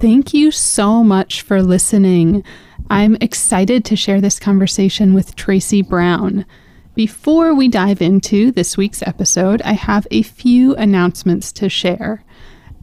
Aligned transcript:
Thank 0.00 0.32
you 0.32 0.50
so 0.50 1.04
much 1.04 1.42
for 1.42 1.60
listening. 1.60 2.42
I'm 2.88 3.18
excited 3.20 3.84
to 3.84 3.96
share 3.96 4.18
this 4.18 4.38
conversation 4.38 5.12
with 5.12 5.36
Tracy 5.36 5.82
Brown. 5.82 6.46
Before 6.94 7.54
we 7.54 7.68
dive 7.68 8.00
into 8.00 8.50
this 8.50 8.78
week's 8.78 9.02
episode, 9.02 9.60
I 9.60 9.74
have 9.74 10.06
a 10.10 10.22
few 10.22 10.74
announcements 10.74 11.52
to 11.52 11.68
share. 11.68 12.24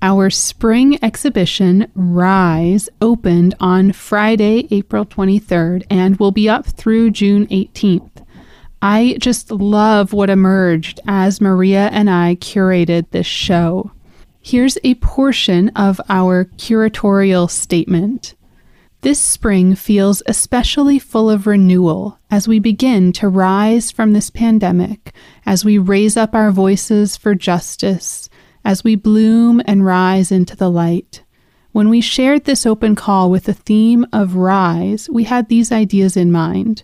Our 0.03 0.29
spring 0.29 1.03
exhibition, 1.03 1.91
Rise, 1.95 2.87
opened 3.01 3.55
on 3.59 3.93
Friday, 3.93 4.67
April 4.69 5.03
23rd, 5.03 5.87
and 5.89 6.17
will 6.17 6.31
be 6.31 6.47
up 6.47 6.67
through 6.67 7.09
June 7.09 7.47
18th. 7.47 8.23
I 8.79 9.17
just 9.19 9.49
love 9.49 10.13
what 10.13 10.29
emerged 10.29 10.99
as 11.07 11.41
Maria 11.41 11.89
and 11.91 12.11
I 12.11 12.35
curated 12.35 13.09
this 13.09 13.25
show. 13.25 13.91
Here's 14.49 14.77
a 14.81 14.95
portion 14.95 15.67
of 15.75 15.99
our 16.07 16.45
curatorial 16.45 17.51
statement. 17.51 18.33
This 19.01 19.19
spring 19.19 19.75
feels 19.75 20.23
especially 20.25 20.99
full 20.99 21.29
of 21.29 21.47
renewal 21.47 22.17
as 22.31 22.47
we 22.47 22.59
begin 22.59 23.11
to 23.11 23.27
rise 23.27 23.91
from 23.91 24.13
this 24.13 24.29
pandemic, 24.29 25.13
as 25.45 25.65
we 25.65 25.77
raise 25.77 26.15
up 26.15 26.33
our 26.33 26.49
voices 26.51 27.17
for 27.17 27.35
justice, 27.35 28.29
as 28.63 28.85
we 28.85 28.95
bloom 28.95 29.61
and 29.65 29.85
rise 29.85 30.31
into 30.31 30.55
the 30.55 30.71
light. 30.71 31.25
When 31.73 31.89
we 31.89 31.99
shared 31.99 32.45
this 32.45 32.65
open 32.65 32.95
call 32.95 33.29
with 33.29 33.43
the 33.43 33.53
theme 33.53 34.05
of 34.13 34.35
rise, 34.35 35.09
we 35.09 35.25
had 35.25 35.49
these 35.49 35.73
ideas 35.73 36.15
in 36.15 36.31
mind. 36.31 36.83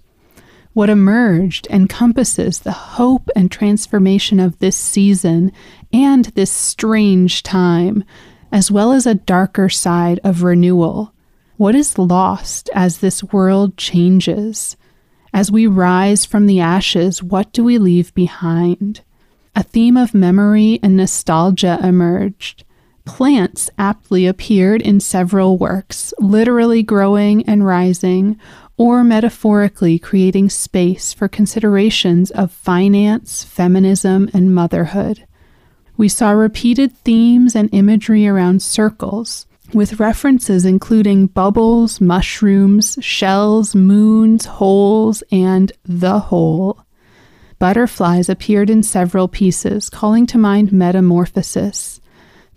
What 0.74 0.90
emerged 0.90 1.68
encompasses 1.70 2.60
the 2.60 2.72
hope 2.72 3.30
and 3.36 3.52
transformation 3.52 4.40
of 4.40 4.58
this 4.58 4.76
season 4.76 5.52
and 5.94 6.26
this 6.26 6.52
strange 6.52 7.44
time, 7.44 8.04
as 8.52 8.72
well 8.72 8.92
as 8.92 9.06
a 9.06 9.14
darker 9.14 9.70
side 9.70 10.20
of 10.24 10.44
renewal. 10.44 11.14
What 11.58 11.76
is 11.76 12.00
lost 12.00 12.70
as 12.74 12.98
this 12.98 13.24
world 13.24 13.78
changes? 13.78 14.76
As 15.34 15.52
we 15.52 15.68
rise 15.68 16.26
from 16.26 16.48
the 16.48 16.60
ashes, 16.60 17.24
what 17.24 17.54
do 17.54 17.64
we 17.64 17.78
leave 17.78 18.14
behind? 18.14 19.02
A 19.56 19.64
theme 19.64 19.98
of 19.98 20.14
memory 20.14 20.80
and 20.82 20.98
nostalgia 20.98 21.80
emerged. 21.84 22.64
Plants 23.06 23.70
aptly 23.78 24.26
appeared 24.26 24.82
in 24.82 25.00
several 25.00 25.58
works, 25.58 26.14
literally 26.20 26.82
growing 26.82 27.44
and 27.48 27.66
rising, 27.66 28.40
or 28.78 29.04
metaphorically 29.04 30.00
creating 30.00 30.50
space 30.50 31.14
for 31.14 31.28
considerations 31.28 32.32
of 32.32 32.52
finance, 32.52 33.44
feminism, 33.44 34.30
and 34.34 34.56
motherhood. 34.56 35.26
We 35.96 36.10
saw 36.10 36.32
repeated 36.32 36.92
themes 36.98 37.56
and 37.56 37.70
imagery 37.72 38.28
around 38.28 38.62
circles, 38.62 39.46
with 39.74 40.00
references 40.00 40.66
including 40.66 41.28
bubbles, 41.28 42.02
mushrooms, 42.02 42.98
shells, 43.02 43.76
moons, 43.76 44.46
holes, 44.46 45.24
and 45.32 45.72
the 45.86 46.20
hole. 46.20 46.84
Butterflies 47.60 48.28
appeared 48.28 48.70
in 48.70 48.84
several 48.84 49.28
pieces, 49.28 49.90
calling 49.90 50.26
to 50.28 50.38
mind 50.38 50.72
metamorphosis. 50.72 52.02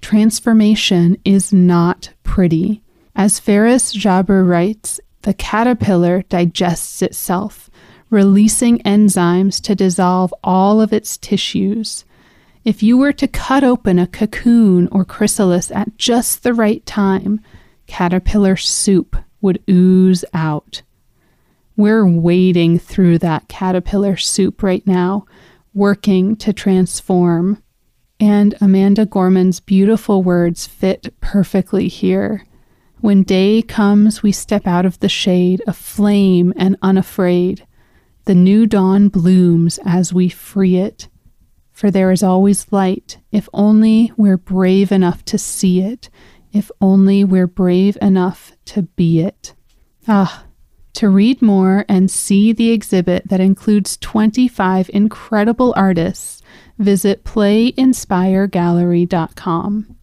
Transformation 0.01 1.17
is 1.25 1.53
not 1.53 2.13
pretty. 2.23 2.83
As 3.15 3.39
Ferris 3.39 3.95
Jabr 3.95 4.47
writes, 4.47 5.01
the 5.23 5.35
caterpillar 5.35 6.23
digests 6.23 7.03
itself, 7.03 7.71
releasing 8.11 8.79
enzymes 8.81 9.61
to 9.63 9.75
dissolve 9.75 10.35
all 10.43 10.81
of 10.81 10.93
its 10.93 11.17
tissues. 11.17 12.05
If 12.67 12.83
you 12.83 12.99
were 12.99 13.13
to 13.13 13.29
cut 13.29 13.63
open 13.63 13.97
a 14.01 14.09
cocoon 14.09 14.89
or 14.91 15.05
chrysalis 15.05 15.71
at 15.71 15.97
just 15.97 16.43
the 16.43 16.53
right 16.53 16.85
time, 16.85 17.41
caterpillar 17.87 18.57
soup 18.57 19.15
would 19.41 19.63
ooze 19.71 20.25
out. 20.35 20.83
We're 21.77 22.05
wading 22.05 22.81
through 22.81 23.19
that 23.19 23.47
caterpillar 23.47 24.17
soup 24.17 24.65
right 24.65 24.85
now, 24.85 25.27
working 25.75 26.35
to 26.39 26.53
transform. 26.53 27.63
And 28.19 28.57
Amanda 28.61 29.07
Gorman's 29.07 29.61
beautiful 29.61 30.25
words 30.25 30.67
fit 30.67 31.15
perfectly 31.21 31.87
here. 31.87 32.45
When 33.01 33.23
day 33.23 33.63
comes, 33.63 34.25
we 34.25 34.33
step 34.33 34.67
out 34.67 34.85
of 34.85 34.99
the 34.99 35.09
shade, 35.09 35.63
aflame 35.69 36.53
and 36.57 36.77
unafraid. 36.83 37.65
The 38.25 38.35
new 38.35 38.67
dawn 38.67 39.07
blooms 39.07 39.79
as 39.85 40.13
we 40.13 40.29
free 40.29 40.79
it. 40.79 41.07
For 41.77 41.91
there 41.91 42.11
is 42.11 42.23
always 42.23 42.73
light, 42.73 43.19
if 43.31 43.51
only 43.53 44.11
we're 44.17 44.39
brave 44.39 44.91
enough 44.91 45.23
to 45.27 45.37
see 45.37 45.83
it, 45.83 46.09
if 46.51 46.71
only 46.81 47.23
we're 47.23 47.47
brave 47.47 47.99
enough 48.01 48.53
to 48.73 48.85
be 48.85 49.21
it. 49.21 49.53
Ah, 50.09 50.47
to 50.95 51.11
read 51.11 51.43
more 51.43 51.85
and 51.87 52.11
see 52.11 52.55
the 52.55 52.71
exhibit 52.71 53.29
that 53.29 53.41
includes 53.41 53.99
25 53.99 54.89
incredible 54.95 55.75
artists, 55.77 56.41
visit 56.79 57.25
playinspiregallery.com. 57.25 59.96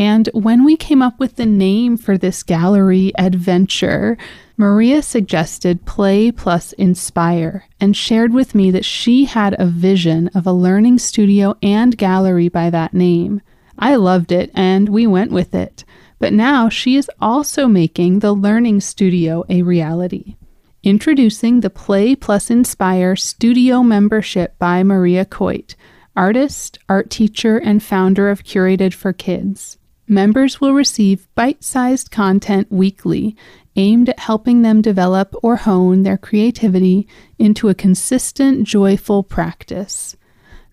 And 0.00 0.30
when 0.32 0.64
we 0.64 0.78
came 0.78 1.02
up 1.02 1.20
with 1.20 1.36
the 1.36 1.44
name 1.44 1.98
for 1.98 2.16
this 2.16 2.42
gallery 2.42 3.12
adventure, 3.18 4.16
Maria 4.56 5.02
suggested 5.02 5.84
Play 5.84 6.32
plus 6.32 6.72
Inspire 6.72 7.66
and 7.78 7.94
shared 7.94 8.32
with 8.32 8.54
me 8.54 8.70
that 8.70 8.86
she 8.86 9.26
had 9.26 9.54
a 9.58 9.66
vision 9.66 10.28
of 10.28 10.46
a 10.46 10.54
learning 10.54 11.00
studio 11.00 11.54
and 11.62 11.98
gallery 11.98 12.48
by 12.48 12.70
that 12.70 12.94
name. 12.94 13.42
I 13.78 13.96
loved 13.96 14.32
it 14.32 14.50
and 14.54 14.88
we 14.88 15.06
went 15.06 15.32
with 15.32 15.54
it. 15.54 15.84
But 16.18 16.32
now 16.32 16.70
she 16.70 16.96
is 16.96 17.10
also 17.20 17.68
making 17.68 18.20
the 18.20 18.32
learning 18.32 18.80
studio 18.80 19.44
a 19.50 19.60
reality. 19.60 20.36
Introducing 20.82 21.60
the 21.60 21.68
Play 21.68 22.16
Plus 22.16 22.48
Inspire 22.48 23.16
Studio 23.16 23.82
membership 23.82 24.58
by 24.58 24.82
Maria 24.82 25.26
Coit, 25.26 25.74
artist, 26.16 26.78
art 26.88 27.10
teacher, 27.10 27.58
and 27.58 27.82
founder 27.82 28.30
of 28.30 28.44
Curated 28.44 28.94
for 28.94 29.12
Kids 29.12 29.76
members 30.10 30.60
will 30.60 30.74
receive 30.74 31.32
bite 31.34 31.62
sized 31.62 32.10
content 32.10 32.70
weekly 32.70 33.36
aimed 33.76 34.08
at 34.08 34.18
helping 34.18 34.62
them 34.62 34.82
develop 34.82 35.34
or 35.42 35.56
hone 35.56 36.02
their 36.02 36.18
creativity 36.18 37.06
into 37.38 37.68
a 37.68 37.74
consistent, 37.74 38.64
joyful 38.64 39.22
practice. 39.22 40.16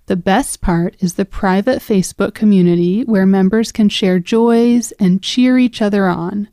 The 0.07 0.15
best 0.15 0.61
part 0.61 0.95
is 0.99 1.13
the 1.13 1.25
private 1.25 1.79
Facebook 1.79 2.33
community 2.33 3.03
where 3.03 3.25
members 3.25 3.71
can 3.71 3.89
share 3.89 4.19
joys 4.19 4.91
and 4.93 5.21
cheer 5.21 5.57
each 5.57 5.81
other 5.81 6.07
on. 6.07 6.47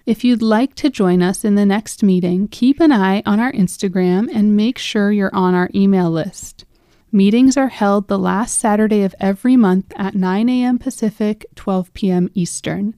If 0.05 0.25
you'd 0.25 0.41
like 0.41 0.75
to 0.75 0.89
join 0.89 1.21
us 1.21 1.45
in 1.45 1.55
the 1.55 1.65
next 1.65 2.03
meeting, 2.03 2.49
keep 2.49 2.81
an 2.81 2.91
eye 2.91 3.23
on 3.25 3.39
our 3.39 3.53
Instagram 3.53 4.27
and 4.33 4.57
make 4.57 4.77
sure 4.77 5.11
you're 5.13 5.33
on 5.33 5.53
our 5.53 5.69
email 5.73 6.11
list. 6.11 6.65
Meetings 7.11 7.55
are 7.55 7.69
held 7.69 8.07
the 8.07 8.19
last 8.19 8.57
Saturday 8.57 9.03
of 9.03 9.15
every 9.19 9.55
month 9.55 9.93
at 9.95 10.13
9 10.13 10.49
a.m. 10.49 10.77
Pacific, 10.77 11.45
12 11.55 11.93
p.m. 11.93 12.29
Eastern. 12.33 12.95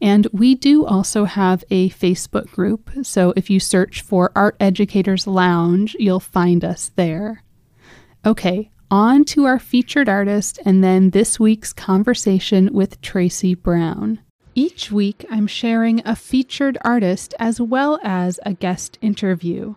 And 0.00 0.26
we 0.32 0.56
do 0.56 0.84
also 0.84 1.24
have 1.24 1.64
a 1.70 1.88
Facebook 1.90 2.50
group, 2.50 2.90
so 3.02 3.32
if 3.36 3.48
you 3.48 3.60
search 3.60 4.02
for 4.02 4.32
Art 4.34 4.56
Educators 4.58 5.26
Lounge, 5.28 5.96
you'll 6.00 6.18
find 6.20 6.64
us 6.64 6.90
there. 6.96 7.44
Okay, 8.26 8.70
on 8.90 9.24
to 9.26 9.44
our 9.44 9.60
featured 9.60 10.08
artist 10.08 10.58
and 10.64 10.82
then 10.82 11.10
this 11.10 11.38
week's 11.38 11.72
conversation 11.72 12.70
with 12.72 13.00
Tracy 13.00 13.54
Brown. 13.54 14.18
Each 14.56 14.90
week, 14.90 15.24
I'm 15.30 15.46
sharing 15.46 16.02
a 16.04 16.16
featured 16.16 16.76
artist 16.82 17.34
as 17.38 17.60
well 17.60 18.00
as 18.02 18.38
a 18.44 18.52
guest 18.52 18.98
interview. 19.00 19.76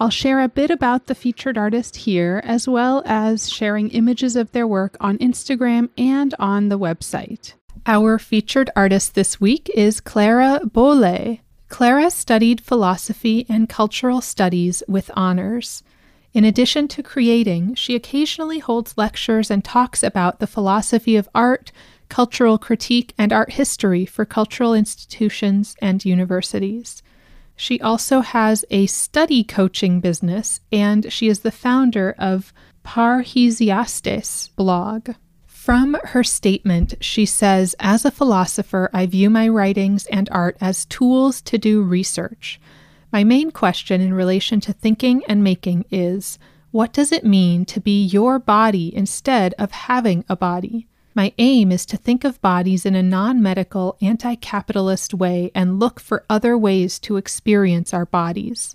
I'll 0.00 0.10
share 0.10 0.40
a 0.40 0.48
bit 0.48 0.70
about 0.70 1.06
the 1.06 1.14
featured 1.14 1.56
artist 1.56 1.94
here, 1.94 2.42
as 2.44 2.66
well 2.66 3.04
as 3.06 3.48
sharing 3.48 3.90
images 3.90 4.34
of 4.34 4.50
their 4.50 4.66
work 4.66 4.96
on 5.00 5.18
Instagram 5.18 5.88
and 5.96 6.34
on 6.40 6.68
the 6.68 6.78
website. 6.78 7.54
Our 7.86 8.18
featured 8.18 8.70
artist 8.74 9.14
this 9.14 9.40
week 9.40 9.70
is 9.72 10.00
Clara 10.00 10.60
Bolle. 10.64 11.38
Clara 11.68 12.10
studied 12.10 12.60
philosophy 12.60 13.46
and 13.48 13.68
cultural 13.68 14.20
studies 14.20 14.82
with 14.88 15.12
honors. 15.14 15.84
In 16.32 16.44
addition 16.44 16.88
to 16.88 17.02
creating, 17.02 17.76
she 17.76 17.94
occasionally 17.94 18.58
holds 18.58 18.98
lectures 18.98 19.48
and 19.48 19.64
talks 19.64 20.02
about 20.02 20.40
the 20.40 20.48
philosophy 20.48 21.14
of 21.14 21.28
art, 21.36 21.70
cultural 22.08 22.58
critique, 22.58 23.14
and 23.16 23.32
art 23.32 23.52
history 23.52 24.04
for 24.04 24.24
cultural 24.24 24.74
institutions 24.74 25.76
and 25.80 26.04
universities. 26.04 27.00
She 27.56 27.80
also 27.80 28.20
has 28.20 28.64
a 28.70 28.86
study 28.86 29.44
coaching 29.44 30.00
business, 30.00 30.60
and 30.72 31.12
she 31.12 31.28
is 31.28 31.40
the 31.40 31.52
founder 31.52 32.14
of 32.18 32.52
Parrhesiastes 32.82 34.48
blog. 34.56 35.10
From 35.46 35.96
her 36.04 36.22
statement, 36.22 36.94
she 37.00 37.24
says, 37.24 37.74
As 37.80 38.04
a 38.04 38.10
philosopher, 38.10 38.90
I 38.92 39.06
view 39.06 39.30
my 39.30 39.48
writings 39.48 40.06
and 40.06 40.28
art 40.30 40.56
as 40.60 40.84
tools 40.84 41.40
to 41.42 41.56
do 41.56 41.82
research. 41.82 42.60
My 43.12 43.24
main 43.24 43.50
question 43.50 44.00
in 44.00 44.12
relation 44.12 44.60
to 44.60 44.72
thinking 44.72 45.22
and 45.28 45.42
making 45.42 45.86
is 45.90 46.38
what 46.72 46.92
does 46.92 47.12
it 47.12 47.24
mean 47.24 47.64
to 47.66 47.80
be 47.80 48.04
your 48.04 48.40
body 48.40 48.94
instead 48.94 49.54
of 49.56 49.70
having 49.70 50.24
a 50.28 50.34
body? 50.34 50.88
My 51.16 51.32
aim 51.38 51.70
is 51.70 51.86
to 51.86 51.96
think 51.96 52.24
of 52.24 52.42
bodies 52.42 52.84
in 52.84 52.96
a 52.96 53.02
non 53.02 53.40
medical, 53.40 53.96
anti 54.00 54.34
capitalist 54.34 55.14
way 55.14 55.52
and 55.54 55.78
look 55.78 56.00
for 56.00 56.24
other 56.28 56.58
ways 56.58 56.98
to 57.00 57.16
experience 57.16 57.94
our 57.94 58.04
bodies. 58.04 58.74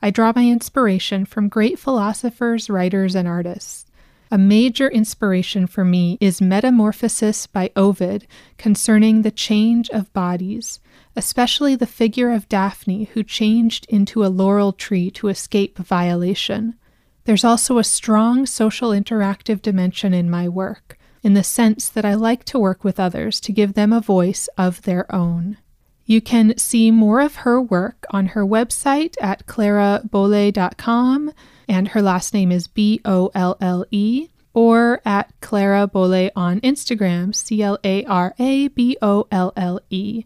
I 0.00 0.10
draw 0.10 0.32
my 0.34 0.46
inspiration 0.48 1.24
from 1.24 1.48
great 1.48 1.80
philosophers, 1.80 2.70
writers, 2.70 3.16
and 3.16 3.26
artists. 3.26 3.86
A 4.30 4.38
major 4.38 4.88
inspiration 4.88 5.66
for 5.66 5.84
me 5.84 6.18
is 6.20 6.40
Metamorphosis 6.40 7.48
by 7.48 7.70
Ovid 7.74 8.28
concerning 8.58 9.22
the 9.22 9.32
change 9.32 9.90
of 9.90 10.12
bodies, 10.12 10.78
especially 11.16 11.74
the 11.74 11.84
figure 11.84 12.30
of 12.30 12.48
Daphne 12.48 13.04
who 13.12 13.24
changed 13.24 13.86
into 13.88 14.24
a 14.24 14.28
laurel 14.28 14.72
tree 14.72 15.10
to 15.10 15.28
escape 15.28 15.78
violation. 15.78 16.76
There's 17.24 17.44
also 17.44 17.78
a 17.78 17.84
strong 17.84 18.46
social 18.46 18.90
interactive 18.90 19.60
dimension 19.60 20.14
in 20.14 20.30
my 20.30 20.48
work 20.48 20.96
in 21.22 21.34
the 21.34 21.44
sense 21.44 21.88
that 21.88 22.04
I 22.04 22.14
like 22.14 22.44
to 22.44 22.58
work 22.58 22.84
with 22.84 23.00
others 23.00 23.40
to 23.40 23.52
give 23.52 23.74
them 23.74 23.92
a 23.92 24.00
voice 24.00 24.48
of 24.58 24.82
their 24.82 25.12
own. 25.14 25.58
You 26.04 26.20
can 26.20 26.58
see 26.58 26.90
more 26.90 27.20
of 27.20 27.36
her 27.36 27.60
work 27.60 28.04
on 28.10 28.26
her 28.28 28.44
website 28.44 29.14
at 29.20 29.46
clarabolle.com, 29.46 31.32
and 31.68 31.88
her 31.88 32.02
last 32.02 32.34
name 32.34 32.50
is 32.50 32.66
B 32.66 33.00
O 33.04 33.30
L 33.34 33.56
L 33.60 33.86
E, 33.90 34.28
or 34.52 35.00
at 35.04 35.32
Clara 35.40 35.86
Bolle 35.86 36.30
on 36.34 36.60
Instagram, 36.60 37.34
C 37.34 37.62
L 37.62 37.78
A 37.84 38.04
R 38.04 38.34
A 38.38 38.68
B 38.68 38.96
O 39.00 39.26
L 39.30 39.52
L 39.56 39.80
E. 39.90 40.24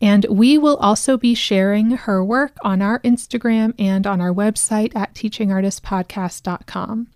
And 0.00 0.26
we 0.28 0.58
will 0.58 0.76
also 0.76 1.16
be 1.16 1.34
sharing 1.34 1.92
her 1.92 2.22
work 2.22 2.56
on 2.62 2.82
our 2.82 2.98
Instagram 3.00 3.72
and 3.78 4.06
on 4.06 4.20
our 4.20 4.32
website 4.32 4.94
at 4.94 5.14
teachingartistpodcast.com. 5.14 7.08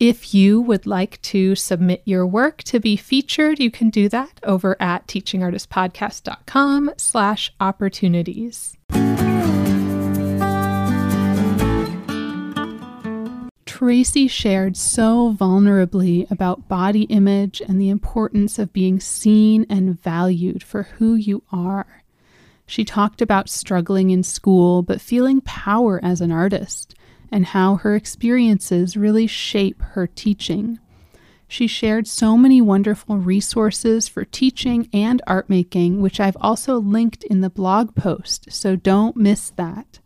If 0.00 0.32
you 0.32 0.60
would 0.60 0.86
like 0.86 1.20
to 1.22 1.56
submit 1.56 2.02
your 2.04 2.24
work 2.24 2.62
to 2.64 2.78
be 2.78 2.96
featured, 2.96 3.58
you 3.58 3.68
can 3.68 3.90
do 3.90 4.08
that 4.10 4.38
over 4.44 4.76
at 4.80 5.08
teachingartistpodcast.com 5.08 6.92
slash 6.96 7.52
opportunities. 7.58 8.76
Tracy 13.66 14.28
shared 14.28 14.76
so 14.76 15.34
vulnerably 15.36 16.30
about 16.30 16.68
body 16.68 17.02
image 17.04 17.60
and 17.60 17.80
the 17.80 17.88
importance 17.88 18.60
of 18.60 18.72
being 18.72 19.00
seen 19.00 19.66
and 19.68 20.00
valued 20.00 20.62
for 20.62 20.84
who 20.84 21.16
you 21.16 21.42
are. 21.50 22.04
She 22.66 22.84
talked 22.84 23.20
about 23.20 23.48
struggling 23.48 24.10
in 24.10 24.22
school 24.22 24.82
but 24.82 25.00
feeling 25.00 25.40
power 25.40 25.98
as 26.04 26.20
an 26.20 26.30
artist 26.30 26.94
and 27.30 27.46
how 27.46 27.76
her 27.76 27.94
experiences 27.94 28.96
really 28.96 29.26
shape 29.26 29.80
her 29.80 30.06
teaching. 30.06 30.78
She 31.46 31.66
shared 31.66 32.06
so 32.06 32.36
many 32.36 32.60
wonderful 32.60 33.16
resources 33.16 34.06
for 34.06 34.24
teaching 34.24 34.88
and 34.92 35.22
art 35.26 35.48
making, 35.48 36.02
which 36.02 36.20
I've 36.20 36.36
also 36.40 36.78
linked 36.78 37.24
in 37.24 37.40
the 37.40 37.48
blog 37.48 37.94
post, 37.94 38.52
so 38.52 38.76
don't 38.76 39.16
miss 39.16 39.50
that. 39.56 40.00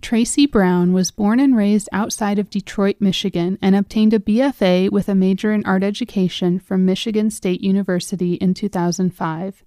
Tracy 0.00 0.46
Brown 0.46 0.92
was 0.92 1.10
born 1.10 1.40
and 1.40 1.56
raised 1.56 1.88
outside 1.92 2.38
of 2.38 2.48
Detroit, 2.48 2.96
Michigan, 3.00 3.58
and 3.60 3.76
obtained 3.76 4.14
a 4.14 4.18
BFA 4.18 4.90
with 4.90 5.08
a 5.08 5.14
major 5.14 5.52
in 5.52 5.64
art 5.66 5.82
education 5.82 6.58
from 6.58 6.86
Michigan 6.86 7.30
State 7.30 7.60
University 7.60 8.34
in 8.34 8.54
2005. 8.54 9.62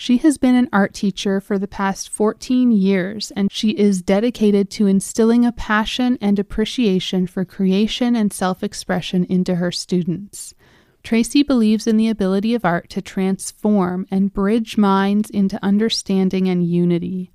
She 0.00 0.16
has 0.16 0.38
been 0.38 0.54
an 0.54 0.70
art 0.72 0.94
teacher 0.94 1.42
for 1.42 1.58
the 1.58 1.68
past 1.68 2.08
14 2.08 2.72
years, 2.72 3.32
and 3.32 3.52
she 3.52 3.72
is 3.72 4.00
dedicated 4.00 4.70
to 4.70 4.86
instilling 4.86 5.44
a 5.44 5.52
passion 5.52 6.16
and 6.22 6.38
appreciation 6.38 7.26
for 7.26 7.44
creation 7.44 8.16
and 8.16 8.32
self 8.32 8.64
expression 8.64 9.24
into 9.24 9.56
her 9.56 9.70
students. 9.70 10.54
Tracy 11.02 11.42
believes 11.42 11.86
in 11.86 11.98
the 11.98 12.08
ability 12.08 12.54
of 12.54 12.64
art 12.64 12.88
to 12.88 13.02
transform 13.02 14.06
and 14.10 14.32
bridge 14.32 14.78
minds 14.78 15.28
into 15.28 15.62
understanding 15.62 16.48
and 16.48 16.66
unity. 16.66 17.30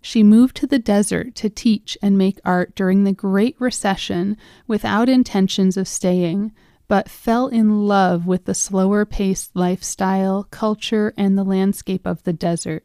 She 0.00 0.22
moved 0.22 0.54
to 0.58 0.68
the 0.68 0.78
desert 0.78 1.34
to 1.34 1.50
teach 1.50 1.98
and 2.00 2.16
make 2.16 2.38
art 2.44 2.76
during 2.76 3.02
the 3.02 3.12
Great 3.12 3.56
Recession 3.58 4.36
without 4.68 5.08
intentions 5.08 5.76
of 5.76 5.88
staying, 5.88 6.52
but 6.88 7.08
fell 7.08 7.48
in 7.48 7.86
love 7.86 8.26
with 8.26 8.44
the 8.44 8.54
slower 8.54 9.04
paced 9.04 9.54
lifestyle, 9.54 10.44
culture, 10.44 11.12
and 11.16 11.36
the 11.36 11.44
landscape 11.44 12.06
of 12.06 12.22
the 12.22 12.32
desert. 12.32 12.84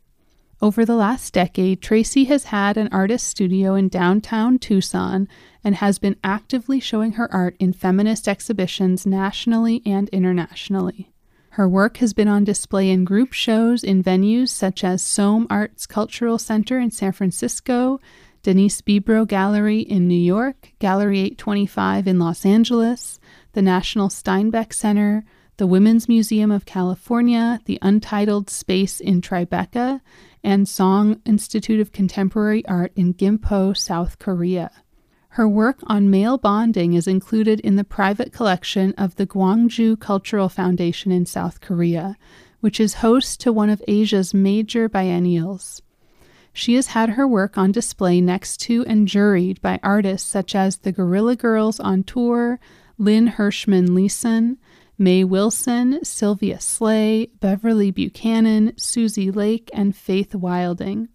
Over 0.62 0.86
the 0.86 0.96
last 0.96 1.34
decade, 1.34 1.82
Tracy 1.82 2.26
has 2.26 2.46
had 2.46 2.78
an 2.78 2.90
artist 2.92 3.28
studio 3.28 3.74
in 3.74 3.90
downtown 3.90 4.60
Tucson 4.60 5.28
and 5.64 5.76
has 5.76 5.98
been 5.98 6.18
actively 6.24 6.80
showing 6.80 7.14
her 7.14 7.32
art 7.34 7.56
in 7.60 7.74
feminist 7.74 8.28
exhibitions 8.28 9.06
nationally 9.06 9.82
and 9.88 10.08
internationally. 10.10 11.12
Her 11.56 11.68
work 11.68 11.98
has 11.98 12.14
been 12.14 12.28
on 12.28 12.44
display 12.44 12.92
in 12.92 13.06
group 13.06 13.34
shows 13.34 13.84
in 13.84 14.04
venues 14.04 14.50
such 14.50 14.84
as 14.84 15.02
SOMArts 15.02 15.88
Cultural 15.88 16.38
Center 16.38 16.80
in 16.80 16.92
San 16.92 17.12
Francisco, 17.12 18.00
Denise 18.44 18.82
Bibro 18.82 19.28
Gallery 19.28 19.80
in 19.80 20.08
New 20.08 20.14
York, 20.14 20.74
Gallery 20.80 21.20
825 21.20 22.08
in 22.08 22.20
Los 22.20 22.46
Angeles, 22.46 23.20
the 23.54 23.62
National 23.62 24.10
Steinbeck 24.10 24.74
Center, 24.74 25.24
the 25.58 25.68
Women's 25.68 26.08
Museum 26.08 26.52
of 26.52 26.66
California, 26.66 27.60
the 27.66 27.78
Untitled 27.82 28.50
Space 28.50 29.00
in 29.00 29.22
Tribeca, 29.22 30.02
and 30.44 30.68
Song 30.68 31.22
Institute 31.26 31.80
of 31.80 31.92
Contemporary 31.92 32.66
Art 32.66 32.92
in 32.96 33.14
Gimpo, 33.14 33.78
South 33.78 34.18
Korea. 34.18 34.72
Her 35.36 35.48
work 35.48 35.80
on 35.88 36.10
male 36.10 36.38
bonding 36.38 36.94
is 36.94 37.08
included 37.08 37.60
in 37.62 37.76
the 37.76 37.84
private 37.84 38.34
collection 38.34 38.94
of 38.98 39.16
the 39.16 39.28
Gwangju 39.28 40.00
Cultural 40.00 40.50
Foundation 40.50 41.12
in 41.12 41.26
South 41.26 41.62
Korea, 41.62 42.18
which 42.60 42.80
is 42.80 42.96
host 42.96 43.40
to 43.42 43.54
one 43.54 43.70
of 43.70 43.82
Asia's 43.88 44.34
major 44.34 44.90
biennials. 44.90 45.82
She 46.54 46.76
has 46.76 46.88
had 46.88 47.12
her 47.12 47.28
work 47.28 47.58
on 47.58 47.72
display 47.72 48.20
next 48.20 48.58
to 48.62 48.86
and 48.86 49.08
juried 49.08 49.62
by 49.62 49.80
artists 49.82 50.30
such 50.30 50.54
as 50.54 50.80
the 50.80 50.92
Guerrilla 50.92 51.38
Girls 51.38 51.80
on 51.80 52.04
Tour, 52.04 52.60
Lynn 53.02 53.26
Hershman 53.26 53.96
Leeson, 53.96 54.58
Mae 54.96 55.24
Wilson, 55.24 56.06
Sylvia 56.06 56.60
Sleigh, 56.60 57.32
Beverly 57.40 57.90
Buchanan, 57.90 58.74
Susie 58.78 59.32
Lake, 59.32 59.72
and 59.74 59.96
Faith 59.96 60.36
Wilding. 60.36 61.08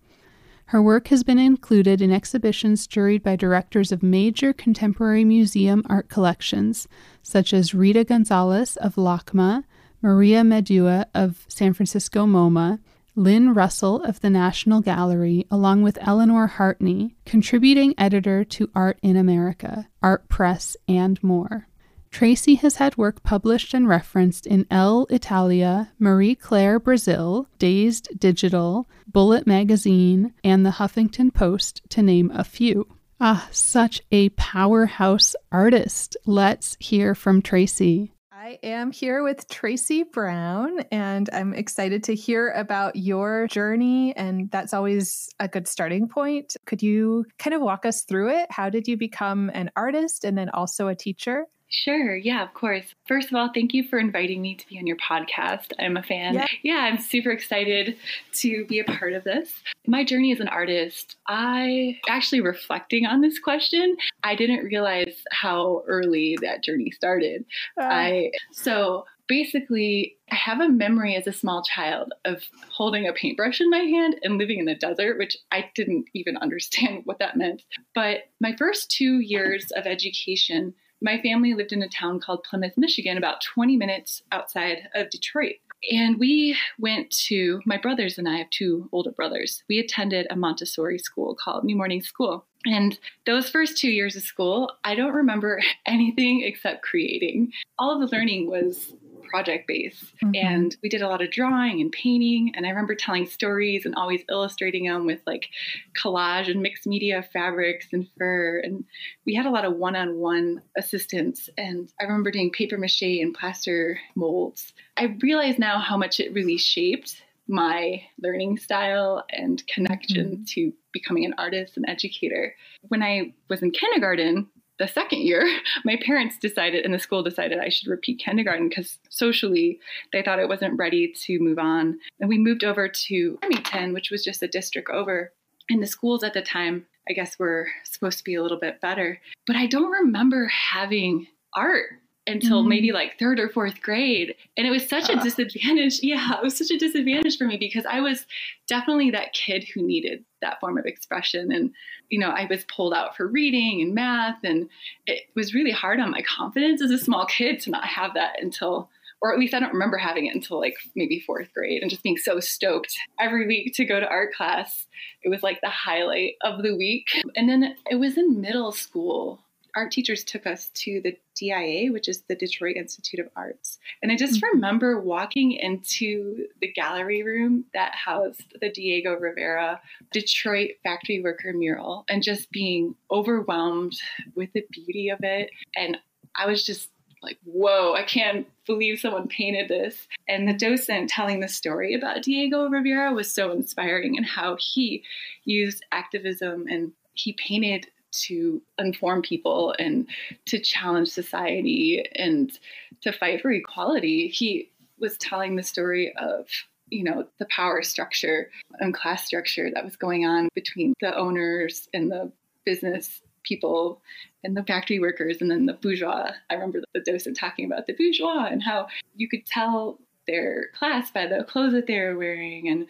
Her 0.70 0.82
work 0.82 1.06
has 1.08 1.22
been 1.22 1.38
included 1.38 2.02
in 2.02 2.10
exhibitions 2.10 2.88
juried 2.88 3.22
by 3.22 3.36
directors 3.36 3.92
of 3.92 4.02
major 4.02 4.52
contemporary 4.52 5.24
museum 5.24 5.84
art 5.88 6.08
collections, 6.08 6.88
such 7.22 7.54
as 7.54 7.72
Rita 7.72 8.02
Gonzalez 8.02 8.76
of 8.78 8.96
LACMA, 8.96 9.62
Maria 10.02 10.42
Medua 10.42 11.04
of 11.14 11.44
San 11.46 11.72
Francisco 11.72 12.26
MoMA, 12.26 12.80
Lynn 13.14 13.54
Russell 13.54 14.02
of 14.02 14.20
the 14.22 14.28
National 14.28 14.80
Gallery, 14.80 15.46
along 15.52 15.82
with 15.82 15.98
Eleanor 16.00 16.48
Heartney, 16.48 17.14
contributing 17.24 17.94
editor 17.96 18.42
to 18.42 18.70
Art 18.74 18.98
in 19.02 19.16
America, 19.16 19.86
Art 20.02 20.28
Press, 20.28 20.76
and 20.88 21.22
more. 21.22 21.68
Tracy 22.16 22.54
has 22.54 22.76
had 22.76 22.96
work 22.96 23.22
published 23.22 23.74
and 23.74 23.86
referenced 23.86 24.46
in 24.46 24.66
Elle 24.70 25.06
Italia, 25.10 25.92
Marie 25.98 26.34
Claire 26.34 26.80
Brazil, 26.80 27.46
Dazed 27.58 28.08
Digital, 28.18 28.88
Bullet 29.06 29.46
Magazine, 29.46 30.32
and 30.42 30.64
the 30.64 30.70
Huffington 30.70 31.34
Post, 31.34 31.82
to 31.90 32.00
name 32.02 32.30
a 32.34 32.42
few. 32.42 32.88
Ah, 33.20 33.46
such 33.50 34.00
a 34.10 34.30
powerhouse 34.30 35.36
artist. 35.52 36.16
Let's 36.24 36.78
hear 36.80 37.14
from 37.14 37.42
Tracy. 37.42 38.14
I 38.32 38.58
am 38.62 38.92
here 38.92 39.22
with 39.22 39.46
Tracy 39.48 40.02
Brown, 40.04 40.80
and 40.90 41.28
I'm 41.34 41.52
excited 41.52 42.04
to 42.04 42.14
hear 42.14 42.50
about 42.52 42.96
your 42.96 43.46
journey. 43.48 44.16
And 44.16 44.50
that's 44.50 44.72
always 44.72 45.28
a 45.38 45.48
good 45.48 45.68
starting 45.68 46.08
point. 46.08 46.56
Could 46.64 46.82
you 46.82 47.26
kind 47.38 47.52
of 47.52 47.60
walk 47.60 47.84
us 47.84 48.04
through 48.04 48.30
it? 48.30 48.46
How 48.50 48.70
did 48.70 48.88
you 48.88 48.96
become 48.96 49.50
an 49.52 49.70
artist 49.76 50.24
and 50.24 50.38
then 50.38 50.48
also 50.48 50.88
a 50.88 50.94
teacher? 50.94 51.44
Sure. 51.68 52.16
Yeah, 52.16 52.44
of 52.44 52.54
course. 52.54 52.94
First 53.06 53.28
of 53.28 53.34
all, 53.34 53.50
thank 53.52 53.74
you 53.74 53.82
for 53.88 53.98
inviting 53.98 54.40
me 54.40 54.54
to 54.54 54.66
be 54.68 54.78
on 54.78 54.86
your 54.86 54.96
podcast. 54.96 55.72
I'm 55.78 55.96
a 55.96 56.02
fan. 56.02 56.34
Yeah. 56.34 56.46
yeah, 56.62 56.76
I'm 56.76 56.98
super 56.98 57.30
excited 57.30 57.96
to 58.34 58.64
be 58.66 58.78
a 58.78 58.84
part 58.84 59.14
of 59.14 59.24
this. 59.24 59.62
My 59.86 60.04
journey 60.04 60.32
as 60.32 60.40
an 60.40 60.48
artist, 60.48 61.16
I 61.26 61.98
actually 62.08 62.40
reflecting 62.40 63.04
on 63.04 63.20
this 63.20 63.38
question, 63.38 63.96
I 64.22 64.36
didn't 64.36 64.64
realize 64.64 65.16
how 65.32 65.82
early 65.88 66.38
that 66.40 66.62
journey 66.62 66.90
started. 66.92 67.44
Uh. 67.80 67.84
I 67.84 68.30
so 68.52 69.04
basically 69.28 70.16
I 70.30 70.36
have 70.36 70.60
a 70.60 70.68
memory 70.68 71.16
as 71.16 71.26
a 71.26 71.32
small 71.32 71.62
child 71.62 72.14
of 72.24 72.44
holding 72.70 73.08
a 73.08 73.12
paintbrush 73.12 73.60
in 73.60 73.70
my 73.70 73.78
hand 73.78 74.16
and 74.22 74.38
living 74.38 74.60
in 74.60 74.66
the 74.66 74.76
desert, 74.76 75.18
which 75.18 75.36
I 75.50 75.68
didn't 75.74 76.06
even 76.14 76.36
understand 76.36 77.02
what 77.04 77.18
that 77.18 77.36
meant. 77.36 77.62
But 77.92 78.28
my 78.40 78.54
first 78.56 78.90
2 78.92 79.18
years 79.18 79.72
of 79.72 79.86
education 79.86 80.74
my 81.00 81.20
family 81.20 81.54
lived 81.54 81.72
in 81.72 81.82
a 81.82 81.88
town 81.88 82.20
called 82.20 82.44
Plymouth, 82.44 82.74
Michigan, 82.76 83.18
about 83.18 83.42
20 83.42 83.76
minutes 83.76 84.22
outside 84.32 84.88
of 84.94 85.10
Detroit. 85.10 85.56
And 85.90 86.18
we 86.18 86.56
went 86.78 87.10
to, 87.28 87.60
my 87.66 87.76
brothers 87.76 88.18
and 88.18 88.28
I 88.28 88.38
have 88.38 88.50
two 88.50 88.88
older 88.92 89.12
brothers. 89.12 89.62
We 89.68 89.78
attended 89.78 90.26
a 90.30 90.36
Montessori 90.36 90.98
school 90.98 91.36
called 91.36 91.64
New 91.64 91.76
Morning 91.76 92.00
School. 92.00 92.46
And 92.64 92.98
those 93.26 93.50
first 93.50 93.76
two 93.76 93.90
years 93.90 94.16
of 94.16 94.22
school, 94.22 94.72
I 94.84 94.94
don't 94.94 95.12
remember 95.14 95.62
anything 95.86 96.42
except 96.42 96.82
creating. 96.82 97.52
All 97.78 97.92
of 97.92 98.08
the 98.08 98.16
learning 98.16 98.48
was 98.50 98.94
project 99.28 99.66
base. 99.66 100.12
Mm-hmm. 100.22 100.30
And 100.34 100.76
we 100.82 100.88
did 100.88 101.02
a 101.02 101.08
lot 101.08 101.22
of 101.22 101.30
drawing 101.30 101.80
and 101.80 101.92
painting. 101.92 102.52
And 102.54 102.66
I 102.66 102.70
remember 102.70 102.94
telling 102.94 103.26
stories 103.26 103.84
and 103.84 103.94
always 103.94 104.22
illustrating 104.30 104.86
them 104.86 105.06
with 105.06 105.20
like 105.26 105.48
collage 105.94 106.50
and 106.50 106.62
mixed 106.62 106.86
media 106.86 107.22
fabrics 107.32 107.88
and 107.92 108.08
fur. 108.18 108.60
And 108.60 108.84
we 109.24 109.34
had 109.34 109.46
a 109.46 109.50
lot 109.50 109.64
of 109.64 109.76
one 109.76 109.96
on 109.96 110.16
one 110.16 110.62
assistance. 110.76 111.48
And 111.56 111.92
I 112.00 112.04
remember 112.04 112.30
doing 112.30 112.50
paper 112.50 112.78
mache 112.78 113.02
and 113.02 113.34
plaster 113.34 113.98
molds. 114.14 114.72
I 114.96 115.16
realize 115.20 115.58
now 115.58 115.78
how 115.78 115.96
much 115.96 116.20
it 116.20 116.32
really 116.32 116.58
shaped 116.58 117.22
my 117.48 118.02
learning 118.20 118.58
style 118.58 119.24
and 119.30 119.62
connection 119.68 120.30
mm-hmm. 120.30 120.44
to 120.44 120.72
becoming 120.92 121.24
an 121.24 121.34
artist 121.38 121.76
and 121.76 121.88
educator. 121.88 122.54
When 122.88 123.02
I 123.02 123.34
was 123.48 123.62
in 123.62 123.70
kindergarten, 123.70 124.48
the 124.78 124.88
second 124.88 125.20
year, 125.20 125.46
my 125.84 125.98
parents 126.04 126.36
decided, 126.38 126.84
and 126.84 126.92
the 126.92 126.98
school 126.98 127.22
decided 127.22 127.58
I 127.58 127.68
should 127.68 127.88
repeat 127.88 128.18
kindergarten 128.18 128.68
because 128.68 128.98
socially 129.08 129.78
they 130.12 130.22
thought 130.22 130.40
I 130.40 130.44
wasn't 130.44 130.78
ready 130.78 131.12
to 131.24 131.38
move 131.38 131.58
on. 131.58 131.98
And 132.20 132.28
we 132.28 132.38
moved 132.38 132.64
over 132.64 132.88
to 132.88 133.38
Remington, 133.42 133.92
which 133.92 134.10
was 134.10 134.24
just 134.24 134.42
a 134.42 134.48
district 134.48 134.90
over. 134.90 135.32
And 135.68 135.82
the 135.82 135.86
schools 135.86 136.22
at 136.22 136.34
the 136.34 136.42
time, 136.42 136.86
I 137.08 137.12
guess, 137.12 137.38
were 137.38 137.68
supposed 137.84 138.18
to 138.18 138.24
be 138.24 138.34
a 138.34 138.42
little 138.42 138.58
bit 138.58 138.80
better. 138.80 139.20
But 139.46 139.56
I 139.56 139.66
don't 139.66 139.90
remember 139.90 140.46
having 140.46 141.26
art 141.54 141.90
until 142.28 142.60
mm-hmm. 142.60 142.68
maybe 142.68 142.92
like 142.92 143.18
third 143.18 143.38
or 143.38 143.48
fourth 143.48 143.80
grade. 143.80 144.34
And 144.56 144.66
it 144.66 144.70
was 144.70 144.88
such 144.88 145.08
a 145.08 145.16
disadvantage. 145.16 146.00
Yeah, 146.06 146.36
it 146.36 146.42
was 146.42 146.56
such 146.56 146.70
a 146.70 146.78
disadvantage 146.78 147.38
for 147.38 147.46
me 147.46 147.56
because 147.56 147.86
I 147.86 148.00
was 148.00 148.26
definitely 148.68 149.10
that 149.10 149.32
kid 149.32 149.64
who 149.74 149.82
needed 149.82 150.24
that 150.42 150.60
form 150.60 150.78
of 150.78 150.86
expression. 150.86 151.52
And, 151.52 151.72
you 152.08 152.18
know, 152.18 152.30
I 152.30 152.46
was 152.48 152.64
pulled 152.64 152.94
out 152.94 153.16
for 153.16 153.26
reading 153.26 153.82
and 153.82 153.94
math. 153.94 154.38
And 154.44 154.68
it 155.06 155.24
was 155.34 155.54
really 155.54 155.70
hard 155.70 156.00
on 156.00 156.10
my 156.10 156.22
confidence 156.22 156.82
as 156.82 156.90
a 156.90 156.98
small 156.98 157.26
kid 157.26 157.60
to 157.60 157.70
not 157.70 157.84
have 157.84 158.14
that 158.14 158.42
until 158.42 158.90
or 159.22 159.32
at 159.32 159.38
least 159.38 159.54
I 159.54 159.60
don't 159.60 159.72
remember 159.72 159.96
having 159.96 160.26
it 160.26 160.34
until 160.34 160.60
like 160.60 160.76
maybe 160.94 161.20
fourth 161.20 161.52
grade 161.54 161.80
and 161.80 161.90
just 161.90 162.02
being 162.02 162.18
so 162.18 162.38
stoked 162.38 162.98
every 163.18 163.46
week 163.46 163.74
to 163.74 163.84
go 163.84 163.98
to 163.98 164.06
art 164.06 164.34
class. 164.34 164.86
It 165.22 165.30
was 165.30 165.42
like 165.42 165.60
the 165.62 165.70
highlight 165.70 166.34
of 166.42 166.62
the 166.62 166.76
week. 166.76 167.08
And 167.34 167.48
then 167.48 167.76
it 167.90 167.96
was 167.96 168.18
in 168.18 168.40
middle 168.40 168.72
school 168.72 169.40
art 169.76 169.92
teachers 169.92 170.24
took 170.24 170.46
us 170.46 170.70
to 170.70 171.00
the 171.02 171.16
DIA, 171.36 171.92
which 171.92 172.08
is 172.08 172.22
the 172.22 172.34
Detroit 172.34 172.76
Institute 172.76 173.20
of 173.20 173.28
Arts. 173.36 173.78
And 174.02 174.10
I 174.10 174.16
just 174.16 174.36
mm-hmm. 174.36 174.56
remember 174.56 174.98
walking 174.98 175.52
into 175.52 176.46
the 176.60 176.72
gallery 176.72 177.22
room 177.22 177.66
that 177.74 177.94
housed 177.94 178.54
the 178.60 178.70
Diego 178.70 179.14
Rivera 179.14 179.80
Detroit 180.12 180.70
factory 180.82 181.20
worker 181.20 181.52
mural 181.52 182.06
and 182.08 182.22
just 182.22 182.50
being 182.50 182.94
overwhelmed 183.10 183.96
with 184.34 184.52
the 184.54 184.64
beauty 184.70 185.10
of 185.10 185.18
it. 185.22 185.50
And 185.76 185.98
I 186.34 186.46
was 186.46 186.64
just 186.64 186.88
like, 187.22 187.38
whoa, 187.44 187.94
I 187.94 188.02
can't 188.02 188.46
believe 188.66 188.98
someone 188.98 189.28
painted 189.28 189.68
this. 189.68 190.08
And 190.28 190.48
the 190.48 190.54
docent 190.54 191.10
telling 191.10 191.40
the 191.40 191.48
story 191.48 191.94
about 191.94 192.22
Diego 192.22 192.68
Rivera 192.68 193.12
was 193.12 193.30
so 193.30 193.52
inspiring 193.52 194.16
and 194.16 194.24
how 194.24 194.56
he 194.58 195.02
used 195.44 195.84
activism 195.92 196.66
and 196.68 196.92
he 197.14 197.32
painted 197.32 197.88
to 198.22 198.62
inform 198.78 199.22
people 199.22 199.74
and 199.78 200.08
to 200.46 200.58
challenge 200.58 201.08
society 201.08 202.04
and 202.14 202.58
to 203.02 203.12
fight 203.12 203.40
for 203.42 203.50
equality. 203.50 204.28
He 204.28 204.70
was 204.98 205.16
telling 205.18 205.56
the 205.56 205.62
story 205.62 206.12
of 206.16 206.46
you 206.88 207.02
know 207.02 207.26
the 207.38 207.46
power 207.46 207.82
structure 207.82 208.50
and 208.78 208.94
class 208.94 209.26
structure 209.26 209.70
that 209.74 209.84
was 209.84 209.96
going 209.96 210.24
on 210.24 210.48
between 210.54 210.94
the 211.00 211.16
owners 211.16 211.88
and 211.92 212.10
the 212.10 212.30
business 212.64 213.22
people 213.42 214.00
and 214.44 214.56
the 214.56 214.62
factory 214.62 214.98
workers 214.98 215.40
and 215.40 215.50
then 215.50 215.66
the 215.66 215.72
bourgeois 215.74 216.30
i 216.50 216.54
remember 216.54 216.80
the 216.94 217.00
docent 217.00 217.36
talking 217.36 217.64
about 217.64 217.86
the 217.86 217.92
bourgeois 217.94 218.46
and 218.46 218.62
how 218.62 218.86
you 219.16 219.28
could 219.28 219.44
tell 219.46 219.98
their 220.26 220.68
class 220.78 221.10
by 221.10 221.26
the 221.26 221.44
clothes 221.44 221.72
that 221.72 221.86
they 221.86 221.98
were 221.98 222.16
wearing 222.16 222.68
and 222.68 222.86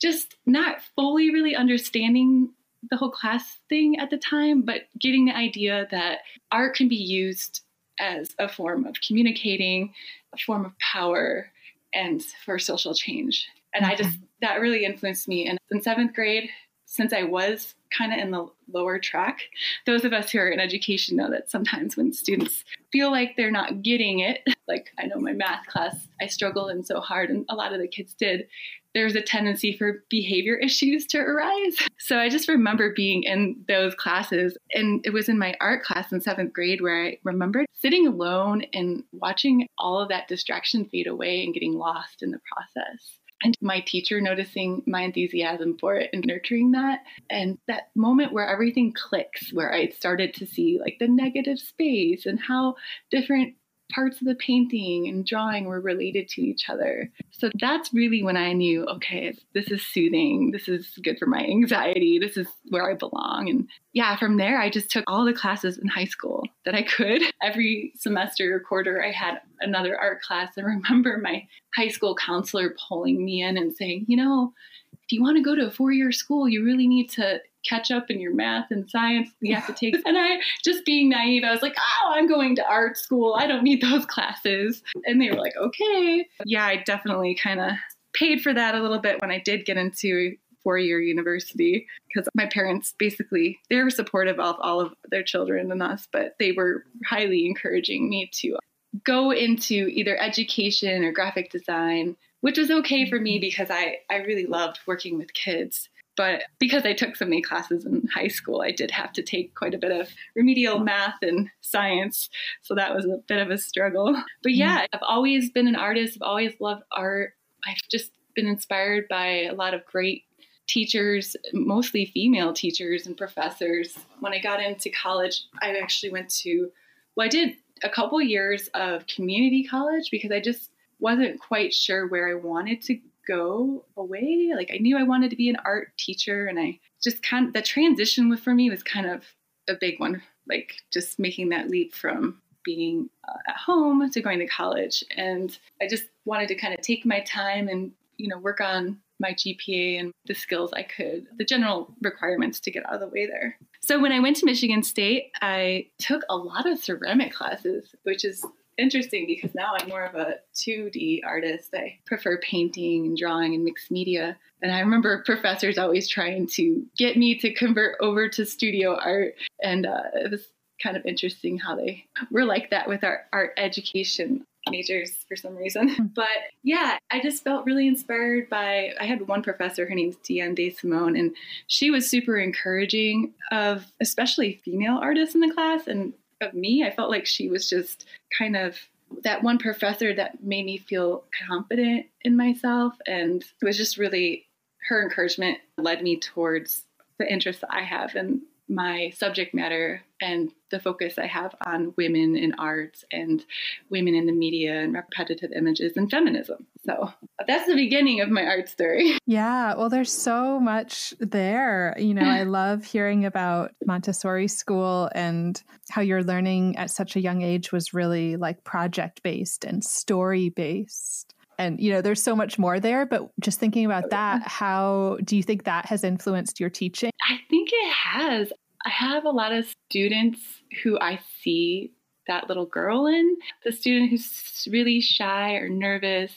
just 0.00 0.36
not 0.46 0.82
fully 0.94 1.30
really 1.30 1.54
understanding 1.54 2.50
the 2.90 2.96
whole 2.96 3.10
class 3.10 3.58
thing 3.68 3.98
at 3.98 4.10
the 4.10 4.18
time, 4.18 4.62
but 4.62 4.82
getting 4.98 5.26
the 5.26 5.36
idea 5.36 5.86
that 5.90 6.18
art 6.52 6.76
can 6.76 6.88
be 6.88 6.96
used 6.96 7.62
as 8.00 8.34
a 8.38 8.48
form 8.48 8.86
of 8.86 8.94
communicating, 9.06 9.92
a 10.32 10.38
form 10.38 10.64
of 10.64 10.78
power, 10.78 11.50
and 11.92 12.22
for 12.44 12.58
social 12.58 12.94
change. 12.94 13.46
And 13.74 13.84
I 13.84 13.94
mm-hmm. 13.94 14.04
just, 14.04 14.18
that 14.40 14.60
really 14.60 14.84
influenced 14.84 15.28
me. 15.28 15.48
And 15.48 15.58
in 15.70 15.82
seventh 15.82 16.14
grade, 16.14 16.48
since 16.86 17.12
I 17.12 17.22
was 17.22 17.74
kind 17.96 18.12
of 18.12 18.18
in 18.18 18.30
the 18.30 18.46
lower 18.72 18.98
track, 18.98 19.40
those 19.84 20.04
of 20.04 20.12
us 20.12 20.30
who 20.30 20.38
are 20.38 20.48
in 20.48 20.58
education 20.58 21.16
know 21.16 21.30
that 21.30 21.50
sometimes 21.50 21.96
when 21.96 22.12
students 22.12 22.64
feel 22.92 23.10
like 23.10 23.36
they're 23.36 23.50
not 23.50 23.82
getting 23.82 24.20
it, 24.20 24.40
like 24.68 24.88
I 24.98 25.06
know 25.06 25.18
my 25.18 25.32
math 25.32 25.66
class, 25.66 26.08
I 26.20 26.26
struggled 26.26 26.70
in 26.70 26.82
so 26.82 27.00
hard, 27.00 27.30
and 27.30 27.44
a 27.48 27.54
lot 27.54 27.74
of 27.74 27.80
the 27.80 27.88
kids 27.88 28.14
did, 28.14 28.48
there's 28.94 29.14
a 29.14 29.22
tendency 29.22 29.76
for 29.76 30.04
behavior 30.10 30.56
issues 30.62 31.06
to 31.06 31.18
arise. 31.18 31.76
So 31.98 32.18
I 32.18 32.28
just 32.28 32.48
remember 32.48 32.92
being 32.94 33.22
in 33.22 33.64
those 33.68 33.94
classes, 33.94 34.56
and 34.72 35.04
it 35.04 35.12
was 35.12 35.28
in 35.28 35.38
my 35.38 35.54
art 35.60 35.82
class 35.82 36.12
in 36.12 36.20
seventh 36.20 36.52
grade 36.52 36.80
where 36.80 37.06
I 37.06 37.18
remembered 37.24 37.66
sitting 37.74 38.06
alone 38.06 38.62
and 38.72 39.04
watching 39.12 39.66
all 39.78 40.00
of 40.00 40.08
that 40.08 40.28
distraction 40.28 40.84
fade 40.86 41.06
away 41.06 41.44
and 41.44 41.54
getting 41.54 41.74
lost 41.74 42.22
in 42.22 42.30
the 42.30 42.40
process 42.52 43.18
and 43.42 43.56
my 43.60 43.80
teacher 43.80 44.20
noticing 44.20 44.82
my 44.86 45.02
enthusiasm 45.02 45.76
for 45.78 45.94
it 45.94 46.10
and 46.12 46.24
nurturing 46.26 46.72
that 46.72 47.00
and 47.30 47.58
that 47.66 47.90
moment 47.94 48.32
where 48.32 48.48
everything 48.48 48.92
clicks 48.92 49.52
where 49.52 49.72
i 49.72 49.88
started 49.88 50.34
to 50.34 50.46
see 50.46 50.78
like 50.80 50.96
the 50.98 51.08
negative 51.08 51.58
space 51.58 52.26
and 52.26 52.40
how 52.40 52.74
different 53.10 53.54
parts 53.92 54.20
of 54.20 54.26
the 54.26 54.34
painting 54.34 55.08
and 55.08 55.26
drawing 55.26 55.64
were 55.64 55.80
related 55.80 56.28
to 56.28 56.42
each 56.42 56.68
other. 56.68 57.10
So 57.30 57.50
that's 57.58 57.92
really 57.94 58.22
when 58.22 58.36
I 58.36 58.52
knew, 58.52 58.84
okay, 58.86 59.34
this 59.54 59.70
is 59.70 59.84
soothing. 59.84 60.50
This 60.50 60.68
is 60.68 60.98
good 61.02 61.18
for 61.18 61.26
my 61.26 61.40
anxiety. 61.40 62.18
This 62.18 62.36
is 62.36 62.46
where 62.68 62.90
I 62.90 62.94
belong. 62.94 63.48
And 63.48 63.68
yeah, 63.92 64.16
from 64.16 64.36
there, 64.36 64.60
I 64.60 64.70
just 64.70 64.90
took 64.90 65.04
all 65.06 65.24
the 65.24 65.32
classes 65.32 65.78
in 65.78 65.88
high 65.88 66.04
school 66.04 66.44
that 66.64 66.74
I 66.74 66.82
could. 66.82 67.22
Every 67.42 67.92
semester 67.96 68.54
or 68.54 68.60
quarter, 68.60 69.02
I 69.02 69.10
had 69.10 69.40
another 69.60 69.98
art 69.98 70.22
class. 70.22 70.52
I 70.56 70.60
remember 70.62 71.18
my 71.18 71.46
high 71.74 71.88
school 71.88 72.14
counselor 72.14 72.74
pulling 72.88 73.24
me 73.24 73.42
in 73.42 73.56
and 73.56 73.74
saying, 73.74 74.06
you 74.08 74.16
know, 74.16 74.52
if 74.92 75.12
you 75.12 75.22
want 75.22 75.38
to 75.38 75.42
go 75.42 75.54
to 75.54 75.66
a 75.66 75.70
four 75.70 75.90
year 75.92 76.12
school, 76.12 76.48
you 76.48 76.64
really 76.64 76.86
need 76.86 77.08
to 77.10 77.40
catch 77.66 77.90
up 77.90 78.10
in 78.10 78.20
your 78.20 78.34
math 78.34 78.70
and 78.70 78.88
science 78.88 79.28
you 79.40 79.54
have 79.54 79.66
to 79.66 79.72
take. 79.72 79.94
and 80.06 80.16
I, 80.18 80.38
just 80.64 80.84
being 80.84 81.08
naive, 81.08 81.44
I 81.44 81.52
was 81.52 81.62
like, 81.62 81.76
oh, 81.78 82.12
I'm 82.12 82.28
going 82.28 82.56
to 82.56 82.68
art 82.68 82.96
school. 82.96 83.34
I 83.38 83.46
don't 83.46 83.64
need 83.64 83.80
those 83.82 84.06
classes. 84.06 84.82
And 85.04 85.20
they 85.20 85.30
were 85.30 85.36
like, 85.36 85.56
okay. 85.56 86.26
Yeah, 86.44 86.64
I 86.64 86.82
definitely 86.84 87.34
kind 87.34 87.60
of 87.60 87.72
paid 88.14 88.40
for 88.40 88.52
that 88.52 88.74
a 88.74 88.80
little 88.80 88.98
bit 88.98 89.20
when 89.20 89.30
I 89.30 89.38
did 89.38 89.64
get 89.64 89.76
into 89.76 90.36
four 90.62 90.78
year 90.78 91.00
university 91.00 91.86
because 92.08 92.28
my 92.34 92.46
parents 92.46 92.94
basically 92.98 93.58
they 93.70 93.82
were 93.82 93.90
supportive 93.90 94.40
of 94.40 94.56
all 94.60 94.80
of 94.80 94.92
their 95.08 95.22
children 95.22 95.70
and 95.70 95.82
us 95.82 96.08
but 96.12 96.34
they 96.38 96.52
were 96.52 96.84
highly 97.06 97.46
encouraging 97.46 98.08
me 98.10 98.28
to 98.32 98.56
go 99.04 99.30
into 99.30 99.86
either 99.88 100.20
education 100.20 101.04
or 101.04 101.12
graphic 101.12 101.50
design 101.50 102.16
which 102.40 102.58
was 102.58 102.70
okay 102.70 103.08
for 103.08 103.20
me 103.20 103.38
because 103.38 103.70
i 103.70 103.96
i 104.10 104.16
really 104.16 104.46
loved 104.46 104.80
working 104.86 105.16
with 105.16 105.32
kids 105.32 105.88
but 106.18 106.42
because 106.58 106.84
I 106.84 106.94
took 106.94 107.14
so 107.14 107.24
many 107.24 107.40
classes 107.40 107.86
in 107.86 108.08
high 108.12 108.26
school, 108.26 108.60
I 108.60 108.72
did 108.72 108.90
have 108.90 109.12
to 109.12 109.22
take 109.22 109.54
quite 109.54 109.72
a 109.72 109.78
bit 109.78 109.92
of 109.92 110.10
remedial 110.34 110.80
math 110.80 111.22
and 111.22 111.48
science. 111.60 112.28
So 112.60 112.74
that 112.74 112.92
was 112.92 113.04
a 113.04 113.22
bit 113.28 113.38
of 113.38 113.50
a 113.50 113.56
struggle. 113.56 114.12
But 114.42 114.50
mm-hmm. 114.50 114.58
yeah, 114.58 114.86
I've 114.92 115.00
always 115.02 115.50
been 115.50 115.68
an 115.68 115.76
artist. 115.76 116.16
I've 116.16 116.26
always 116.26 116.54
loved 116.60 116.82
art. 116.90 117.34
I've 117.64 117.80
just 117.88 118.10
been 118.34 118.48
inspired 118.48 119.06
by 119.08 119.44
a 119.44 119.54
lot 119.54 119.74
of 119.74 119.86
great 119.86 120.24
teachers, 120.66 121.36
mostly 121.52 122.06
female 122.06 122.52
teachers 122.52 123.06
and 123.06 123.16
professors. 123.16 123.96
When 124.18 124.34
I 124.34 124.40
got 124.40 124.60
into 124.60 124.90
college, 124.90 125.44
I 125.62 125.76
actually 125.76 126.10
went 126.10 126.30
to, 126.40 126.68
well, 127.14 127.26
I 127.26 127.28
did 127.28 127.54
a 127.84 127.88
couple 127.88 128.20
years 128.20 128.68
of 128.74 129.06
community 129.06 129.64
college 129.64 130.10
because 130.10 130.32
I 130.32 130.40
just 130.40 130.70
wasn't 130.98 131.40
quite 131.40 131.72
sure 131.72 132.08
where 132.08 132.28
I 132.28 132.34
wanted 132.34 132.82
to 132.82 132.98
go 133.28 133.84
away. 133.96 134.52
Like 134.54 134.70
I 134.72 134.78
knew 134.78 134.96
I 134.96 135.02
wanted 135.02 135.30
to 135.30 135.36
be 135.36 135.50
an 135.50 135.58
art 135.64 135.92
teacher, 135.98 136.46
and 136.46 136.58
I 136.58 136.80
just 137.02 137.22
kind 137.22 137.48
of 137.48 137.52
the 137.52 137.62
transition 137.62 138.34
for 138.36 138.54
me 138.54 138.70
was 138.70 138.82
kind 138.82 139.06
of 139.06 139.24
a 139.68 139.74
big 139.74 140.00
one. 140.00 140.22
Like 140.48 140.76
just 140.92 141.18
making 141.18 141.50
that 141.50 141.68
leap 141.68 141.94
from 141.94 142.40
being 142.64 143.08
uh, 143.28 143.36
at 143.48 143.56
home 143.56 144.10
to 144.10 144.20
going 144.20 144.38
to 144.40 144.46
college, 144.46 145.04
and 145.16 145.56
I 145.80 145.86
just 145.86 146.06
wanted 146.24 146.48
to 146.48 146.54
kind 146.54 146.74
of 146.74 146.80
take 146.80 147.04
my 147.04 147.20
time 147.20 147.68
and 147.68 147.92
you 148.16 148.28
know 148.28 148.38
work 148.38 148.60
on 148.60 148.98
my 149.20 149.32
GPA 149.32 150.00
and 150.00 150.12
the 150.26 150.34
skills 150.34 150.72
I 150.72 150.82
could, 150.82 151.26
the 151.38 151.44
general 151.44 151.92
requirements 152.02 152.60
to 152.60 152.70
get 152.70 152.86
out 152.86 152.94
of 152.94 153.00
the 153.00 153.08
way 153.08 153.26
there. 153.26 153.56
So 153.80 154.00
when 154.00 154.12
I 154.12 154.20
went 154.20 154.36
to 154.36 154.46
Michigan 154.46 154.82
State, 154.82 155.32
I 155.42 155.88
took 155.98 156.22
a 156.30 156.36
lot 156.36 156.68
of 156.68 156.78
ceramic 156.78 157.32
classes, 157.32 157.94
which 158.04 158.24
is 158.24 158.44
interesting 158.78 159.26
because 159.26 159.54
now 159.54 159.72
I'm 159.78 159.88
more 159.88 160.04
of 160.04 160.14
a 160.14 160.36
2D 160.54 161.20
artist. 161.24 161.74
I 161.74 161.98
prefer 162.06 162.38
painting 162.38 163.06
and 163.06 163.16
drawing 163.16 163.54
and 163.54 163.64
mixed 163.64 163.90
media. 163.90 164.38
And 164.62 164.72
I 164.72 164.80
remember 164.80 165.22
professors 165.24 165.78
always 165.78 166.08
trying 166.08 166.46
to 166.54 166.86
get 166.96 167.16
me 167.16 167.38
to 167.40 167.52
convert 167.52 167.96
over 168.00 168.28
to 168.30 168.46
studio 168.46 168.96
art. 168.96 169.34
And 169.62 169.86
uh, 169.86 170.02
it 170.14 170.30
was 170.30 170.48
kind 170.82 170.96
of 170.96 171.04
interesting 171.04 171.58
how 171.58 171.74
they 171.74 172.04
were 172.30 172.44
like 172.44 172.70
that 172.70 172.88
with 172.88 173.04
our 173.04 173.22
art 173.32 173.52
education 173.56 174.44
majors 174.70 175.24
for 175.26 175.36
some 175.36 175.56
reason. 175.56 175.88
Hmm. 175.88 176.06
But 176.14 176.26
yeah, 176.62 176.98
I 177.10 177.20
just 177.20 177.44
felt 177.44 177.64
really 177.64 177.86
inspired 177.86 178.48
by 178.48 178.92
I 179.00 179.04
had 179.06 179.26
one 179.26 179.42
professor, 179.42 179.88
her 179.88 179.94
name's 179.94 180.16
Deanne 180.16 180.54
De 180.54 180.70
Simone, 180.70 181.16
and 181.16 181.34
she 181.66 181.90
was 181.90 182.10
super 182.10 182.36
encouraging 182.36 183.34
of 183.50 183.86
especially 184.00 184.60
female 184.64 184.98
artists 184.98 185.34
in 185.34 185.40
the 185.40 185.52
class 185.52 185.86
and 185.86 186.12
of 186.40 186.54
me. 186.54 186.84
I 186.84 186.90
felt 186.90 187.10
like 187.10 187.26
she 187.26 187.48
was 187.48 187.68
just 187.68 188.06
kind 188.36 188.56
of 188.56 188.76
that 189.22 189.42
one 189.42 189.58
professor 189.58 190.14
that 190.14 190.42
made 190.42 190.64
me 190.64 190.78
feel 190.78 191.24
confident 191.48 192.06
in 192.22 192.36
myself. 192.36 192.94
And 193.06 193.42
it 193.42 193.64
was 193.64 193.76
just 193.76 193.96
really 193.96 194.46
her 194.88 195.02
encouragement 195.02 195.58
led 195.76 196.02
me 196.02 196.18
towards 196.18 196.84
the 197.18 197.30
interests 197.30 197.64
I 197.68 197.82
have 197.82 198.14
and 198.14 198.42
my 198.68 199.10
subject 199.16 199.54
matter 199.54 200.02
and 200.20 200.52
the 200.70 200.78
focus 200.78 201.18
I 201.18 201.26
have 201.26 201.54
on 201.64 201.94
women 201.96 202.36
in 202.36 202.54
arts 202.58 203.04
and 203.10 203.44
women 203.88 204.14
in 204.14 204.26
the 204.26 204.32
media 204.32 204.80
and 204.80 204.94
repetitive 204.94 205.52
images 205.52 205.96
and 205.96 206.10
feminism. 206.10 206.66
So 206.88 207.12
that's 207.46 207.66
the 207.66 207.74
beginning 207.74 208.20
of 208.20 208.30
my 208.30 208.44
art 208.44 208.68
story. 208.68 209.18
Yeah, 209.28 209.74
well, 209.74 209.90
there's 209.90 210.10
so 210.10 210.58
much 210.58 211.12
there. 211.20 211.94
You 211.98 212.14
know, 212.14 212.22
I 212.22 212.42
love 212.44 212.82
hearing 212.82 213.26
about 213.26 213.72
Montessori 213.84 214.48
school 214.48 215.10
and 215.14 215.62
how 215.90 216.00
your 216.00 216.22
learning 216.22 216.76
at 216.76 216.90
such 216.90 217.14
a 217.14 217.20
young 217.20 217.42
age 217.42 217.70
was 217.70 217.92
really 217.92 218.36
like 218.36 218.64
project 218.64 219.22
based 219.22 219.64
and 219.64 219.84
story 219.84 220.48
based 220.48 221.34
and 221.58 221.78
you 221.80 221.92
know 221.92 222.00
there's 222.00 222.22
so 222.22 222.34
much 222.34 222.58
more 222.58 222.80
there 222.80 223.04
but 223.04 223.28
just 223.40 223.60
thinking 223.60 223.84
about 223.84 224.04
oh, 224.04 224.08
that 224.10 224.42
how 224.46 225.18
do 225.24 225.36
you 225.36 225.42
think 225.42 225.64
that 225.64 225.86
has 225.86 226.04
influenced 226.04 226.60
your 226.60 226.70
teaching 226.70 227.10
i 227.28 227.38
think 227.50 227.70
it 227.72 227.92
has 227.92 228.52
i 228.86 228.90
have 228.90 229.24
a 229.24 229.30
lot 229.30 229.52
of 229.52 229.66
students 229.88 230.40
who 230.82 230.98
i 231.00 231.18
see 231.42 231.92
that 232.28 232.48
little 232.48 232.66
girl 232.66 233.06
in 233.06 233.36
the 233.64 233.72
student 233.72 234.10
who's 234.10 234.68
really 234.70 235.00
shy 235.00 235.54
or 235.54 235.68
nervous 235.68 236.32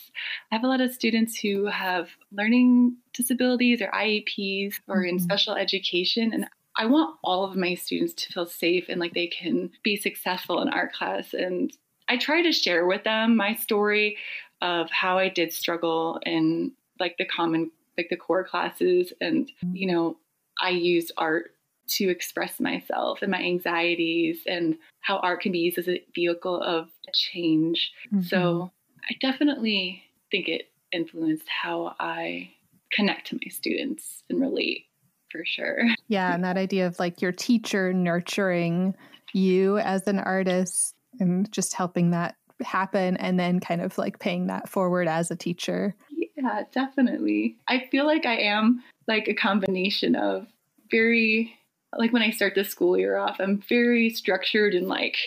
i 0.52 0.56
have 0.56 0.64
a 0.64 0.68
lot 0.68 0.82
of 0.82 0.94
students 0.94 1.38
who 1.38 1.66
have 1.68 2.10
learning 2.32 2.96
disabilities 3.14 3.82
or 3.82 3.92
ieps 3.92 4.76
or 4.88 4.98
mm-hmm. 4.98 5.10
in 5.10 5.20
special 5.20 5.56
education 5.56 6.34
and 6.34 6.48
I 6.76 6.86
want 6.86 7.18
all 7.24 7.44
of 7.44 7.56
my 7.56 7.76
students 7.76 8.14
to 8.14 8.34
feel 8.34 8.46
safe 8.46 8.86
and 8.88 9.00
like 9.00 9.14
they 9.14 9.28
can 9.28 9.72
be 9.84 9.98
successful 9.98 10.62
in 10.62 10.70
art 10.70 10.94
class. 10.94 11.34
And 11.34 11.72
I 12.08 12.18
try 12.18 12.42
to 12.42 12.52
share 12.52 12.86
with 12.86 13.04
them 13.04 13.36
my 13.36 13.56
story 13.56 14.18
of 14.62 14.90
how 14.90 15.18
I 15.18 15.30
did 15.30 15.54
struggle 15.54 16.20
in 16.26 16.72
like 17.00 17.18
the 17.18 17.26
common, 17.26 17.72
like 17.98 18.08
the 18.10 18.16
core 18.16 18.44
classes. 18.44 19.12
And, 19.20 19.52
you 19.74 19.88
know, 19.88 20.18
I 20.62 20.70
used 20.70 21.12
art 21.18 21.56
to 21.88 22.10
express 22.10 22.60
myself 22.60 23.22
and 23.22 23.32
my 23.32 23.42
anxieties 23.42 24.42
and 24.48 24.78
how 25.02 25.18
art 25.18 25.42
can 25.42 25.52
be 25.52 25.60
used 25.60 25.78
as 25.78 25.88
a 25.88 26.04
vehicle 26.16 26.62
of 26.62 26.90
change. 27.14 27.92
Mm-hmm. 28.08 28.22
So 28.22 28.72
I 29.10 29.16
definitely 29.20 30.04
think 30.30 30.48
it 30.48 30.72
influenced 30.92 31.48
how 31.48 31.96
I 32.00 32.52
connect 32.92 33.28
to 33.28 33.36
my 33.36 33.50
students 33.50 34.24
and 34.30 34.40
relate 34.40 34.86
for 35.32 35.44
sure. 35.46 35.80
Yeah, 36.08 36.34
and 36.34 36.44
that 36.44 36.58
idea 36.58 36.88
of 36.88 37.00
like 37.00 37.22
your 37.22 37.32
teacher 37.32 37.94
nurturing 37.94 38.96
you 39.34 39.78
as 39.78 40.08
an 40.08 40.20
artist 40.20 40.94
and 41.20 41.52
just 41.52 41.74
helping 41.74 42.12
that 42.12 42.36
happen 42.62 43.18
and 43.18 43.40
then 43.40 43.60
kind 43.60 43.82
of 43.82 43.98
like 43.98 44.20
paying 44.20 44.48
that 44.48 44.70
forward 44.70 45.08
as 45.08 45.32
a 45.32 45.36
teacher. 45.36 45.96
Yeah, 46.36 46.64
definitely. 46.72 47.58
I 47.68 47.88
feel 47.92 48.06
like 48.06 48.26
I 48.26 48.38
am 48.38 48.84
like 49.08 49.28
a 49.28 49.34
combination 49.34 50.16
of 50.16 50.48
very 50.90 51.58
like 51.98 52.14
when 52.14 52.22
I 52.22 52.32
start 52.32 52.56
the 52.56 52.64
school 52.64 52.98
year 52.98 53.18
off, 53.18 53.38
I'm 53.40 53.62
very 53.68 54.10
structured 54.10 54.74
and 54.74 54.88
like 54.88 55.18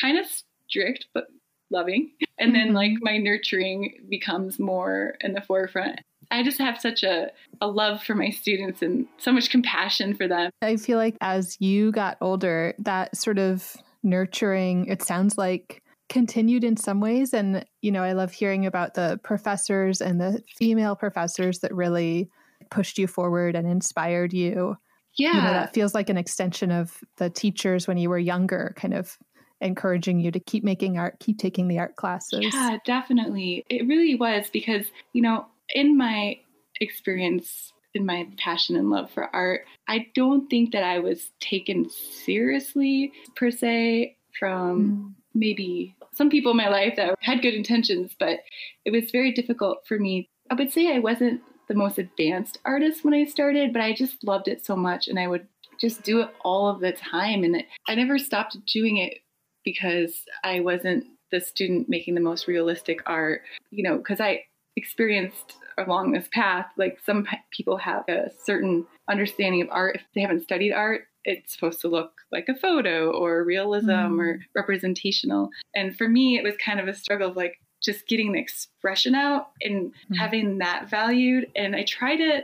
kind 0.00 0.18
of 0.18 0.26
strict 0.68 1.06
but 1.14 1.26
loving. 1.70 2.12
And 2.38 2.54
then 2.54 2.68
mm-hmm. 2.68 2.76
like 2.76 2.92
my 3.00 3.18
nurturing 3.18 3.94
becomes 4.08 4.58
more 4.58 5.14
in 5.20 5.34
the 5.34 5.40
forefront. 5.40 6.00
I 6.30 6.42
just 6.42 6.58
have 6.58 6.80
such 6.80 7.02
a, 7.02 7.30
a 7.60 7.66
love 7.66 8.02
for 8.02 8.14
my 8.14 8.30
students 8.30 8.82
and 8.82 9.06
so 9.18 9.32
much 9.32 9.50
compassion 9.50 10.14
for 10.14 10.26
them. 10.26 10.50
I 10.62 10.76
feel 10.76 10.98
like 10.98 11.16
as 11.20 11.56
you 11.60 11.92
got 11.92 12.16
older, 12.20 12.74
that 12.78 13.16
sort 13.16 13.38
of 13.38 13.76
nurturing, 14.02 14.86
it 14.86 15.02
sounds 15.02 15.36
like 15.36 15.82
continued 16.08 16.64
in 16.64 16.76
some 16.76 17.00
ways. 17.00 17.34
And, 17.34 17.64
you 17.82 17.92
know, 17.92 18.02
I 18.02 18.12
love 18.12 18.32
hearing 18.32 18.66
about 18.66 18.94
the 18.94 19.20
professors 19.22 20.00
and 20.00 20.20
the 20.20 20.42
female 20.56 20.96
professors 20.96 21.60
that 21.60 21.74
really 21.74 22.30
pushed 22.70 22.98
you 22.98 23.06
forward 23.06 23.54
and 23.54 23.66
inspired 23.66 24.32
you. 24.32 24.76
Yeah. 25.16 25.34
You 25.34 25.42
know, 25.42 25.52
that 25.52 25.74
feels 25.74 25.94
like 25.94 26.10
an 26.10 26.16
extension 26.16 26.70
of 26.70 26.98
the 27.16 27.30
teachers 27.30 27.86
when 27.86 27.98
you 27.98 28.10
were 28.10 28.18
younger, 28.18 28.74
kind 28.76 28.94
of 28.94 29.16
encouraging 29.60 30.20
you 30.20 30.30
to 30.30 30.40
keep 30.40 30.64
making 30.64 30.98
art, 30.98 31.18
keep 31.20 31.38
taking 31.38 31.68
the 31.68 31.78
art 31.78 31.96
classes. 31.96 32.40
Yeah, 32.52 32.78
definitely. 32.84 33.64
It 33.68 33.86
really 33.86 34.14
was 34.14 34.50
because, 34.52 34.86
you 35.12 35.22
know, 35.22 35.46
in 35.74 35.96
my 35.96 36.38
experience 36.80 37.72
in 37.94 38.04
my 38.04 38.26
passion 38.36 38.76
and 38.76 38.90
love 38.90 39.10
for 39.10 39.34
art, 39.34 39.62
I 39.86 40.08
don't 40.14 40.48
think 40.48 40.72
that 40.72 40.82
I 40.82 40.98
was 40.98 41.30
taken 41.40 41.88
seriously 41.88 43.12
per 43.36 43.50
se 43.50 44.16
from 44.38 45.14
mm. 45.16 45.22
maybe 45.32 45.94
some 46.12 46.28
people 46.28 46.50
in 46.50 46.56
my 46.56 46.68
life 46.68 46.96
that 46.96 47.16
had 47.20 47.42
good 47.42 47.54
intentions, 47.54 48.12
but 48.18 48.40
it 48.84 48.90
was 48.90 49.10
very 49.10 49.32
difficult 49.32 49.86
for 49.86 49.98
me. 49.98 50.28
I 50.50 50.54
would 50.54 50.72
say 50.72 50.94
I 50.94 50.98
wasn't 50.98 51.40
the 51.68 51.74
most 51.74 51.98
advanced 51.98 52.58
artist 52.64 53.04
when 53.04 53.14
I 53.14 53.24
started, 53.24 53.72
but 53.72 53.82
I 53.82 53.92
just 53.94 54.24
loved 54.24 54.48
it 54.48 54.64
so 54.64 54.76
much 54.76 55.08
and 55.08 55.18
I 55.18 55.26
would 55.26 55.46
just 55.80 56.02
do 56.02 56.20
it 56.20 56.28
all 56.44 56.68
of 56.68 56.80
the 56.80 56.92
time. 56.92 57.44
And 57.44 57.64
I 57.88 57.94
never 57.94 58.18
stopped 58.18 58.56
doing 58.66 58.98
it 58.98 59.18
because 59.64 60.24
I 60.42 60.60
wasn't 60.60 61.04
the 61.30 61.40
student 61.40 61.88
making 61.88 62.14
the 62.14 62.20
most 62.20 62.46
realistic 62.46 63.00
art, 63.06 63.42
you 63.70 63.82
know, 63.82 63.96
because 63.96 64.20
I 64.20 64.44
experienced 64.76 65.56
along 65.78 66.12
this 66.12 66.28
path, 66.32 66.66
like 66.76 66.98
some 67.04 67.26
people 67.52 67.76
have 67.78 68.04
a 68.08 68.30
certain 68.44 68.86
understanding 69.10 69.62
of 69.62 69.68
art. 69.70 69.96
If 69.96 70.02
they 70.14 70.20
haven't 70.20 70.44
studied 70.44 70.72
art, 70.72 71.02
it's 71.24 71.54
supposed 71.54 71.80
to 71.80 71.88
look 71.88 72.12
like 72.30 72.48
a 72.48 72.54
photo 72.54 73.10
or 73.10 73.44
realism 73.44 73.90
mm. 73.90 74.20
or 74.20 74.40
representational. 74.54 75.48
And 75.74 75.96
for 75.96 76.08
me, 76.08 76.36
it 76.36 76.44
was 76.44 76.54
kind 76.64 76.80
of 76.80 76.88
a 76.88 76.94
struggle 76.94 77.30
of 77.30 77.36
like 77.36 77.58
just 77.84 78.06
getting 78.06 78.32
the 78.32 78.38
expression 78.38 79.14
out 79.14 79.50
and 79.60 79.92
mm. 80.10 80.16
having 80.16 80.58
that 80.58 80.88
valued. 80.88 81.50
And 81.54 81.76
I 81.76 81.84
try 81.84 82.16
to, 82.16 82.42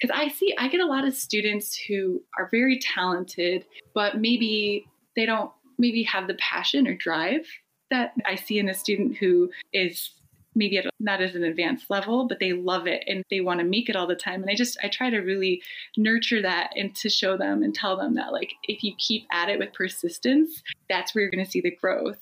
because 0.00 0.16
I 0.16 0.28
see, 0.28 0.54
I 0.58 0.68
get 0.68 0.80
a 0.80 0.86
lot 0.86 1.06
of 1.06 1.14
students 1.14 1.76
who 1.76 2.22
are 2.38 2.48
very 2.50 2.78
talented, 2.78 3.64
but 3.94 4.18
maybe 4.18 4.86
they 5.16 5.26
don't 5.26 5.50
maybe 5.78 6.02
have 6.04 6.28
the 6.28 6.34
passion 6.34 6.86
or 6.86 6.94
drive 6.94 7.46
that 7.90 8.12
I 8.26 8.36
see 8.36 8.58
in 8.58 8.68
a 8.68 8.74
student 8.74 9.16
who 9.16 9.50
is 9.72 10.10
maybe 10.54 10.78
at 10.78 10.86
not 11.00 11.22
as 11.22 11.34
an 11.34 11.44
advanced 11.44 11.88
level, 11.90 12.26
but 12.26 12.38
they 12.38 12.52
love 12.52 12.86
it 12.86 13.02
and 13.06 13.24
they 13.30 13.40
want 13.40 13.60
to 13.60 13.66
make 13.66 13.88
it 13.88 13.96
all 13.96 14.06
the 14.06 14.14
time. 14.14 14.42
And 14.42 14.50
I 14.50 14.54
just 14.54 14.76
I 14.82 14.88
try 14.88 15.10
to 15.10 15.18
really 15.18 15.62
nurture 15.96 16.42
that 16.42 16.70
and 16.76 16.94
to 16.96 17.08
show 17.08 17.36
them 17.36 17.62
and 17.62 17.74
tell 17.74 17.96
them 17.96 18.14
that 18.14 18.32
like 18.32 18.52
if 18.64 18.82
you 18.82 18.94
keep 18.98 19.26
at 19.32 19.48
it 19.48 19.58
with 19.58 19.72
persistence, 19.72 20.62
that's 20.88 21.14
where 21.14 21.22
you're 21.22 21.30
going 21.30 21.44
to 21.44 21.50
see 21.50 21.60
the 21.60 21.76
growth 21.76 22.18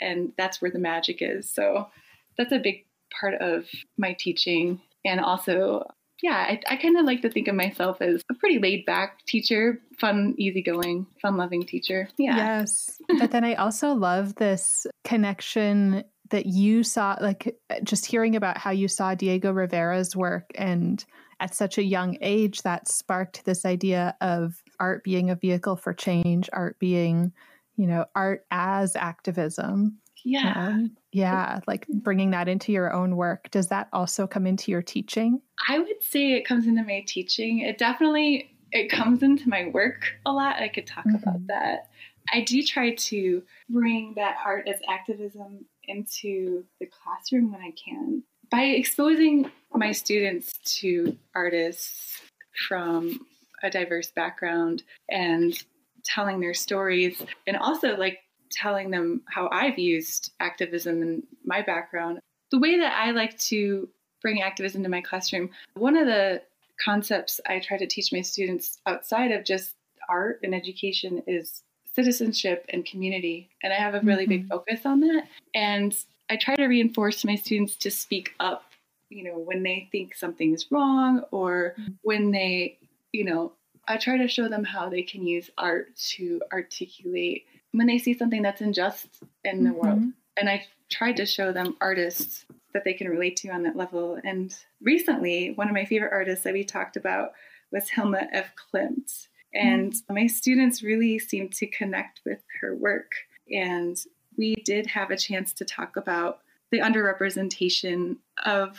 and 0.00 0.32
that's 0.36 0.60
where 0.60 0.70
the 0.70 0.78
magic 0.78 1.18
is. 1.20 1.50
So 1.50 1.88
that's 2.36 2.52
a 2.52 2.58
big 2.58 2.84
part 3.20 3.34
of 3.40 3.66
my 3.96 4.16
teaching 4.18 4.80
and 5.04 5.20
also 5.20 5.84
yeah, 6.22 6.36
I, 6.36 6.60
I 6.70 6.76
kind 6.76 6.96
of 6.96 7.04
like 7.04 7.20
to 7.22 7.30
think 7.30 7.48
of 7.48 7.54
myself 7.54 8.00
as 8.00 8.22
a 8.30 8.34
pretty 8.34 8.58
laid 8.58 8.86
back 8.86 9.24
teacher, 9.26 9.80
fun, 9.98 10.34
easygoing, 10.38 11.06
fun 11.20 11.36
loving 11.36 11.64
teacher. 11.64 12.08
Yeah. 12.16 12.36
Yes. 12.36 12.98
but 13.18 13.30
then 13.30 13.44
I 13.44 13.54
also 13.54 13.92
love 13.92 14.36
this 14.36 14.86
connection 15.02 16.02
that 16.30 16.46
you 16.46 16.82
saw, 16.82 17.18
like 17.20 17.58
just 17.82 18.06
hearing 18.06 18.36
about 18.36 18.56
how 18.56 18.70
you 18.70 18.88
saw 18.88 19.14
Diego 19.14 19.52
Rivera's 19.52 20.16
work 20.16 20.50
and 20.54 21.04
at 21.40 21.54
such 21.54 21.76
a 21.76 21.82
young 21.82 22.16
age 22.22 22.62
that 22.62 22.88
sparked 22.88 23.44
this 23.44 23.66
idea 23.66 24.16
of 24.22 24.62
art 24.80 25.04
being 25.04 25.28
a 25.28 25.36
vehicle 25.36 25.76
for 25.76 25.92
change, 25.92 26.48
art 26.52 26.78
being, 26.78 27.32
you 27.76 27.86
know, 27.86 28.06
art 28.14 28.46
as 28.50 28.96
activism. 28.96 29.98
Yeah. 30.24 30.80
Yeah, 31.12 31.60
like 31.66 31.86
bringing 31.88 32.30
that 32.32 32.48
into 32.48 32.72
your 32.72 32.92
own 32.92 33.16
work. 33.16 33.50
Does 33.50 33.68
that 33.68 33.88
also 33.92 34.26
come 34.26 34.46
into 34.46 34.70
your 34.70 34.82
teaching? 34.82 35.40
I 35.68 35.78
would 35.78 36.02
say 36.02 36.32
it 36.32 36.46
comes 36.46 36.66
into 36.66 36.82
my 36.82 37.04
teaching. 37.06 37.60
It 37.60 37.78
definitely 37.78 38.50
it 38.72 38.88
comes 38.90 39.22
into 39.22 39.48
my 39.48 39.68
work 39.68 40.06
a 40.26 40.32
lot. 40.32 40.56
I 40.56 40.68
could 40.68 40.86
talk 40.86 41.04
mm-hmm. 41.06 41.16
about 41.16 41.46
that. 41.46 41.88
I 42.32 42.40
do 42.40 42.62
try 42.62 42.94
to 42.94 43.42
bring 43.68 44.14
that 44.16 44.36
art 44.44 44.66
as 44.66 44.80
activism 44.88 45.66
into 45.86 46.64
the 46.80 46.86
classroom 46.86 47.52
when 47.52 47.60
I 47.60 47.72
can 47.72 48.24
by 48.50 48.62
exposing 48.62 49.50
my 49.72 49.92
students 49.92 50.58
to 50.78 51.16
artists 51.34 52.20
from 52.68 53.26
a 53.62 53.70
diverse 53.70 54.10
background 54.10 54.82
and 55.08 55.60
telling 56.04 56.40
their 56.40 56.54
stories 56.54 57.20
and 57.46 57.56
also 57.56 57.96
like 57.96 58.18
telling 58.54 58.90
them 58.90 59.22
how 59.28 59.48
I've 59.50 59.78
used 59.78 60.32
activism 60.40 61.02
in 61.02 61.22
my 61.44 61.62
background. 61.62 62.20
The 62.50 62.58
way 62.58 62.78
that 62.78 62.94
I 62.96 63.10
like 63.10 63.36
to 63.38 63.88
bring 64.22 64.42
activism 64.42 64.82
to 64.82 64.88
my 64.88 65.00
classroom, 65.00 65.50
one 65.74 65.96
of 65.96 66.06
the 66.06 66.42
concepts 66.82 67.40
I 67.46 67.60
try 67.60 67.76
to 67.76 67.86
teach 67.86 68.12
my 68.12 68.22
students 68.22 68.78
outside 68.86 69.32
of 69.32 69.44
just 69.44 69.74
art 70.08 70.40
and 70.42 70.54
education 70.54 71.22
is 71.26 71.62
citizenship 71.94 72.64
and 72.68 72.84
community. 72.84 73.50
And 73.62 73.72
I 73.72 73.76
have 73.76 73.94
a 73.94 74.00
really 74.00 74.24
mm-hmm. 74.24 74.42
big 74.42 74.48
focus 74.48 74.80
on 74.84 75.00
that. 75.00 75.24
And 75.54 75.96
I 76.30 76.36
try 76.36 76.56
to 76.56 76.66
reinforce 76.66 77.24
my 77.24 77.36
students 77.36 77.76
to 77.76 77.90
speak 77.90 78.34
up, 78.40 78.64
you 79.08 79.24
know, 79.24 79.38
when 79.38 79.62
they 79.62 79.88
think 79.92 80.14
something 80.14 80.52
is 80.52 80.66
wrong 80.70 81.22
or 81.30 81.74
mm-hmm. 81.78 81.92
when 82.02 82.30
they, 82.30 82.78
you 83.12 83.24
know, 83.24 83.52
I 83.86 83.98
try 83.98 84.16
to 84.16 84.28
show 84.28 84.48
them 84.48 84.64
how 84.64 84.88
they 84.88 85.02
can 85.02 85.26
use 85.26 85.50
art 85.58 85.94
to 86.16 86.40
articulate 86.52 87.44
when 87.74 87.88
they 87.88 87.98
see 87.98 88.16
something 88.16 88.42
that's 88.42 88.60
unjust 88.60 89.08
in 89.42 89.64
the 89.64 89.70
mm-hmm. 89.70 89.78
world. 89.78 90.02
And 90.36 90.48
I 90.48 90.64
tried 90.90 91.16
to 91.16 91.26
show 91.26 91.52
them 91.52 91.76
artists 91.80 92.46
that 92.72 92.84
they 92.84 92.94
can 92.94 93.08
relate 93.08 93.36
to 93.38 93.48
on 93.48 93.64
that 93.64 93.76
level. 93.76 94.18
And 94.22 94.54
recently, 94.80 95.52
one 95.54 95.68
of 95.68 95.74
my 95.74 95.84
favorite 95.84 96.12
artists 96.12 96.44
that 96.44 96.52
we 96.52 96.64
talked 96.64 96.96
about 96.96 97.32
was 97.72 97.90
Hilma 97.90 98.28
af 98.32 98.52
Klint. 98.56 99.26
And 99.52 99.92
mm-hmm. 99.92 100.14
my 100.14 100.26
students 100.28 100.82
really 100.82 101.18
seemed 101.18 101.52
to 101.54 101.66
connect 101.66 102.20
with 102.24 102.42
her 102.60 102.76
work. 102.76 103.12
And 103.52 103.96
we 104.36 104.54
did 104.64 104.86
have 104.86 105.10
a 105.10 105.16
chance 105.16 105.52
to 105.54 105.64
talk 105.64 105.96
about 105.96 106.40
the 106.70 106.78
underrepresentation 106.78 108.16
of 108.44 108.78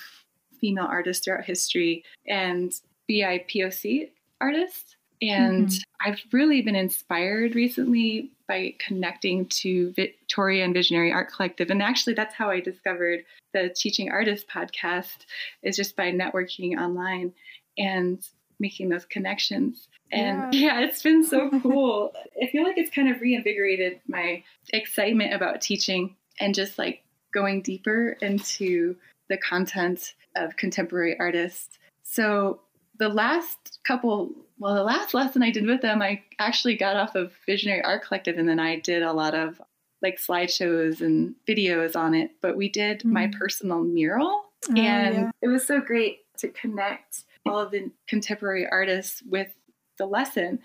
female 0.59 0.87
artists 0.89 1.23
throughout 1.23 1.45
history 1.45 2.03
and 2.27 2.73
BIPOC 3.09 4.09
artists. 4.39 4.95
And 5.21 5.67
mm-hmm. 5.67 6.09
I've 6.09 6.21
really 6.31 6.61
been 6.61 6.75
inspired 6.75 7.55
recently 7.55 8.31
by 8.47 8.75
connecting 8.79 9.47
to 9.47 9.91
Victoria 9.93 10.63
and 10.63 10.73
Visionary 10.73 11.11
Art 11.11 11.31
Collective. 11.31 11.69
And 11.69 11.81
actually, 11.81 12.13
that's 12.13 12.35
how 12.35 12.49
I 12.49 12.59
discovered 12.59 13.25
the 13.53 13.73
Teaching 13.75 14.11
Artist 14.11 14.47
podcast, 14.47 15.25
is 15.63 15.75
just 15.75 15.95
by 15.95 16.11
networking 16.11 16.77
online 16.77 17.33
and 17.77 18.21
making 18.59 18.89
those 18.89 19.05
connections. 19.05 19.87
And 20.11 20.53
yeah, 20.53 20.79
yeah 20.79 20.87
it's 20.87 21.01
been 21.01 21.23
so 21.23 21.49
cool. 21.61 22.13
I 22.41 22.47
feel 22.47 22.63
like 22.63 22.77
it's 22.77 22.93
kind 22.93 23.09
of 23.09 23.21
reinvigorated 23.21 23.99
my 24.07 24.43
excitement 24.73 25.33
about 25.33 25.61
teaching 25.61 26.15
and 26.39 26.53
just 26.53 26.77
like 26.77 27.03
going 27.33 27.61
deeper 27.61 28.17
into 28.21 28.95
the 29.29 29.37
content 29.37 30.13
of 30.35 30.55
contemporary 30.55 31.17
artists. 31.19 31.77
So 32.03 32.61
the 32.97 33.09
last 33.09 33.79
couple 33.85 34.31
well 34.59 34.75
the 34.75 34.83
last 34.83 35.13
lesson 35.13 35.43
i 35.43 35.51
did 35.51 35.65
with 35.65 35.81
them 35.81 36.01
i 36.01 36.21
actually 36.39 36.75
got 36.75 36.95
off 36.95 37.15
of 37.15 37.33
visionary 37.45 37.81
art 37.83 38.03
collective 38.05 38.37
and 38.37 38.47
then 38.47 38.59
i 38.59 38.79
did 38.79 39.03
a 39.03 39.13
lot 39.13 39.33
of 39.33 39.61
like 40.01 40.19
slideshows 40.19 41.01
and 41.01 41.35
videos 41.47 41.95
on 41.95 42.13
it 42.13 42.31
but 42.41 42.55
we 42.55 42.69
did 42.69 42.99
mm-hmm. 42.99 43.13
my 43.13 43.31
personal 43.39 43.83
mural 43.83 44.43
oh, 44.69 44.75
and 44.75 45.15
yeah. 45.15 45.31
it 45.41 45.47
was 45.47 45.65
so 45.65 45.79
great 45.79 46.19
to 46.37 46.47
connect 46.49 47.23
all 47.45 47.59
of 47.59 47.71
the 47.71 47.89
contemporary 48.07 48.67
artists 48.69 49.21
with 49.29 49.49
the 49.97 50.05
lesson 50.05 50.59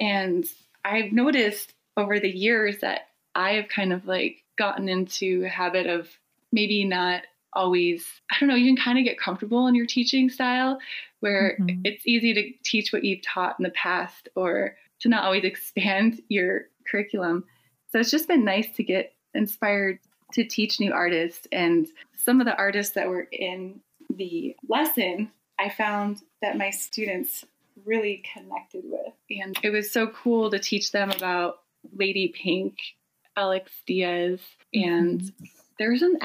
and 0.00 0.46
i've 0.84 1.12
noticed 1.12 1.72
over 1.96 2.20
the 2.20 2.30
years 2.30 2.78
that 2.80 3.08
i've 3.34 3.68
kind 3.68 3.92
of 3.92 4.06
like 4.06 4.44
gotten 4.56 4.88
into 4.88 5.44
a 5.44 5.48
habit 5.48 5.86
of 5.86 6.08
maybe 6.52 6.84
not 6.84 7.22
always 7.54 8.06
i 8.30 8.36
don't 8.38 8.48
know 8.48 8.54
you 8.54 8.66
can 8.66 8.82
kind 8.82 8.98
of 8.98 9.04
get 9.04 9.18
comfortable 9.18 9.66
in 9.66 9.74
your 9.74 9.86
teaching 9.86 10.28
style 10.28 10.78
where 11.20 11.56
mm-hmm. 11.60 11.80
it's 11.84 12.06
easy 12.06 12.34
to 12.34 12.52
teach 12.64 12.92
what 12.92 13.04
you've 13.04 13.22
taught 13.22 13.56
in 13.58 13.62
the 13.62 13.70
past 13.70 14.28
or 14.34 14.76
to 15.00 15.08
not 15.08 15.24
always 15.24 15.44
expand 15.44 16.20
your 16.28 16.66
curriculum. 16.90 17.44
So 17.90 17.98
it's 17.98 18.10
just 18.10 18.28
been 18.28 18.44
nice 18.44 18.70
to 18.76 18.82
get 18.82 19.12
inspired 19.34 19.98
to 20.32 20.44
teach 20.44 20.78
new 20.78 20.92
artists. 20.92 21.46
And 21.52 21.86
some 22.16 22.40
of 22.40 22.46
the 22.46 22.56
artists 22.56 22.94
that 22.94 23.08
were 23.08 23.28
in 23.32 23.80
the 24.14 24.56
lesson, 24.68 25.30
I 25.58 25.70
found 25.70 26.22
that 26.42 26.58
my 26.58 26.70
students 26.70 27.44
really 27.84 28.22
connected 28.34 28.84
with. 28.84 29.14
And 29.30 29.56
it 29.62 29.70
was 29.70 29.90
so 29.90 30.08
cool 30.08 30.50
to 30.50 30.58
teach 30.58 30.92
them 30.92 31.10
about 31.10 31.60
Lady 31.94 32.28
Pink, 32.28 32.76
Alex 33.36 33.72
Diaz, 33.86 34.40
and 34.74 35.20
mm-hmm. 35.20 35.44
there's 35.78 36.02
an 36.02 36.18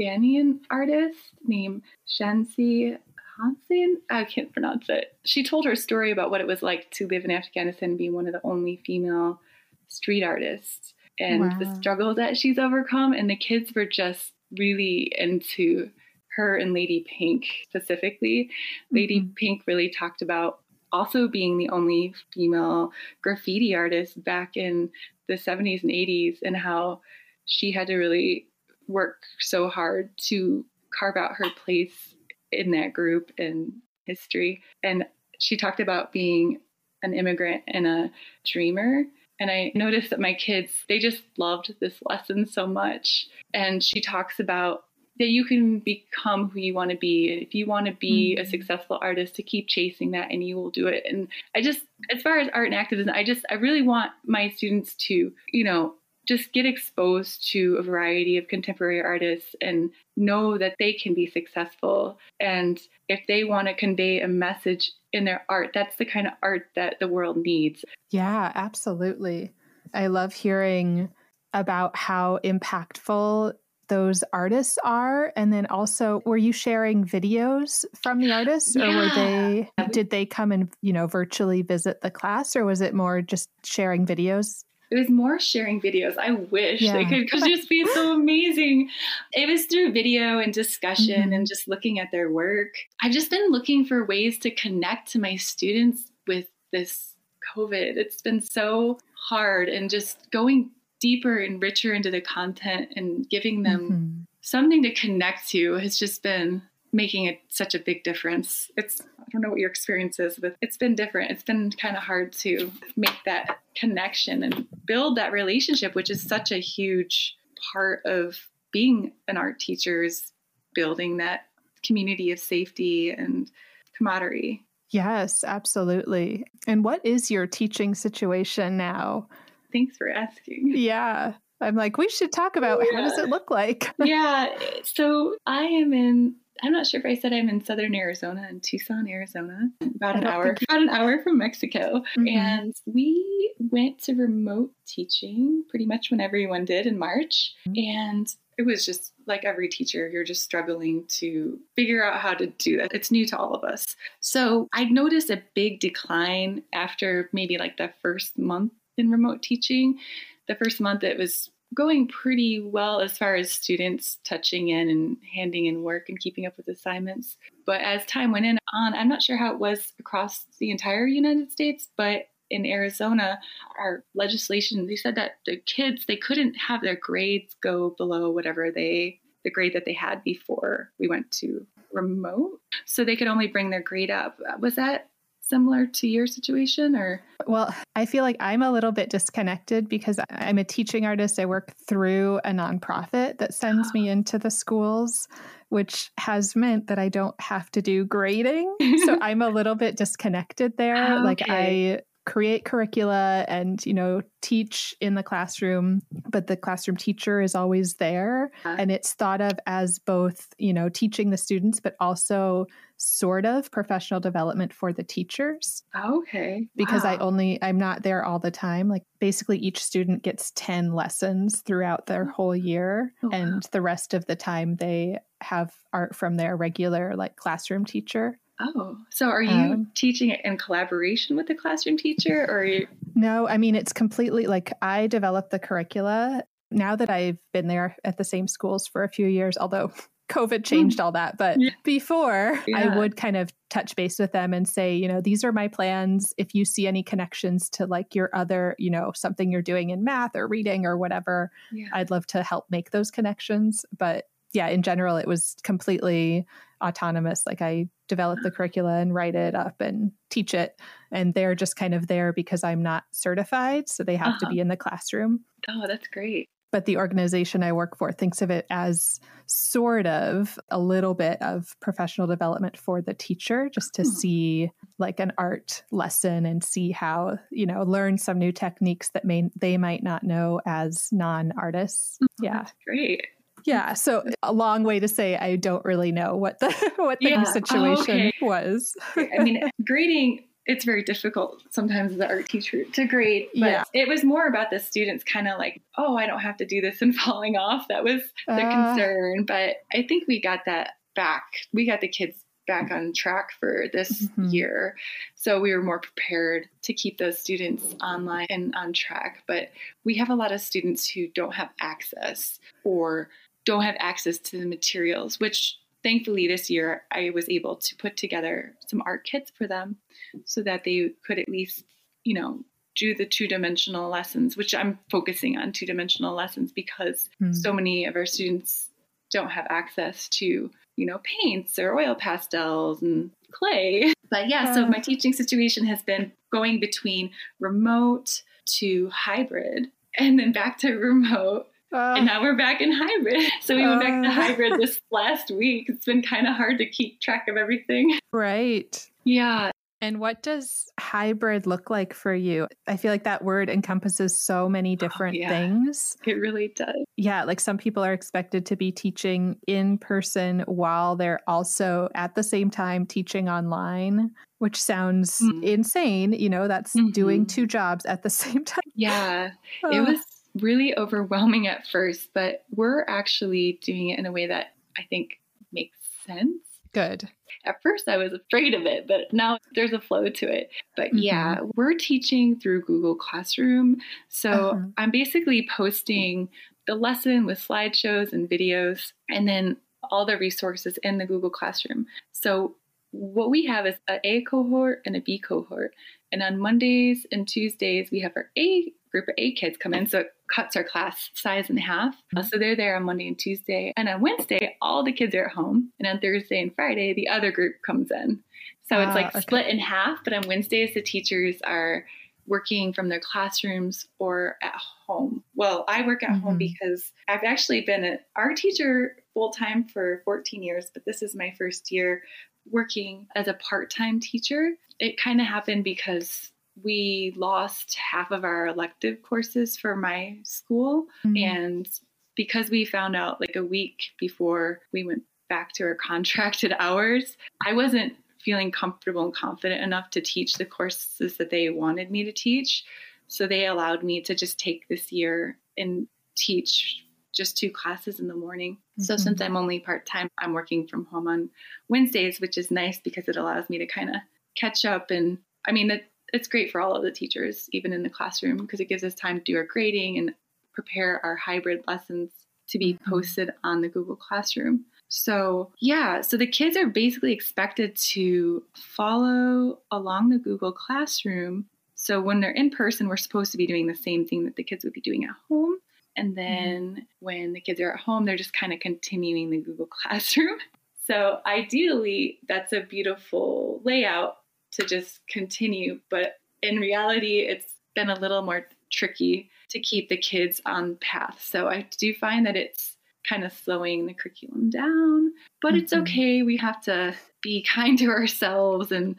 Afghanistani 0.00 0.60
artist 0.70 1.18
named 1.46 1.82
Shansi 2.08 2.98
Hansen, 3.40 4.00
I 4.10 4.24
can't 4.24 4.52
pronounce 4.52 4.88
it. 4.88 5.16
She 5.24 5.42
told 5.42 5.64
her 5.64 5.76
story 5.76 6.10
about 6.10 6.30
what 6.30 6.40
it 6.40 6.46
was 6.46 6.62
like 6.62 6.90
to 6.92 7.06
live 7.08 7.24
in 7.24 7.30
Afghanistan 7.30 7.90
and 7.90 7.98
be 7.98 8.10
one 8.10 8.26
of 8.26 8.32
the 8.32 8.44
only 8.44 8.80
female 8.84 9.40
street 9.88 10.22
artists 10.22 10.94
and 11.18 11.40
wow. 11.40 11.58
the 11.58 11.74
struggle 11.76 12.14
that 12.14 12.36
she's 12.36 12.58
overcome. 12.58 13.12
And 13.12 13.28
the 13.28 13.36
kids 13.36 13.72
were 13.74 13.86
just 13.86 14.32
really 14.58 15.12
into 15.16 15.90
her 16.36 16.56
and 16.56 16.72
Lady 16.74 17.06
Pink 17.18 17.46
specifically. 17.68 18.44
Mm-hmm. 18.44 18.96
Lady 18.96 19.28
Pink 19.36 19.62
really 19.66 19.90
talked 19.90 20.22
about 20.22 20.60
also 20.92 21.28
being 21.28 21.56
the 21.56 21.70
only 21.70 22.14
female 22.32 22.92
graffiti 23.22 23.74
artist 23.74 24.22
back 24.24 24.56
in 24.56 24.90
the 25.28 25.34
70s 25.34 25.82
and 25.82 25.92
80s 25.92 26.38
and 26.42 26.56
how 26.56 27.00
she 27.46 27.70
had 27.72 27.86
to 27.88 27.96
really 27.96 28.46
work 28.90 29.22
so 29.38 29.68
hard 29.68 30.10
to 30.28 30.64
carve 30.98 31.16
out 31.16 31.36
her 31.36 31.46
place 31.64 32.14
in 32.52 32.72
that 32.72 32.92
group 32.92 33.30
in 33.38 33.72
history. 34.04 34.62
And 34.82 35.04
she 35.38 35.56
talked 35.56 35.80
about 35.80 36.12
being 36.12 36.60
an 37.02 37.14
immigrant 37.14 37.62
and 37.68 37.86
a 37.86 38.10
dreamer. 38.44 39.04
And 39.38 39.50
I 39.50 39.72
noticed 39.74 40.10
that 40.10 40.20
my 40.20 40.34
kids, 40.34 40.72
they 40.88 40.98
just 40.98 41.22
loved 41.38 41.74
this 41.80 41.94
lesson 42.04 42.46
so 42.46 42.66
much. 42.66 43.26
And 43.54 43.82
she 43.82 44.00
talks 44.00 44.38
about 44.38 44.84
that 45.18 45.28
you 45.28 45.44
can 45.44 45.80
become 45.80 46.50
who 46.50 46.60
you 46.60 46.74
want 46.74 46.90
to 46.90 46.96
be. 46.96 47.38
If 47.42 47.54
you 47.54 47.66
want 47.66 47.86
to 47.86 47.92
be 47.92 48.34
mm-hmm. 48.34 48.46
a 48.46 48.50
successful 48.50 48.98
artist, 49.00 49.34
to 49.36 49.42
keep 49.42 49.68
chasing 49.68 50.10
that 50.12 50.30
and 50.30 50.42
you 50.42 50.56
will 50.56 50.70
do 50.70 50.88
it. 50.88 51.04
And 51.06 51.28
I 51.54 51.62
just, 51.62 51.80
as 52.14 52.22
far 52.22 52.38
as 52.38 52.48
art 52.52 52.66
and 52.66 52.74
activism, 52.74 53.12
I 53.14 53.22
just, 53.22 53.44
I 53.50 53.54
really 53.54 53.82
want 53.82 54.12
my 54.24 54.50
students 54.50 54.94
to, 55.06 55.32
you 55.52 55.64
know, 55.64 55.94
just 56.26 56.52
get 56.52 56.66
exposed 56.66 57.50
to 57.52 57.76
a 57.76 57.82
variety 57.82 58.36
of 58.36 58.48
contemporary 58.48 59.02
artists 59.02 59.54
and 59.60 59.90
know 60.16 60.58
that 60.58 60.74
they 60.78 60.92
can 60.92 61.14
be 61.14 61.26
successful. 61.26 62.18
And 62.38 62.80
if 63.08 63.20
they 63.26 63.44
want 63.44 63.68
to 63.68 63.74
convey 63.74 64.20
a 64.20 64.28
message 64.28 64.92
in 65.12 65.24
their 65.24 65.44
art, 65.48 65.70
that's 65.74 65.96
the 65.96 66.04
kind 66.04 66.26
of 66.26 66.34
art 66.42 66.66
that 66.76 66.96
the 67.00 67.08
world 67.08 67.36
needs. 67.36 67.84
Yeah, 68.10 68.52
absolutely. 68.54 69.52
I 69.92 70.06
love 70.06 70.32
hearing 70.32 71.10
about 71.52 71.96
how 71.96 72.38
impactful 72.44 73.54
those 73.88 74.22
artists 74.32 74.78
are 74.84 75.32
and 75.34 75.52
then 75.52 75.66
also 75.66 76.22
were 76.24 76.36
you 76.36 76.52
sharing 76.52 77.04
videos 77.04 77.84
from 78.00 78.20
the 78.20 78.30
artists 78.30 78.76
or 78.76 78.86
yeah. 78.86 78.96
were 78.96 79.14
they 79.16 79.70
did 79.90 80.10
they 80.10 80.24
come 80.24 80.52
and 80.52 80.72
you 80.80 80.92
know 80.92 81.08
virtually 81.08 81.60
visit 81.60 82.00
the 82.00 82.10
class 82.10 82.54
or 82.54 82.64
was 82.64 82.80
it 82.80 82.94
more 82.94 83.20
just 83.20 83.48
sharing 83.64 84.06
videos 84.06 84.62
it 84.90 84.98
was 84.98 85.08
more 85.08 85.38
sharing 85.38 85.80
videos. 85.80 86.18
I 86.18 86.32
wish 86.32 86.82
yeah. 86.82 86.92
they 86.92 87.04
could 87.04 87.28
just 87.28 87.68
be 87.68 87.86
so 87.94 88.12
amazing. 88.14 88.90
It 89.32 89.48
was 89.48 89.66
through 89.66 89.92
video 89.92 90.40
and 90.40 90.52
discussion 90.52 91.22
mm-hmm. 91.22 91.32
and 91.32 91.46
just 91.46 91.68
looking 91.68 92.00
at 92.00 92.10
their 92.10 92.30
work. 92.30 92.74
I've 93.00 93.12
just 93.12 93.30
been 93.30 93.50
looking 93.50 93.84
for 93.84 94.04
ways 94.04 94.38
to 94.40 94.50
connect 94.50 95.12
to 95.12 95.20
my 95.20 95.36
students 95.36 96.10
with 96.26 96.46
this 96.72 97.14
COVID. 97.56 97.96
It's 97.96 98.20
been 98.20 98.40
so 98.40 98.98
hard 99.14 99.68
and 99.68 99.88
just 99.88 100.30
going 100.32 100.70
deeper 101.00 101.38
and 101.38 101.62
richer 101.62 101.94
into 101.94 102.10
the 102.10 102.20
content 102.20 102.88
and 102.96 103.28
giving 103.28 103.62
them 103.62 103.80
mm-hmm. 103.80 104.20
something 104.40 104.82
to 104.82 104.92
connect 104.92 105.48
to 105.50 105.74
has 105.74 105.98
just 105.98 106.22
been 106.22 106.62
making 106.92 107.26
it 107.26 107.40
such 107.48 107.74
a 107.74 107.78
big 107.78 108.02
difference. 108.02 108.70
It's 108.76 109.00
I 109.00 109.24
don't 109.30 109.42
know 109.42 109.50
what 109.50 109.60
your 109.60 109.70
experience 109.70 110.18
is, 110.18 110.36
but 110.36 110.56
it's 110.60 110.76
been 110.76 110.94
different. 110.94 111.30
It's 111.30 111.42
been 111.42 111.70
kind 111.70 111.96
of 111.96 112.02
hard 112.02 112.32
to 112.40 112.72
make 112.96 113.16
that 113.26 113.58
connection 113.76 114.42
and 114.42 114.66
build 114.86 115.16
that 115.16 115.32
relationship, 115.32 115.94
which 115.94 116.10
is 116.10 116.22
such 116.22 116.50
a 116.50 116.58
huge 116.58 117.36
part 117.72 118.02
of 118.04 118.48
being 118.72 119.12
an 119.28 119.36
art 119.36 119.60
teacher 119.60 120.02
is 120.02 120.32
building 120.74 121.18
that 121.18 121.46
community 121.84 122.30
of 122.30 122.38
safety 122.38 123.10
and 123.10 123.50
camaraderie. 123.96 124.64
Yes, 124.90 125.44
absolutely. 125.44 126.44
And 126.66 126.84
what 126.84 127.04
is 127.04 127.30
your 127.30 127.46
teaching 127.46 127.94
situation 127.94 128.76
now? 128.76 129.28
Thanks 129.72 129.96
for 129.96 130.10
asking. 130.10 130.72
Yeah. 130.74 131.34
I'm 131.60 131.76
like, 131.76 131.96
we 131.96 132.08
should 132.08 132.32
talk 132.32 132.56
about 132.56 132.80
yeah. 132.82 132.98
how 132.98 133.08
does 133.08 133.18
it 133.18 133.28
look 133.28 133.50
like? 133.50 133.94
yeah. 134.04 134.48
So 134.82 135.36
I 135.46 135.64
am 135.64 135.92
in 135.92 136.34
I'm 136.62 136.72
not 136.72 136.86
sure 136.86 137.00
if 137.00 137.06
I 137.06 137.20
said 137.20 137.32
I'm 137.32 137.48
in 137.48 137.64
southern 137.64 137.94
Arizona 137.94 138.46
in 138.50 138.60
Tucson, 138.60 139.08
Arizona, 139.08 139.70
about 139.94 140.16
an 140.16 140.26
hour, 140.26 140.56
about 140.68 140.82
an 140.82 140.88
hour 140.88 141.22
from 141.22 141.38
Mexico. 141.38 142.02
Mm-hmm. 142.18 142.28
And 142.28 142.76
we 142.86 143.54
went 143.58 143.98
to 144.04 144.14
remote 144.14 144.72
teaching 144.86 145.64
pretty 145.68 145.86
much 145.86 146.10
when 146.10 146.20
everyone 146.20 146.64
did 146.64 146.86
in 146.86 146.98
March. 146.98 147.54
Mm-hmm. 147.66 147.98
And 147.98 148.34
it 148.58 148.66
was 148.66 148.84
just 148.84 149.12
like 149.26 149.44
every 149.44 149.68
teacher, 149.68 150.08
you're 150.08 150.24
just 150.24 150.42
struggling 150.42 151.06
to 151.08 151.58
figure 151.76 152.04
out 152.04 152.20
how 152.20 152.34
to 152.34 152.46
do 152.46 152.76
that. 152.76 152.92
It's 152.92 153.10
new 153.10 153.26
to 153.26 153.38
all 153.38 153.54
of 153.54 153.64
us. 153.64 153.96
So 154.20 154.68
I 154.74 154.84
noticed 154.84 155.30
a 155.30 155.42
big 155.54 155.80
decline 155.80 156.62
after 156.74 157.30
maybe 157.32 157.56
like 157.56 157.78
the 157.78 157.92
first 158.02 158.38
month 158.38 158.72
in 158.98 159.10
remote 159.10 159.42
teaching. 159.42 159.98
The 160.46 160.56
first 160.56 160.80
month 160.80 161.04
it 161.04 161.16
was 161.16 161.50
going 161.74 162.08
pretty 162.08 162.60
well 162.60 163.00
as 163.00 163.16
far 163.16 163.36
as 163.36 163.52
students 163.52 164.18
touching 164.24 164.68
in 164.68 164.88
and 164.88 165.16
handing 165.34 165.66
in 165.66 165.82
work 165.82 166.08
and 166.08 166.18
keeping 166.18 166.46
up 166.46 166.56
with 166.56 166.68
assignments. 166.68 167.36
But 167.66 167.80
as 167.80 168.04
time 168.06 168.32
went 168.32 168.46
in 168.46 168.58
on, 168.72 168.94
I'm 168.94 169.08
not 169.08 169.22
sure 169.22 169.36
how 169.36 169.52
it 169.52 169.60
was 169.60 169.92
across 169.98 170.46
the 170.58 170.70
entire 170.70 171.06
United 171.06 171.52
States, 171.52 171.88
but 171.96 172.26
in 172.50 172.66
Arizona, 172.66 173.38
our 173.78 174.04
legislation, 174.14 174.86
they 174.86 174.96
said 174.96 175.14
that 175.14 175.38
the 175.46 175.56
kids, 175.58 176.06
they 176.06 176.16
couldn't 176.16 176.54
have 176.54 176.82
their 176.82 176.96
grades 176.96 177.54
go 177.62 177.90
below 177.90 178.30
whatever 178.30 178.72
they, 178.72 179.20
the 179.44 179.50
grade 179.50 179.72
that 179.74 179.84
they 179.84 179.92
had 179.92 180.24
before 180.24 180.90
we 180.98 181.06
went 181.06 181.30
to 181.30 181.64
remote. 181.92 182.58
So 182.86 183.04
they 183.04 183.14
could 183.14 183.28
only 183.28 183.46
bring 183.46 183.70
their 183.70 183.82
grade 183.82 184.10
up. 184.10 184.40
Was 184.58 184.74
that 184.74 185.09
similar 185.50 185.86
to 185.86 186.06
your 186.08 186.26
situation 186.26 186.96
or? 186.96 187.22
Well 187.46 187.74
i 187.96 188.06
feel 188.06 188.22
like 188.22 188.36
i'm 188.40 188.62
a 188.62 188.70
little 188.70 188.92
bit 188.92 189.10
disconnected 189.10 189.88
because 189.88 190.18
i'm 190.30 190.58
a 190.58 190.64
teaching 190.64 191.04
artist. 191.04 191.38
I 191.38 191.46
work 191.46 191.74
through 191.88 192.40
a 192.44 192.50
nonprofit 192.50 193.38
that 193.38 193.52
sends 193.52 193.92
me 193.92 194.08
into 194.14 194.38
the 194.38 194.50
schools 194.50 195.26
which 195.68 196.10
has 196.18 196.56
meant 196.56 196.86
that 196.88 196.98
i 196.98 197.08
don't 197.08 197.38
have 197.40 197.70
to 197.72 197.82
do 197.82 198.04
grading. 198.04 198.74
So 199.04 199.18
i'm 199.20 199.42
a 199.42 199.48
little 199.48 199.74
bit 199.74 199.96
disconnected 199.96 200.76
there. 200.76 201.14
Okay. 201.14 201.24
like 201.24 201.42
i 201.48 202.00
create 202.30 202.64
curricula 202.64 203.44
and 203.48 203.84
you 203.84 203.92
know 203.92 204.22
teach 204.40 204.94
in 205.00 205.16
the 205.16 205.22
classroom 205.22 206.00
but 206.28 206.46
the 206.46 206.56
classroom 206.56 206.96
teacher 206.96 207.40
is 207.40 207.56
always 207.56 207.94
there 207.94 208.52
uh-huh. 208.64 208.76
and 208.78 208.92
it's 208.92 209.14
thought 209.14 209.40
of 209.40 209.58
as 209.66 209.98
both 209.98 210.46
you 210.56 210.72
know 210.72 210.88
teaching 210.88 211.30
the 211.30 211.36
students 211.36 211.80
but 211.80 211.96
also 211.98 212.66
sort 212.98 213.44
of 213.44 213.68
professional 213.72 214.20
development 214.20 214.72
for 214.72 214.92
the 214.92 215.02
teachers 215.02 215.82
okay 216.06 216.68
because 216.76 217.02
wow. 217.02 217.10
i 217.10 217.16
only 217.16 217.58
i'm 217.62 217.78
not 217.78 218.04
there 218.04 218.24
all 218.24 218.38
the 218.38 218.50
time 218.52 218.88
like 218.88 219.02
basically 219.18 219.58
each 219.58 219.82
student 219.82 220.22
gets 220.22 220.52
10 220.54 220.92
lessons 220.92 221.62
throughout 221.62 222.06
their 222.06 222.28
oh. 222.28 222.32
whole 222.32 222.56
year 222.56 223.12
oh, 223.24 223.30
and 223.32 223.54
wow. 223.54 223.60
the 223.72 223.82
rest 223.82 224.14
of 224.14 224.24
the 224.26 224.36
time 224.36 224.76
they 224.76 225.18
have 225.40 225.74
art 225.92 226.14
from 226.14 226.36
their 226.36 226.56
regular 226.56 227.16
like 227.16 227.34
classroom 227.34 227.84
teacher 227.84 228.38
Oh, 228.60 228.98
so 229.10 229.26
are 229.28 229.42
you 229.42 229.50
um, 229.50 229.90
teaching 229.94 230.30
it 230.30 230.40
in 230.44 230.58
collaboration 230.58 231.36
with 231.36 231.46
the 231.46 231.54
classroom 231.54 231.96
teacher 231.96 232.46
or 232.48 232.64
you- 232.64 232.86
No, 233.14 233.48
I 233.48 233.56
mean, 233.56 233.74
it's 233.74 233.92
completely 233.92 234.46
like 234.46 234.72
I 234.82 235.06
developed 235.06 235.50
the 235.50 235.58
curricula. 235.58 236.44
Now 236.70 236.94
that 236.94 237.10
I've 237.10 237.38
been 237.52 237.68
there 237.68 237.96
at 238.04 238.16
the 238.16 238.24
same 238.24 238.46
schools 238.46 238.86
for 238.86 239.02
a 239.02 239.08
few 239.08 239.26
years, 239.26 239.56
although 239.58 239.92
COVID 240.30 240.64
changed 240.64 240.98
mm. 240.98 241.04
all 241.04 241.12
that. 241.12 241.36
But 241.36 241.60
yeah. 241.60 241.70
before, 241.84 242.58
yeah. 242.66 242.78
I 242.92 242.96
would 242.96 243.16
kind 243.16 243.36
of 243.36 243.50
touch 243.68 243.96
base 243.96 244.18
with 244.18 244.32
them 244.32 244.54
and 244.54 244.68
say, 244.68 244.94
you 244.94 245.08
know, 245.08 245.20
these 245.20 245.42
are 245.42 245.52
my 245.52 245.68
plans. 245.68 246.32
If 246.38 246.54
you 246.54 246.64
see 246.64 246.86
any 246.86 247.02
connections 247.02 247.68
to 247.70 247.86
like 247.86 248.14
your 248.14 248.30
other, 248.32 248.76
you 248.78 248.90
know, 248.90 249.12
something 249.14 249.50
you're 249.50 249.62
doing 249.62 249.90
in 249.90 250.04
math 250.04 250.36
or 250.36 250.46
reading 250.46 250.86
or 250.86 250.96
whatever, 250.96 251.50
yeah. 251.72 251.88
I'd 251.92 252.10
love 252.10 252.26
to 252.28 252.42
help 252.42 252.66
make 252.70 252.90
those 252.90 253.10
connections. 253.10 253.84
But 253.96 254.26
yeah, 254.52 254.68
in 254.68 254.82
general, 254.82 255.16
it 255.16 255.26
was 255.26 255.56
completely 255.62 256.46
autonomous. 256.82 257.44
Like 257.46 257.62
I 257.62 257.88
develop 258.08 258.40
the 258.42 258.50
curricula 258.50 258.98
and 258.98 259.14
write 259.14 259.34
it 259.34 259.54
up 259.54 259.80
and 259.80 260.12
teach 260.30 260.54
it. 260.54 260.78
And 261.10 261.34
they're 261.34 261.54
just 261.54 261.76
kind 261.76 261.94
of 261.94 262.06
there 262.06 262.32
because 262.32 262.64
I'm 262.64 262.82
not 262.82 263.04
certified. 263.12 263.88
So 263.88 264.02
they 264.02 264.16
have 264.16 264.28
uh-huh. 264.28 264.38
to 264.40 264.48
be 264.48 264.60
in 264.60 264.68
the 264.68 264.76
classroom. 264.76 265.40
Oh, 265.68 265.86
that's 265.86 266.08
great. 266.08 266.48
But 266.72 266.86
the 266.86 266.98
organization 266.98 267.64
I 267.64 267.72
work 267.72 267.96
for 267.98 268.12
thinks 268.12 268.42
of 268.42 268.50
it 268.50 268.64
as 268.70 269.18
sort 269.46 270.06
of 270.06 270.56
a 270.68 270.78
little 270.78 271.14
bit 271.14 271.42
of 271.42 271.74
professional 271.80 272.28
development 272.28 272.78
for 272.78 273.02
the 273.02 273.12
teacher, 273.12 273.68
just 273.68 273.92
to 273.94 274.02
hmm. 274.02 274.08
see 274.08 274.70
like 274.96 275.18
an 275.18 275.32
art 275.36 275.82
lesson 275.90 276.46
and 276.46 276.62
see 276.62 276.92
how, 276.92 277.38
you 277.50 277.66
know, 277.66 277.82
learn 277.82 278.18
some 278.18 278.38
new 278.38 278.52
techniques 278.52 279.08
that 279.10 279.24
may 279.24 279.50
they 279.56 279.78
might 279.78 280.04
not 280.04 280.22
know 280.22 280.60
as 280.64 281.08
non 281.10 281.52
artists. 281.58 282.18
Mm-hmm. 282.22 282.44
Yeah. 282.44 282.66
Great. 282.86 283.26
Yeah, 283.64 283.94
so 283.94 284.24
a 284.42 284.52
long 284.52 284.84
way 284.84 285.00
to 285.00 285.08
say 285.08 285.36
I 285.36 285.56
don't 285.56 285.84
really 285.84 286.12
know 286.12 286.36
what 286.36 286.58
the 286.60 286.72
what 286.96 287.18
the 287.20 287.30
yeah. 287.30 287.44
situation 287.44 288.20
oh, 288.20 288.28
okay. 288.28 288.32
was. 288.40 288.96
I 289.16 289.42
mean, 289.42 289.62
grading 289.84 290.44
it's 290.66 290.84
very 290.84 291.02
difficult 291.02 291.62
sometimes 291.70 292.12
as 292.12 292.20
an 292.20 292.30
art 292.30 292.48
teacher 292.48 292.84
to 292.84 293.06
grade, 293.06 293.48
but 293.54 293.70
yeah. 293.70 293.84
it 293.92 294.08
was 294.08 294.22
more 294.22 294.46
about 294.46 294.70
the 294.70 294.78
students 294.78 295.24
kind 295.24 295.48
of 295.48 295.58
like, 295.58 295.82
oh, 295.98 296.16
I 296.16 296.26
don't 296.26 296.40
have 296.40 296.58
to 296.58 296.66
do 296.66 296.80
this 296.80 297.02
and 297.02 297.14
falling 297.16 297.56
off. 297.56 297.88
That 297.88 298.04
was 298.04 298.22
the 298.46 298.52
uh, 298.52 298.70
concern, 298.70 299.44
but 299.46 299.76
I 299.92 300.04
think 300.06 300.28
we 300.28 300.40
got 300.40 300.60
that 300.66 300.92
back. 301.16 301.44
We 301.72 301.86
got 301.86 302.00
the 302.00 302.08
kids 302.08 302.44
back 302.66 302.92
on 302.92 303.12
track 303.12 303.50
for 303.58 303.86
this 303.92 304.26
mm-hmm. 304.26 304.48
year. 304.50 304.96
So 305.34 305.60
we 305.60 305.74
were 305.74 305.82
more 305.82 305.98
prepared 305.98 306.68
to 306.82 306.92
keep 306.92 307.18
those 307.18 307.40
students 307.40 307.96
online 308.00 308.46
and 308.48 308.72
on 308.76 308.92
track. 308.92 309.42
But 309.48 309.70
we 310.04 310.14
have 310.16 310.30
a 310.30 310.36
lot 310.36 310.52
of 310.52 310.60
students 310.60 311.10
who 311.10 311.26
don't 311.34 311.54
have 311.54 311.70
access 311.80 312.60
or 312.84 313.28
don't 313.64 313.82
have 313.82 313.96
access 313.98 314.38
to 314.38 314.58
the 314.58 314.66
materials, 314.66 315.38
which 315.40 315.78
thankfully 316.02 316.48
this 316.48 316.70
year 316.70 317.02
I 317.12 317.30
was 317.30 317.48
able 317.48 317.76
to 317.76 317.96
put 317.96 318.16
together 318.16 318.74
some 318.86 319.02
art 319.04 319.24
kits 319.24 319.50
for 319.50 319.66
them 319.66 319.96
so 320.44 320.62
that 320.62 320.84
they 320.84 321.10
could 321.26 321.38
at 321.38 321.48
least, 321.48 321.84
you 322.24 322.34
know, 322.34 322.60
do 322.96 323.14
the 323.14 323.26
two 323.26 323.46
dimensional 323.46 324.10
lessons, 324.10 324.56
which 324.56 324.74
I'm 324.74 324.98
focusing 325.10 325.56
on 325.56 325.72
two 325.72 325.86
dimensional 325.86 326.34
lessons 326.34 326.72
because 326.72 327.28
mm. 327.40 327.54
so 327.54 327.72
many 327.72 328.04
of 328.04 328.16
our 328.16 328.26
students 328.26 328.90
don't 329.30 329.50
have 329.50 329.66
access 329.70 330.28
to, 330.28 330.44
you 330.44 330.70
you 330.96 331.06
know, 331.06 331.20
paints 331.24 331.78
or 331.78 331.98
oil 331.98 332.14
pastels 332.14 333.00
and 333.00 333.30
clay. 333.50 334.12
But 334.30 334.48
yeah, 334.48 334.74
so 334.74 334.86
my 334.86 334.98
teaching 334.98 335.32
situation 335.32 335.86
has 335.86 336.02
been 336.02 336.30
going 336.52 336.78
between 336.78 337.30
remote 337.58 338.42
to 338.78 339.08
hybrid 339.08 339.90
and 340.18 340.38
then 340.38 340.52
back 340.52 340.78
to 340.78 340.92
remote. 340.94 341.68
Uh, 341.92 342.14
and 342.16 342.26
now 342.26 342.40
we're 342.40 342.56
back 342.56 342.80
in 342.80 342.92
hybrid. 342.92 343.50
So 343.62 343.76
we 343.76 343.86
went 343.86 344.00
back 344.00 344.22
to 344.22 344.30
hybrid 344.30 344.80
this 344.80 345.00
last 345.10 345.50
week. 345.50 345.86
It's 345.88 346.04
been 346.04 346.22
kind 346.22 346.46
of 346.46 346.54
hard 346.54 346.78
to 346.78 346.86
keep 346.86 347.20
track 347.20 347.46
of 347.48 347.56
everything. 347.56 348.18
Right. 348.32 349.08
Yeah. 349.24 349.70
And 350.02 350.18
what 350.18 350.42
does 350.42 350.90
hybrid 350.98 351.66
look 351.66 351.90
like 351.90 352.14
for 352.14 352.32
you? 352.32 352.68
I 352.86 352.96
feel 352.96 353.10
like 353.10 353.24
that 353.24 353.44
word 353.44 353.68
encompasses 353.68 354.34
so 354.40 354.68
many 354.68 354.94
oh, 354.94 354.96
different 354.96 355.36
oh, 355.36 355.40
yeah. 355.40 355.48
things. 355.50 356.16
It 356.26 356.34
really 356.34 356.68
does. 356.74 357.04
Yeah, 357.16 357.44
like 357.44 357.60
some 357.60 357.76
people 357.76 358.02
are 358.02 358.14
expected 358.14 358.64
to 358.66 358.76
be 358.76 358.92
teaching 358.92 359.58
in 359.66 359.98
person 359.98 360.60
while 360.60 361.16
they're 361.16 361.40
also 361.46 362.08
at 362.14 362.34
the 362.34 362.42
same 362.42 362.70
time 362.70 363.04
teaching 363.04 363.50
online, 363.50 364.30
which 364.58 364.82
sounds 364.82 365.38
mm-hmm. 365.40 365.64
insane. 365.64 366.32
You 366.32 366.48
know, 366.48 366.66
that's 366.66 366.96
mm-hmm. 366.96 367.10
doing 367.10 367.44
two 367.44 367.66
jobs 367.66 368.06
at 368.06 368.22
the 368.22 368.30
same 368.30 368.64
time. 368.64 368.80
Yeah, 368.94 369.50
it 369.82 370.00
was 370.00 370.20
really 370.58 370.96
overwhelming 370.96 371.66
at 371.66 371.86
first, 371.86 372.30
but 372.34 372.64
we're 372.74 373.04
actually 373.08 373.78
doing 373.82 374.10
it 374.10 374.18
in 374.18 374.26
a 374.26 374.32
way 374.32 374.46
that 374.46 374.74
I 374.98 375.02
think 375.08 375.40
makes 375.72 375.98
sense. 376.26 376.58
Good. 376.92 377.28
At 377.64 377.80
first, 377.82 378.08
I 378.08 378.16
was 378.16 378.32
afraid 378.32 378.74
of 378.74 378.84
it, 378.84 379.06
but 379.06 379.32
now 379.32 379.58
there's 379.74 379.92
a 379.92 380.00
flow 380.00 380.28
to 380.28 380.52
it. 380.52 380.70
But 380.96 381.08
mm-hmm. 381.08 381.18
yeah, 381.18 381.58
we're 381.76 381.94
teaching 381.94 382.58
through 382.58 382.82
Google 382.82 383.14
Classroom. 383.14 383.98
So 384.28 384.50
uh-huh. 384.50 384.86
I'm 384.98 385.10
basically 385.10 385.68
posting 385.74 386.48
the 386.86 386.96
lesson 386.96 387.46
with 387.46 387.64
slideshows 387.64 388.32
and 388.32 388.50
videos, 388.50 389.12
and 389.28 389.46
then 389.46 389.76
all 390.10 390.26
the 390.26 390.38
resources 390.38 390.98
in 391.02 391.18
the 391.18 391.26
Google 391.26 391.50
Classroom. 391.50 392.06
So 392.32 392.74
what 393.12 393.50
we 393.50 393.66
have 393.66 393.86
is 393.86 393.96
an 394.08 394.20
A 394.24 394.42
cohort 394.42 395.02
and 395.06 395.16
a 395.16 395.20
B 395.20 395.38
cohort. 395.38 395.94
And 396.32 396.42
on 396.42 396.58
Mondays 396.58 397.26
and 397.30 397.46
Tuesdays, 397.46 398.10
we 398.10 398.20
have 398.20 398.32
our 398.36 398.50
A 398.58 398.92
group 399.10 399.28
of 399.28 399.34
eight 399.38 399.56
kids 399.56 399.76
come 399.76 399.94
in. 399.94 400.06
So 400.06 400.20
it 400.20 400.34
cuts 400.54 400.76
our 400.76 400.84
class 400.84 401.30
size 401.34 401.70
in 401.70 401.76
half. 401.76 402.14
Uh, 402.36 402.42
so 402.42 402.58
they're 402.58 402.76
there 402.76 402.96
on 402.96 403.04
Monday 403.04 403.28
and 403.28 403.38
Tuesday. 403.38 403.92
And 403.96 404.08
on 404.08 404.20
Wednesday, 404.20 404.76
all 404.80 405.04
the 405.04 405.12
kids 405.12 405.34
are 405.34 405.46
at 405.46 405.52
home. 405.52 405.92
And 405.98 406.08
on 406.08 406.20
Thursday 406.20 406.60
and 406.60 406.74
Friday, 406.74 407.12
the 407.14 407.28
other 407.28 407.52
group 407.52 407.76
comes 407.84 408.10
in. 408.10 408.40
So 408.88 409.00
it's 409.00 409.14
like 409.14 409.28
okay. 409.28 409.40
split 409.40 409.66
in 409.68 409.78
half. 409.78 410.18
But 410.24 410.32
on 410.32 410.48
Wednesdays, 410.48 410.94
the 410.94 411.02
teachers 411.02 411.56
are 411.64 412.04
working 412.46 412.92
from 412.92 413.08
their 413.08 413.20
classrooms 413.20 414.06
or 414.18 414.56
at 414.62 414.74
home. 415.06 415.44
Well, 415.54 415.84
I 415.86 416.04
work 416.04 416.22
at 416.22 416.30
mm-hmm. 416.30 416.40
home 416.40 416.58
because 416.58 417.12
I've 417.28 417.44
actually 417.44 417.82
been 417.82 418.04
an 418.04 418.18
art 418.34 418.56
teacher 418.56 419.16
full 419.32 419.50
time 419.50 419.86
for 419.86 420.22
14 420.24 420.62
years, 420.62 420.90
but 420.92 421.04
this 421.04 421.22
is 421.22 421.36
my 421.36 421.54
first 421.56 421.92
year 421.92 422.22
working 422.68 423.28
as 423.36 423.46
a 423.46 423.54
part 423.54 423.90
time 423.90 424.18
teacher. 424.18 424.72
It 424.98 425.20
kind 425.20 425.40
of 425.40 425.46
happened 425.46 425.84
because 425.84 426.50
we 426.84 427.32
lost 427.36 427.94
half 427.96 428.30
of 428.30 428.44
our 428.44 428.66
elective 428.66 429.22
courses 429.22 429.76
for 429.76 429.96
my 429.96 430.38
school. 430.42 431.06
Mm-hmm. 431.24 431.36
And 431.36 431.88
because 432.36 432.70
we 432.70 432.84
found 432.84 433.16
out 433.16 433.40
like 433.40 433.56
a 433.56 433.64
week 433.64 434.02
before 434.18 434.80
we 434.92 435.04
went 435.04 435.22
back 435.48 435.72
to 435.74 435.84
our 435.84 435.94
contracted 436.06 436.74
hours, 436.78 437.36
I 437.66 437.72
wasn't 437.72 438.14
feeling 438.40 438.70
comfortable 438.70 439.24
and 439.24 439.34
confident 439.34 439.82
enough 439.82 440.10
to 440.10 440.20
teach 440.20 440.54
the 440.54 440.64
courses 440.64 441.36
that 441.36 441.50
they 441.50 441.68
wanted 441.68 442.10
me 442.10 442.24
to 442.24 442.32
teach. 442.32 442.84
So 443.26 443.46
they 443.46 443.66
allowed 443.66 444.02
me 444.02 444.20
to 444.22 444.34
just 444.34 444.58
take 444.58 444.88
this 444.88 445.12
year 445.12 445.58
and 445.76 446.08
teach 446.36 447.04
just 447.34 447.56
two 447.56 447.70
classes 447.70 448.18
in 448.18 448.28
the 448.28 448.34
morning. 448.34 448.74
Mm-hmm. 448.74 449.02
So 449.02 449.16
since 449.16 449.40
I'm 449.40 449.56
only 449.56 449.78
part 449.78 450.06
time, 450.06 450.28
I'm 450.38 450.52
working 450.52 450.86
from 450.86 451.04
home 451.06 451.28
on 451.28 451.50
Wednesdays, 451.88 452.40
which 452.40 452.58
is 452.58 452.70
nice 452.70 452.98
because 452.98 453.28
it 453.28 453.36
allows 453.36 453.68
me 453.70 453.78
to 453.78 453.86
kind 453.86 454.10
of 454.10 454.16
catch 454.56 454.84
up. 454.84 455.10
And 455.10 455.38
I 455.66 455.72
mean, 455.72 455.90
it, 455.90 456.09
it's 456.32 456.48
great 456.48 456.70
for 456.70 456.80
all 456.80 456.94
of 456.94 457.02
the 457.02 457.10
teachers, 457.10 457.68
even 457.72 457.92
in 457.92 458.02
the 458.02 458.10
classroom, 458.10 458.58
because 458.58 458.80
it 458.80 458.88
gives 458.88 459.04
us 459.04 459.14
time 459.14 459.38
to 459.38 459.44
do 459.44 459.56
our 459.56 459.64
grading 459.64 460.18
and 460.18 460.34
prepare 460.72 461.20
our 461.24 461.36
hybrid 461.36 461.84
lessons 461.86 462.30
to 462.68 462.78
be 462.78 462.94
mm-hmm. 462.94 463.10
posted 463.10 463.50
on 463.64 463.80
the 463.80 463.88
Google 463.88 464.16
Classroom. 464.16 464.84
So, 465.08 465.72
yeah, 465.80 466.20
so 466.20 466.36
the 466.36 466.46
kids 466.46 466.76
are 466.76 466.86
basically 466.86 467.32
expected 467.32 467.96
to 467.96 468.62
follow 468.74 469.80
along 469.90 470.28
the 470.28 470.38
Google 470.38 470.72
Classroom. 470.72 471.66
So, 471.96 472.20
when 472.20 472.40
they're 472.40 472.52
in 472.52 472.70
person, 472.70 473.08
we're 473.08 473.16
supposed 473.16 473.50
to 473.52 473.58
be 473.58 473.66
doing 473.66 473.86
the 473.86 473.94
same 473.94 474.24
thing 474.24 474.44
that 474.44 474.56
the 474.56 474.62
kids 474.62 474.84
would 474.84 474.92
be 474.92 475.00
doing 475.00 475.24
at 475.24 475.34
home. 475.48 475.76
And 476.16 476.28
mm-hmm. 476.28 476.34
then 476.36 476.82
mm-hmm. 476.92 477.00
when 477.18 477.52
the 477.52 477.60
kids 477.60 477.80
are 477.80 477.92
at 477.92 478.00
home, 478.00 478.24
they're 478.24 478.36
just 478.36 478.52
kind 478.52 478.72
of 478.72 478.80
continuing 478.80 479.50
the 479.50 479.60
Google 479.60 479.86
Classroom. 480.02 480.58
So, 481.06 481.40
ideally, 481.44 482.38
that's 482.48 482.72
a 482.72 482.80
beautiful 482.80 483.80
layout 483.84 484.36
to 484.80 484.86
just 484.86 485.20
continue. 485.28 486.00
But 486.10 486.36
in 486.62 486.78
reality, 486.78 487.40
it's 487.40 487.74
been 487.94 488.10
a 488.10 488.18
little 488.18 488.42
more 488.42 488.66
tricky 488.90 489.50
to 489.70 489.80
keep 489.80 490.08
the 490.08 490.16
kids 490.16 490.60
on 490.66 490.96
path. 491.00 491.40
So 491.42 491.68
I 491.68 491.86
do 491.98 492.14
find 492.14 492.46
that 492.46 492.56
it's 492.56 492.96
kind 493.28 493.44
of 493.44 493.52
slowing 493.52 494.06
the 494.06 494.14
curriculum 494.14 494.70
down, 494.70 495.32
but 495.62 495.72
mm-hmm. 495.72 495.82
it's 495.82 495.92
okay. 495.92 496.42
We 496.42 496.56
have 496.56 496.80
to 496.82 497.14
be 497.42 497.62
kind 497.68 497.98
to 497.98 498.06
ourselves 498.06 498.92
and, 498.92 499.16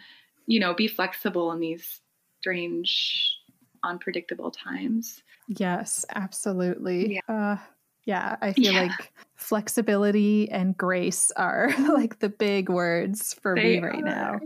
you 0.48 0.60
know, 0.60 0.74
be 0.74 0.88
flexible 0.88 1.52
in 1.52 1.60
these 1.60 2.02
strange, 2.40 3.38
unpredictable 3.84 4.52
times. 4.52 5.22
Yes, 5.48 6.06
absolutely. 6.16 7.16
Yeah. 7.28 7.34
Uh, 7.54 7.58
yeah, 8.06 8.36
I 8.42 8.54
feel 8.54 8.74
yeah. 8.74 8.82
like 8.84 9.14
flexibility 9.36 10.50
and 10.50 10.76
grace 10.76 11.32
are 11.38 11.72
like 11.94 12.20
the 12.20 12.30
big 12.30 12.70
words 12.70 13.36
for 13.36 13.56
they 13.56 13.80
me 13.80 13.86
right 13.86 14.00
are. 14.00 14.02
now. 14.02 14.40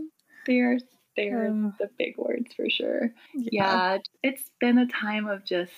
They 0.46 0.60
are 0.60 0.78
they're 1.16 1.50
the 1.78 1.90
big 1.98 2.16
words 2.16 2.52
for 2.54 2.68
sure. 2.68 3.12
Yeah. 3.34 3.50
yeah, 3.94 3.98
it's 4.22 4.50
been 4.60 4.78
a 4.78 4.86
time 4.86 5.26
of 5.26 5.44
just 5.44 5.72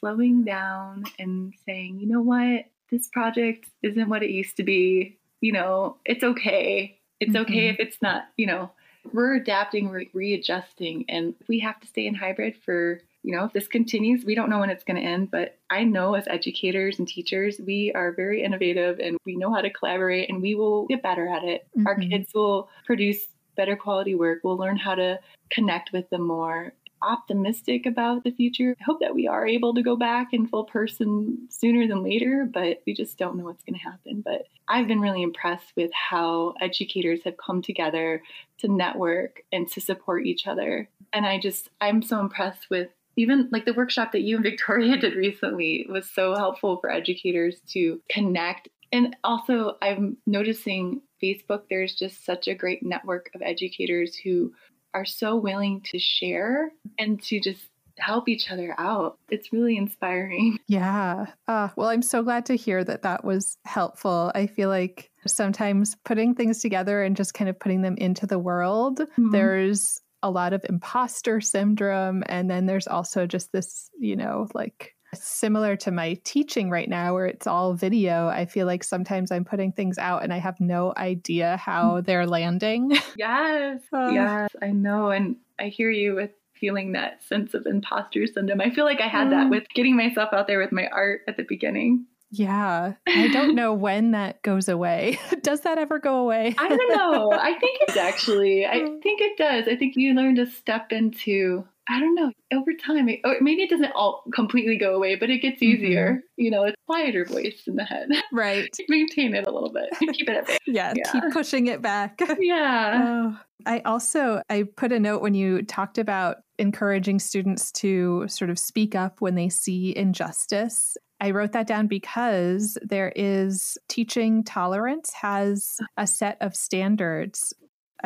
slowing 0.00 0.44
down 0.44 1.04
and 1.18 1.54
saying, 1.64 2.00
you 2.00 2.06
know 2.06 2.20
what, 2.20 2.66
this 2.90 3.08
project 3.08 3.68
isn't 3.82 4.08
what 4.08 4.22
it 4.22 4.30
used 4.30 4.56
to 4.56 4.62
be. 4.62 5.18
You 5.40 5.52
know, 5.52 5.96
it's 6.04 6.24
okay. 6.24 6.98
It's 7.20 7.32
mm-hmm. 7.32 7.42
okay 7.42 7.68
if 7.68 7.80
it's 7.80 8.00
not, 8.00 8.24
you 8.36 8.46
know, 8.46 8.70
we're 9.12 9.34
adapting, 9.34 9.88
we're 9.88 10.04
readjusting, 10.12 11.04
and 11.08 11.34
we 11.48 11.60
have 11.60 11.78
to 11.80 11.86
stay 11.86 12.06
in 12.06 12.14
hybrid 12.14 12.56
for, 12.64 13.00
you 13.22 13.36
know, 13.36 13.44
if 13.44 13.52
this 13.52 13.68
continues, 13.68 14.24
we 14.24 14.34
don't 14.34 14.50
know 14.50 14.58
when 14.58 14.70
it's 14.70 14.84
going 14.84 15.00
to 15.00 15.06
end. 15.06 15.30
But 15.30 15.58
I 15.70 15.84
know 15.84 16.14
as 16.14 16.26
educators 16.28 16.98
and 16.98 17.06
teachers, 17.06 17.60
we 17.64 17.92
are 17.94 18.12
very 18.12 18.42
innovative 18.42 18.98
and 18.98 19.18
we 19.24 19.36
know 19.36 19.52
how 19.52 19.60
to 19.60 19.70
collaborate 19.70 20.28
and 20.28 20.42
we 20.42 20.54
will 20.54 20.86
get 20.86 21.02
better 21.02 21.28
at 21.28 21.44
it. 21.44 21.66
Mm-hmm. 21.76 21.86
Our 21.86 21.94
kids 21.96 22.32
will 22.34 22.68
produce 22.84 23.26
better 23.56 23.76
quality 23.76 24.14
work. 24.14 24.40
We'll 24.42 24.56
learn 24.56 24.76
how 24.76 24.94
to 24.94 25.20
connect 25.50 25.92
with 25.92 26.08
them 26.10 26.26
more. 26.26 26.72
Optimistic 27.02 27.84
about 27.84 28.24
the 28.24 28.30
future. 28.30 28.74
I 28.80 28.84
hope 28.84 29.00
that 29.00 29.14
we 29.14 29.28
are 29.28 29.46
able 29.46 29.74
to 29.74 29.82
go 29.82 29.96
back 29.96 30.28
in 30.32 30.46
full 30.46 30.64
person 30.64 31.46
sooner 31.50 31.86
than 31.86 32.02
later, 32.02 32.48
but 32.50 32.82
we 32.86 32.94
just 32.94 33.18
don't 33.18 33.36
know 33.36 33.44
what's 33.44 33.62
going 33.62 33.78
to 33.78 33.84
happen. 33.84 34.22
But 34.24 34.46
I've 34.68 34.88
been 34.88 35.00
really 35.00 35.22
impressed 35.22 35.72
with 35.76 35.90
how 35.92 36.54
educators 36.60 37.20
have 37.24 37.36
come 37.36 37.60
together 37.60 38.22
to 38.58 38.68
network 38.68 39.42
and 39.52 39.68
to 39.72 39.80
support 39.80 40.24
each 40.24 40.46
other. 40.46 40.88
And 41.12 41.26
I 41.26 41.38
just, 41.38 41.68
I'm 41.80 42.02
so 42.02 42.18
impressed 42.18 42.70
with 42.70 42.88
even 43.16 43.48
like 43.50 43.64
the 43.64 43.72
workshop 43.72 44.12
that 44.12 44.22
you 44.22 44.36
and 44.36 44.44
Victoria 44.44 44.96
did 45.00 45.14
recently 45.14 45.86
was 45.88 46.08
so 46.08 46.34
helpful 46.34 46.78
for 46.78 46.90
educators 46.90 47.60
to 47.68 48.00
connect. 48.08 48.68
And 48.96 49.14
also, 49.22 49.76
I'm 49.82 50.16
noticing 50.26 51.02
Facebook, 51.22 51.64
there's 51.68 51.94
just 51.94 52.24
such 52.24 52.48
a 52.48 52.54
great 52.54 52.82
network 52.82 53.28
of 53.34 53.42
educators 53.42 54.16
who 54.16 54.54
are 54.94 55.04
so 55.04 55.36
willing 55.36 55.82
to 55.90 55.98
share 55.98 56.70
and 56.98 57.22
to 57.24 57.38
just 57.38 57.60
help 57.98 58.26
each 58.26 58.50
other 58.50 58.74
out. 58.78 59.18
It's 59.28 59.52
really 59.52 59.76
inspiring. 59.76 60.58
Yeah. 60.68 61.26
Uh, 61.46 61.68
well, 61.76 61.90
I'm 61.90 62.02
so 62.02 62.22
glad 62.22 62.46
to 62.46 62.56
hear 62.56 62.82
that 62.84 63.02
that 63.02 63.22
was 63.22 63.58
helpful. 63.66 64.32
I 64.34 64.46
feel 64.46 64.68
like 64.70 65.10
sometimes 65.26 65.94
putting 66.04 66.34
things 66.34 66.60
together 66.60 67.02
and 67.02 67.16
just 67.16 67.34
kind 67.34 67.48
of 67.48 67.58
putting 67.58 67.82
them 67.82 67.96
into 67.98 68.26
the 68.26 68.38
world, 68.38 69.00
mm-hmm. 69.00 69.30
there's 69.30 70.00
a 70.22 70.30
lot 70.30 70.52
of 70.54 70.64
imposter 70.68 71.40
syndrome. 71.40 72.24
And 72.26 72.50
then 72.50 72.66
there's 72.66 72.88
also 72.88 73.26
just 73.26 73.52
this, 73.52 73.90
you 74.00 74.16
know, 74.16 74.48
like 74.54 74.95
similar 75.22 75.76
to 75.76 75.90
my 75.90 76.14
teaching 76.24 76.70
right 76.70 76.88
now 76.88 77.14
where 77.14 77.26
it's 77.26 77.46
all 77.46 77.74
video 77.74 78.28
i 78.28 78.44
feel 78.46 78.66
like 78.66 78.84
sometimes 78.84 79.30
i'm 79.30 79.44
putting 79.44 79.72
things 79.72 79.98
out 79.98 80.22
and 80.22 80.32
i 80.32 80.38
have 80.38 80.58
no 80.60 80.92
idea 80.96 81.56
how 81.56 82.00
mm. 82.00 82.06
they're 82.06 82.26
landing 82.26 82.90
yes 83.16 83.80
uh, 83.92 84.10
yes 84.12 84.50
i 84.62 84.68
know 84.68 85.10
and 85.10 85.36
i 85.58 85.66
hear 85.66 85.90
you 85.90 86.14
with 86.14 86.30
feeling 86.54 86.92
that 86.92 87.22
sense 87.22 87.52
of 87.54 87.66
imposter 87.66 88.26
syndrome 88.26 88.60
i 88.60 88.70
feel 88.70 88.84
like 88.84 89.00
i 89.00 89.08
had 89.08 89.30
that 89.30 89.46
mm. 89.46 89.50
with 89.50 89.68
getting 89.74 89.96
myself 89.96 90.32
out 90.32 90.46
there 90.46 90.58
with 90.58 90.72
my 90.72 90.86
art 90.88 91.20
at 91.28 91.36
the 91.36 91.44
beginning 91.44 92.06
yeah. 92.30 92.94
I 93.06 93.28
don't 93.28 93.54
know 93.54 93.72
when 93.74 94.10
that 94.12 94.42
goes 94.42 94.68
away. 94.68 95.18
does 95.42 95.60
that 95.62 95.78
ever 95.78 95.98
go 95.98 96.18
away? 96.18 96.54
I 96.58 96.68
don't 96.68 96.96
know. 96.96 97.32
I 97.32 97.54
think 97.58 97.78
it's 97.82 97.96
actually, 97.96 98.66
I 98.66 98.80
think 99.02 99.20
it 99.20 99.38
does. 99.38 99.68
I 99.68 99.76
think 99.76 99.94
you 99.96 100.14
learn 100.14 100.36
to 100.36 100.46
step 100.46 100.92
into 100.92 101.66
I 101.88 102.00
don't 102.00 102.14
know, 102.14 102.32
over 102.52 102.72
time, 102.74 103.08
it, 103.08 103.20
or 103.24 103.36
maybe 103.40 103.62
it 103.62 103.70
doesn't 103.70 103.92
all 103.92 104.24
completely 104.34 104.76
go 104.76 104.94
away, 104.94 105.14
but 105.14 105.30
it 105.30 105.38
gets 105.38 105.62
easier. 105.62 106.14
Mm-hmm. 106.14 106.20
You 106.36 106.50
know, 106.50 106.64
it's 106.64 106.76
quieter 106.86 107.24
voice 107.24 107.62
in 107.66 107.76
the 107.76 107.84
head. 107.84 108.08
Right. 108.32 108.68
Maintain 108.88 109.34
it 109.34 109.46
a 109.46 109.50
little 109.50 109.72
bit. 109.72 109.90
Keep 110.14 110.28
it 110.28 110.36
at 110.36 110.46
bay. 110.46 110.58
Yeah, 110.66 110.92
yeah, 110.96 111.10
keep 111.10 111.22
pushing 111.32 111.68
it 111.68 111.80
back. 111.80 112.20
Yeah. 112.38 113.00
Oh. 113.02 113.40
I 113.64 113.80
also 113.80 114.42
I 114.50 114.64
put 114.76 114.92
a 114.92 115.00
note 115.00 115.22
when 115.22 115.34
you 115.34 115.62
talked 115.62 115.96
about 115.96 116.38
encouraging 116.58 117.18
students 117.18 117.72
to 117.72 118.26
sort 118.28 118.50
of 118.50 118.58
speak 118.58 118.94
up 118.94 119.20
when 119.20 119.36
they 119.36 119.48
see 119.48 119.96
injustice. 119.96 120.96
I 121.20 121.30
wrote 121.30 121.52
that 121.52 121.66
down 121.66 121.86
because 121.86 122.76
there 122.82 123.12
is 123.16 123.78
teaching 123.88 124.44
tolerance 124.44 125.12
has 125.14 125.78
a 125.96 126.06
set 126.06 126.36
of 126.40 126.54
standards 126.54 127.54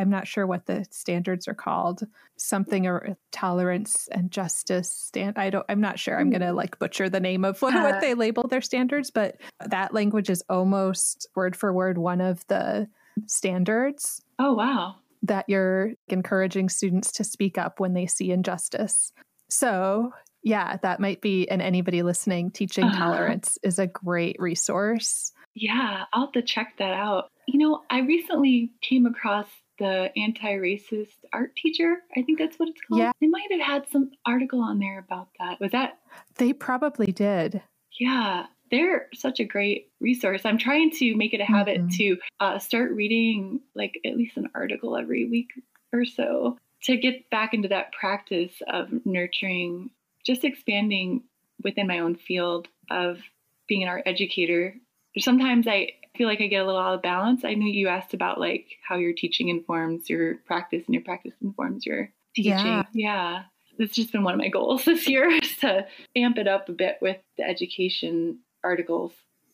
I'm 0.01 0.09
not 0.09 0.27
sure 0.27 0.47
what 0.47 0.65
the 0.65 0.87
standards 0.91 1.47
are 1.47 1.55
called. 1.55 2.07
Something 2.39 2.87
or 2.87 3.19
tolerance 3.33 4.09
and 4.11 4.31
justice 4.31 4.91
stand. 4.91 5.37
I 5.37 5.51
don't. 5.51 5.67
I'm 5.69 5.83
not 5.83 5.99
sure. 5.99 6.19
I'm 6.19 6.31
going 6.31 6.41
to 6.41 6.55
like 6.55 6.79
butcher 6.79 7.11
the 7.11 7.21
name 7.21 7.45
of 7.45 7.61
what, 7.61 7.75
what 7.83 8.01
they 8.01 8.15
label 8.15 8.49
their 8.49 8.63
standards, 8.63 9.11
but 9.11 9.37
that 9.67 9.93
language 9.93 10.31
is 10.31 10.43
almost 10.49 11.29
word 11.35 11.55
for 11.55 11.71
word 11.71 11.99
one 11.99 12.23
of 12.23 12.47
the 12.47 12.89
standards. 13.27 14.23
Oh 14.39 14.55
wow! 14.55 14.97
That 15.23 15.45
you're 15.49 15.93
encouraging 16.09 16.71
students 16.71 17.13
to 17.13 17.25
speak 17.25 17.59
up 17.59 17.79
when 17.79 17.93
they 17.93 18.07
see 18.07 18.31
injustice. 18.31 19.13
So 19.51 20.13
yeah, 20.43 20.79
that 20.79 21.01
might 21.01 21.21
be. 21.21 21.47
And 21.47 21.61
anybody 21.61 22.03
listening, 22.03 22.53
teaching 22.53 22.85
uh, 22.85 22.97
tolerance 22.97 23.59
is 23.63 23.79
a 23.79 23.87
great 23.87 24.37
resource. 24.39 25.33
Yeah, 25.55 26.05
I'll 26.13 26.27
have 26.27 26.33
to 26.33 26.43
check 26.43 26.75
that 26.79 26.95
out. 26.95 27.29
You 27.47 27.59
know, 27.59 27.83
I 27.91 28.01
recently 28.01 28.73
came 28.81 29.05
across 29.05 29.47
the 29.81 30.13
anti-racist 30.17 31.17
art 31.33 31.57
teacher. 31.57 31.97
I 32.17 32.23
think 32.23 32.39
that's 32.39 32.57
what 32.59 32.69
it's 32.69 32.81
called. 32.83 33.01
Yeah. 33.01 33.13
They 33.21 33.27
might 33.27 33.51
have 33.51 33.61
had 33.61 33.89
some 33.91 34.13
article 34.25 34.61
on 34.61 34.79
there 34.79 35.01
about 35.01 35.31
that. 35.41 35.59
Was 35.59 35.73
that? 35.73 35.99
They 36.37 36.53
probably 36.53 37.11
did. 37.11 37.63
Yeah. 37.99 38.47
They're 38.71 39.09
such 39.15 39.41
a 39.41 39.45
great 39.45 39.91
resource. 40.01 40.43
I'm 40.45 40.59
trying 40.59 40.93
to 40.93 41.17
make 41.17 41.35
it 41.35 41.41
a 41.41 41.45
habit 41.45 41.79
mm-hmm. 41.79 41.97
to 41.97 42.17
uh, 42.39 42.59
start 42.61 42.93
reading 42.93 43.63
like 43.75 43.99
at 44.07 44.17
least 44.17 44.37
an 44.37 44.51
article 44.55 44.97
every 44.97 45.29
week 45.29 45.49
or 45.93 46.05
so 46.05 46.57
to 46.85 46.97
get 46.97 47.29
back 47.31 47.53
into 47.53 47.69
that 47.69 47.93
practice 47.93 48.53
of 48.69 48.89
nurturing, 49.05 49.91
just 50.25 50.45
expanding 50.45 51.25
within 51.65 51.87
my 51.89 51.99
own 51.99 52.15
field 52.15 52.69
of 52.91 53.19
being 53.67 53.83
an 53.83 53.89
art 53.89 54.03
educator. 54.07 54.75
Sometimes 55.19 55.67
I 55.67 55.93
feel 56.17 56.29
like 56.29 56.41
I 56.41 56.47
get 56.47 56.63
a 56.63 56.67
little 56.67 56.81
out 56.81 56.95
of 56.95 57.03
balance. 57.03 57.45
I 57.45 57.55
know 57.55 57.67
you 57.67 57.89
asked 57.89 58.15
about 58.15 58.39
like 58.39 58.67
how 58.87 58.97
your 58.97 59.13
teaching 59.13 59.49
informs 59.49 60.09
your 60.09 60.37
practice 60.47 60.85
and 60.87 60.95
your 60.95 61.03
practice 61.03 61.35
informs 61.43 61.87
your 61.87 62.11
teaching. 62.35 62.53
Yeah. 62.53 62.85
yeah. 62.93 63.43
It's 63.79 63.95
just 63.95 64.13
been 64.13 64.25
one 64.25 64.35
of 64.35 64.39
my 64.39 64.49
goals 64.49 64.85
this 64.87 65.09
year 65.09 65.29
is 65.29 65.57
to 65.59 65.87
amp 66.15 66.39
it 66.39 66.49
up 66.49 66.69
a 66.69 66.73
bit 66.73 66.99
with 67.01 67.19
the 67.37 67.45
education 67.45 68.41
articles. 68.63 69.13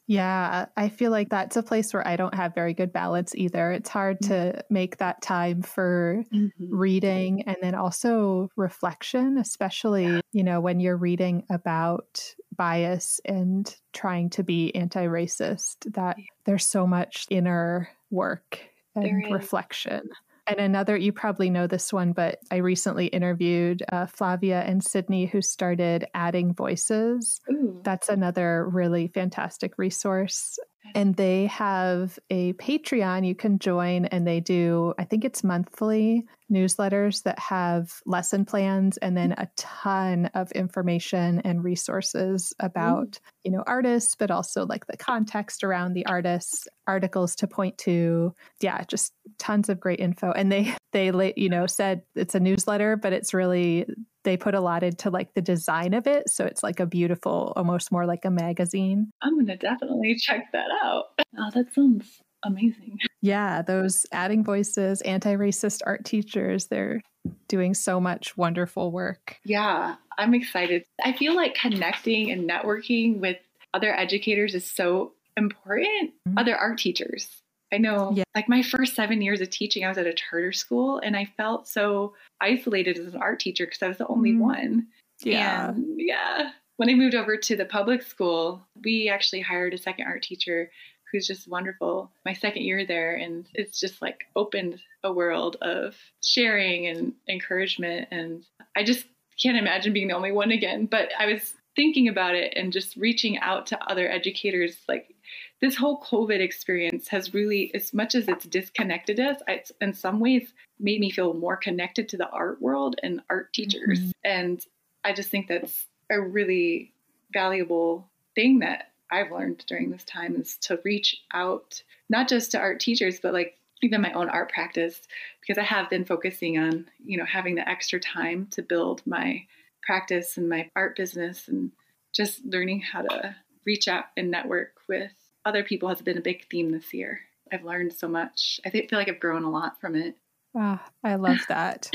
Yeah, 0.08 0.66
I 0.76 0.88
feel 0.88 1.10
like 1.10 1.30
that's 1.30 1.56
a 1.56 1.64
place 1.64 1.92
where 1.92 2.06
I 2.06 2.14
don't 2.14 2.34
have 2.34 2.54
very 2.54 2.74
good 2.74 2.92
balance 2.92 3.34
either. 3.34 3.72
It's 3.72 3.88
hard 3.88 4.20
mm-hmm. 4.20 4.56
to 4.56 4.64
make 4.70 4.98
that 4.98 5.20
time 5.20 5.62
for 5.62 6.22
mm-hmm. 6.32 6.48
reading 6.70 7.42
and 7.42 7.56
then 7.60 7.74
also 7.74 8.48
reflection, 8.56 9.36
especially, 9.36 10.20
you 10.32 10.44
know, 10.44 10.60
when 10.60 10.78
you're 10.78 10.96
reading 10.96 11.42
about 11.50 12.34
bias 12.56 13.20
and 13.24 13.74
trying 13.92 14.30
to 14.30 14.42
be 14.42 14.74
anti 14.74 15.06
racist, 15.06 15.92
that 15.94 16.16
there's 16.44 16.66
so 16.66 16.86
much 16.86 17.26
inner 17.30 17.88
work 18.10 18.60
and 18.94 19.32
reflection. 19.32 20.08
And 20.48 20.60
another, 20.60 20.96
you 20.96 21.12
probably 21.12 21.50
know 21.50 21.66
this 21.66 21.92
one, 21.92 22.12
but 22.12 22.38
I 22.52 22.56
recently 22.56 23.06
interviewed 23.06 23.82
uh, 23.90 24.06
Flavia 24.06 24.62
and 24.62 24.82
Sydney, 24.82 25.26
who 25.26 25.42
started 25.42 26.06
Adding 26.14 26.54
Voices. 26.54 27.40
Ooh. 27.50 27.80
That's 27.82 28.08
another 28.08 28.68
really 28.68 29.08
fantastic 29.08 29.76
resource 29.76 30.58
and 30.94 31.14
they 31.16 31.46
have 31.46 32.18
a 32.30 32.52
Patreon 32.54 33.26
you 33.26 33.34
can 33.34 33.58
join, 33.58 34.06
and 34.06 34.26
they 34.26 34.40
do, 34.40 34.94
I 34.98 35.04
think 35.04 35.24
it's 35.24 35.44
monthly 35.44 36.24
newsletters 36.50 37.22
that 37.24 37.38
have 37.38 38.00
lesson 38.06 38.44
plans 38.44 38.96
and 38.98 39.16
then 39.16 39.32
a 39.32 39.48
ton 39.56 40.26
of 40.34 40.52
information 40.52 41.40
and 41.40 41.64
resources 41.64 42.54
about, 42.60 43.12
mm. 43.12 43.20
you 43.44 43.50
know, 43.50 43.64
artists, 43.66 44.14
but 44.14 44.30
also 44.30 44.64
like 44.64 44.86
the 44.86 44.96
context 44.96 45.64
around 45.64 45.94
the 45.94 46.06
artists, 46.06 46.68
articles 46.86 47.34
to 47.36 47.46
point 47.46 47.76
to. 47.78 48.32
Yeah, 48.60 48.84
just 48.84 49.12
tons 49.38 49.68
of 49.68 49.80
great 49.80 50.00
info. 50.00 50.30
And 50.32 50.52
they, 50.52 50.74
they, 50.92 51.32
you 51.36 51.48
know, 51.48 51.66
said 51.66 52.02
it's 52.14 52.34
a 52.34 52.40
newsletter, 52.40 52.96
but 52.96 53.12
it's 53.12 53.34
really 53.34 53.86
they 54.26 54.36
put 54.36 54.54
a 54.54 54.60
lot 54.60 54.82
into 54.82 55.08
like 55.08 55.32
the 55.34 55.40
design 55.40 55.94
of 55.94 56.06
it. 56.06 56.28
So 56.28 56.44
it's 56.44 56.62
like 56.62 56.80
a 56.80 56.84
beautiful, 56.84 57.52
almost 57.56 57.92
more 57.92 58.04
like 58.04 58.24
a 58.24 58.30
magazine. 58.30 59.12
I'm 59.22 59.34
going 59.34 59.46
to 59.46 59.56
definitely 59.56 60.16
check 60.16 60.52
that 60.52 60.68
out. 60.84 61.04
Oh, 61.38 61.50
that 61.52 61.74
sounds 61.74 62.22
amazing. 62.46 62.96
Yeah, 63.20 63.60
those 63.60 64.06
adding 64.10 64.42
voices, 64.42 65.02
anti 65.02 65.34
racist 65.34 65.82
art 65.84 66.06
teachers, 66.06 66.68
they're 66.68 67.02
doing 67.46 67.74
so 67.74 68.00
much 68.00 68.38
wonderful 68.38 68.90
work. 68.90 69.36
Yeah, 69.44 69.96
I'm 70.16 70.32
excited. 70.32 70.84
I 71.04 71.12
feel 71.12 71.36
like 71.36 71.54
connecting 71.54 72.30
and 72.30 72.48
networking 72.48 73.20
with 73.20 73.36
other 73.74 73.94
educators 73.94 74.54
is 74.54 74.64
so 74.64 75.12
important, 75.36 76.12
mm-hmm. 76.26 76.38
other 76.38 76.56
art 76.56 76.78
teachers. 76.78 77.28
I 77.72 77.78
know, 77.78 78.12
yeah. 78.14 78.24
like 78.34 78.48
my 78.48 78.62
first 78.62 78.94
seven 78.94 79.20
years 79.20 79.40
of 79.40 79.50
teaching, 79.50 79.84
I 79.84 79.88
was 79.88 79.98
at 79.98 80.06
a 80.06 80.14
charter 80.14 80.52
school 80.52 80.98
and 80.98 81.16
I 81.16 81.24
felt 81.36 81.66
so 81.66 82.14
isolated 82.40 82.98
as 82.98 83.14
an 83.14 83.20
art 83.20 83.40
teacher 83.40 83.66
because 83.66 83.82
I 83.82 83.88
was 83.88 83.98
the 83.98 84.06
only 84.06 84.32
mm. 84.32 84.38
one. 84.40 84.86
Yeah. 85.20 85.70
And 85.70 85.94
yeah. 85.96 86.50
When 86.76 86.90
I 86.90 86.94
moved 86.94 87.14
over 87.14 87.36
to 87.36 87.56
the 87.56 87.64
public 87.64 88.02
school, 88.02 88.62
we 88.84 89.08
actually 89.08 89.40
hired 89.40 89.74
a 89.74 89.78
second 89.78 90.06
art 90.06 90.22
teacher 90.22 90.70
who's 91.10 91.26
just 91.26 91.48
wonderful. 91.48 92.10
My 92.24 92.34
second 92.34 92.62
year 92.62 92.84
there, 92.84 93.14
and 93.16 93.48
it's 93.54 93.80
just 93.80 94.02
like 94.02 94.24
opened 94.36 94.80
a 95.02 95.12
world 95.12 95.56
of 95.62 95.96
sharing 96.22 96.86
and 96.86 97.14
encouragement. 97.28 98.08
And 98.10 98.44
I 98.76 98.84
just 98.84 99.06
can't 99.40 99.56
imagine 99.56 99.92
being 99.92 100.08
the 100.08 100.14
only 100.14 100.32
one 100.32 100.50
again. 100.50 100.86
But 100.86 101.10
I 101.18 101.26
was 101.26 101.54
thinking 101.76 102.08
about 102.08 102.34
it 102.34 102.52
and 102.56 102.72
just 102.72 102.96
reaching 102.96 103.38
out 103.38 103.66
to 103.66 103.82
other 103.84 104.10
educators 104.10 104.78
like 104.88 105.14
this 105.60 105.76
whole 105.76 106.00
COVID 106.02 106.40
experience 106.40 107.08
has 107.08 107.34
really, 107.34 107.74
as 107.74 107.94
much 107.94 108.14
as 108.14 108.28
it's 108.28 108.44
disconnected 108.44 109.18
us, 109.20 109.40
it's 109.48 109.72
in 109.80 109.94
some 109.94 110.20
ways 110.20 110.52
made 110.78 111.00
me 111.00 111.10
feel 111.10 111.34
more 111.34 111.56
connected 111.56 112.08
to 112.10 112.16
the 112.16 112.28
art 112.28 112.60
world 112.60 112.96
and 113.02 113.20
art 113.30 113.52
teachers. 113.52 114.00
Mm-hmm. 114.00 114.10
And 114.24 114.66
I 115.04 115.12
just 115.12 115.30
think 115.30 115.48
that's 115.48 115.86
a 116.10 116.20
really 116.20 116.92
valuable 117.32 118.08
thing 118.34 118.60
that 118.60 118.92
I've 119.10 119.30
learned 119.30 119.64
during 119.66 119.90
this 119.90 120.04
time 120.04 120.36
is 120.36 120.56
to 120.62 120.80
reach 120.84 121.22
out, 121.32 121.82
not 122.08 122.28
just 122.28 122.50
to 122.52 122.58
art 122.58 122.80
teachers, 122.80 123.20
but 123.20 123.32
like 123.32 123.56
even 123.82 124.00
my 124.00 124.12
own 124.12 124.28
art 124.28 124.50
practice, 124.50 125.00
because 125.40 125.58
I 125.58 125.64
have 125.64 125.90
been 125.90 126.04
focusing 126.04 126.58
on, 126.58 126.86
you 127.04 127.18
know, 127.18 127.24
having 127.24 127.54
the 127.54 127.68
extra 127.68 128.00
time 128.00 128.48
to 128.52 128.62
build 128.62 129.02
my 129.06 129.44
practice 129.82 130.36
and 130.36 130.48
my 130.48 130.70
art 130.74 130.96
business 130.96 131.48
and 131.48 131.70
just 132.14 132.44
learning 132.44 132.80
how 132.80 133.02
to 133.02 133.36
reach 133.66 133.88
out 133.88 134.04
and 134.16 134.30
network 134.30 134.74
with 134.88 135.12
other 135.44 135.62
people 135.62 135.88
has 135.88 136.00
been 136.00 136.18
a 136.18 136.22
big 136.22 136.48
theme 136.48 136.70
this 136.70 136.94
year. 136.94 137.20
I've 137.52 137.64
learned 137.64 137.92
so 137.92 138.08
much. 138.08 138.60
I 138.64 138.70
feel 138.70 138.86
like 138.92 139.08
I've 139.08 139.20
grown 139.20 139.44
a 139.44 139.50
lot 139.50 139.80
from 139.80 139.94
it. 139.94 140.16
Oh, 140.56 140.80
I 141.04 141.16
love 141.16 141.38
that. 141.48 141.90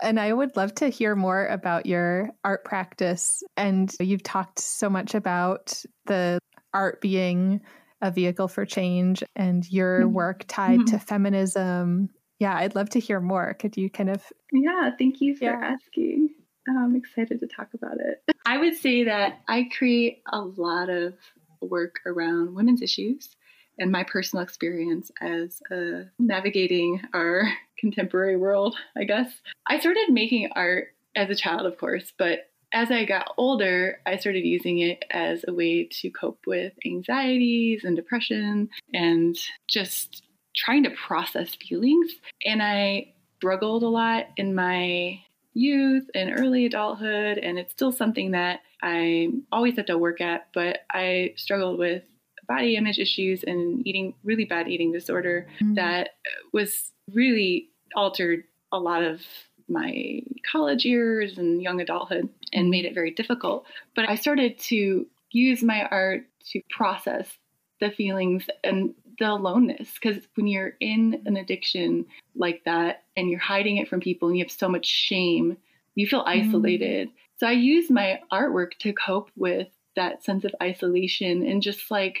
And 0.00 0.18
I 0.18 0.32
would 0.32 0.56
love 0.56 0.74
to 0.76 0.88
hear 0.88 1.14
more 1.14 1.46
about 1.48 1.84
your 1.84 2.30
art 2.42 2.64
practice. 2.64 3.42
And 3.58 3.92
you've 4.00 4.22
talked 4.22 4.58
so 4.58 4.88
much 4.88 5.14
about 5.14 5.82
the 6.06 6.38
art 6.72 7.00
being 7.00 7.60
a 8.00 8.10
vehicle 8.10 8.48
for 8.48 8.64
change 8.64 9.24
and 9.34 9.68
your 9.70 10.02
mm-hmm. 10.02 10.12
work 10.12 10.44
tied 10.46 10.80
mm-hmm. 10.80 10.96
to 10.96 10.98
feminism. 10.98 12.10
Yeah, 12.38 12.56
I'd 12.56 12.74
love 12.74 12.90
to 12.90 13.00
hear 13.00 13.20
more. 13.20 13.54
Could 13.54 13.76
you 13.76 13.90
kind 13.90 14.10
of? 14.10 14.22
Yeah, 14.52 14.90
thank 14.96 15.20
you 15.20 15.36
for 15.36 15.44
yeah. 15.44 15.76
asking. 15.76 16.34
I'm 16.68 16.96
excited 16.96 17.40
to 17.40 17.46
talk 17.46 17.68
about 17.74 17.96
it. 17.98 18.22
I 18.44 18.58
would 18.58 18.76
say 18.76 19.04
that 19.04 19.40
I 19.48 19.68
create 19.76 20.22
a 20.30 20.40
lot 20.40 20.90
of 20.90 21.14
work 21.60 21.96
around 22.06 22.54
women's 22.54 22.82
issues 22.82 23.34
and 23.78 23.90
my 23.90 24.04
personal 24.04 24.42
experience 24.42 25.10
as 25.20 25.60
uh, 25.70 26.04
navigating 26.18 27.00
our 27.14 27.44
contemporary 27.78 28.36
world, 28.36 28.76
I 28.96 29.04
guess. 29.04 29.32
I 29.66 29.80
started 29.80 30.10
making 30.10 30.50
art 30.54 30.88
as 31.16 31.30
a 31.30 31.34
child, 31.34 31.66
of 31.66 31.78
course, 31.78 32.12
but 32.18 32.47
as 32.72 32.90
I 32.90 33.04
got 33.04 33.32
older, 33.36 34.00
I 34.06 34.16
started 34.16 34.44
using 34.44 34.78
it 34.78 35.04
as 35.10 35.44
a 35.46 35.54
way 35.54 35.84
to 35.84 36.10
cope 36.10 36.40
with 36.46 36.72
anxieties 36.84 37.84
and 37.84 37.96
depression 37.96 38.68
and 38.92 39.36
just 39.68 40.22
trying 40.54 40.84
to 40.84 40.90
process 40.90 41.54
feelings. 41.54 42.12
And 42.44 42.62
I 42.62 43.14
struggled 43.38 43.82
a 43.82 43.88
lot 43.88 44.26
in 44.36 44.54
my 44.54 45.20
youth 45.54 46.08
and 46.14 46.38
early 46.38 46.66
adulthood, 46.66 47.38
and 47.38 47.58
it's 47.58 47.72
still 47.72 47.92
something 47.92 48.32
that 48.32 48.60
I 48.82 49.28
always 49.50 49.76
have 49.76 49.86
to 49.86 49.98
work 49.98 50.20
at. 50.20 50.48
But 50.52 50.80
I 50.90 51.34
struggled 51.36 51.78
with 51.78 52.02
body 52.48 52.76
image 52.76 52.98
issues 52.98 53.44
and 53.44 53.86
eating 53.86 54.14
really 54.24 54.44
bad 54.44 54.68
eating 54.68 54.92
disorder 54.92 55.46
mm-hmm. 55.60 55.74
that 55.74 56.10
was 56.52 56.92
really 57.12 57.68
altered 57.94 58.44
a 58.72 58.78
lot 58.78 59.02
of 59.02 59.20
my 59.68 60.20
college 60.50 60.84
years 60.84 61.38
and 61.38 61.62
young 61.62 61.80
adulthood 61.80 62.28
and 62.52 62.70
made 62.70 62.84
it 62.84 62.94
very 62.94 63.10
difficult. 63.10 63.66
But 63.94 64.08
I 64.08 64.14
started 64.14 64.58
to 64.60 65.06
use 65.30 65.62
my 65.62 65.82
art 65.82 66.24
to 66.52 66.60
process 66.70 67.28
the 67.80 67.90
feelings 67.90 68.48
and 68.64 68.94
the 69.18 69.30
aloneness 69.30 69.92
because 70.00 70.22
when 70.34 70.46
you're 70.46 70.74
in 70.80 71.22
an 71.26 71.36
addiction 71.36 72.06
like 72.34 72.62
that 72.64 73.04
and 73.16 73.28
you're 73.28 73.40
hiding 73.40 73.76
it 73.76 73.88
from 73.88 74.00
people 74.00 74.28
and 74.28 74.36
you 74.36 74.44
have 74.44 74.50
so 74.50 74.68
much 74.68 74.86
shame, 74.86 75.56
you 75.94 76.06
feel 76.06 76.24
mm-hmm. 76.24 76.48
isolated. 76.48 77.08
Mm. 77.08 77.12
So 77.38 77.46
I 77.46 77.52
use 77.52 77.90
my 77.90 78.20
artwork 78.32 78.72
to 78.80 78.92
cope 78.92 79.30
with 79.36 79.68
that 79.96 80.24
sense 80.24 80.44
of 80.44 80.54
isolation 80.62 81.44
and 81.46 81.62
just 81.62 81.90
like 81.90 82.20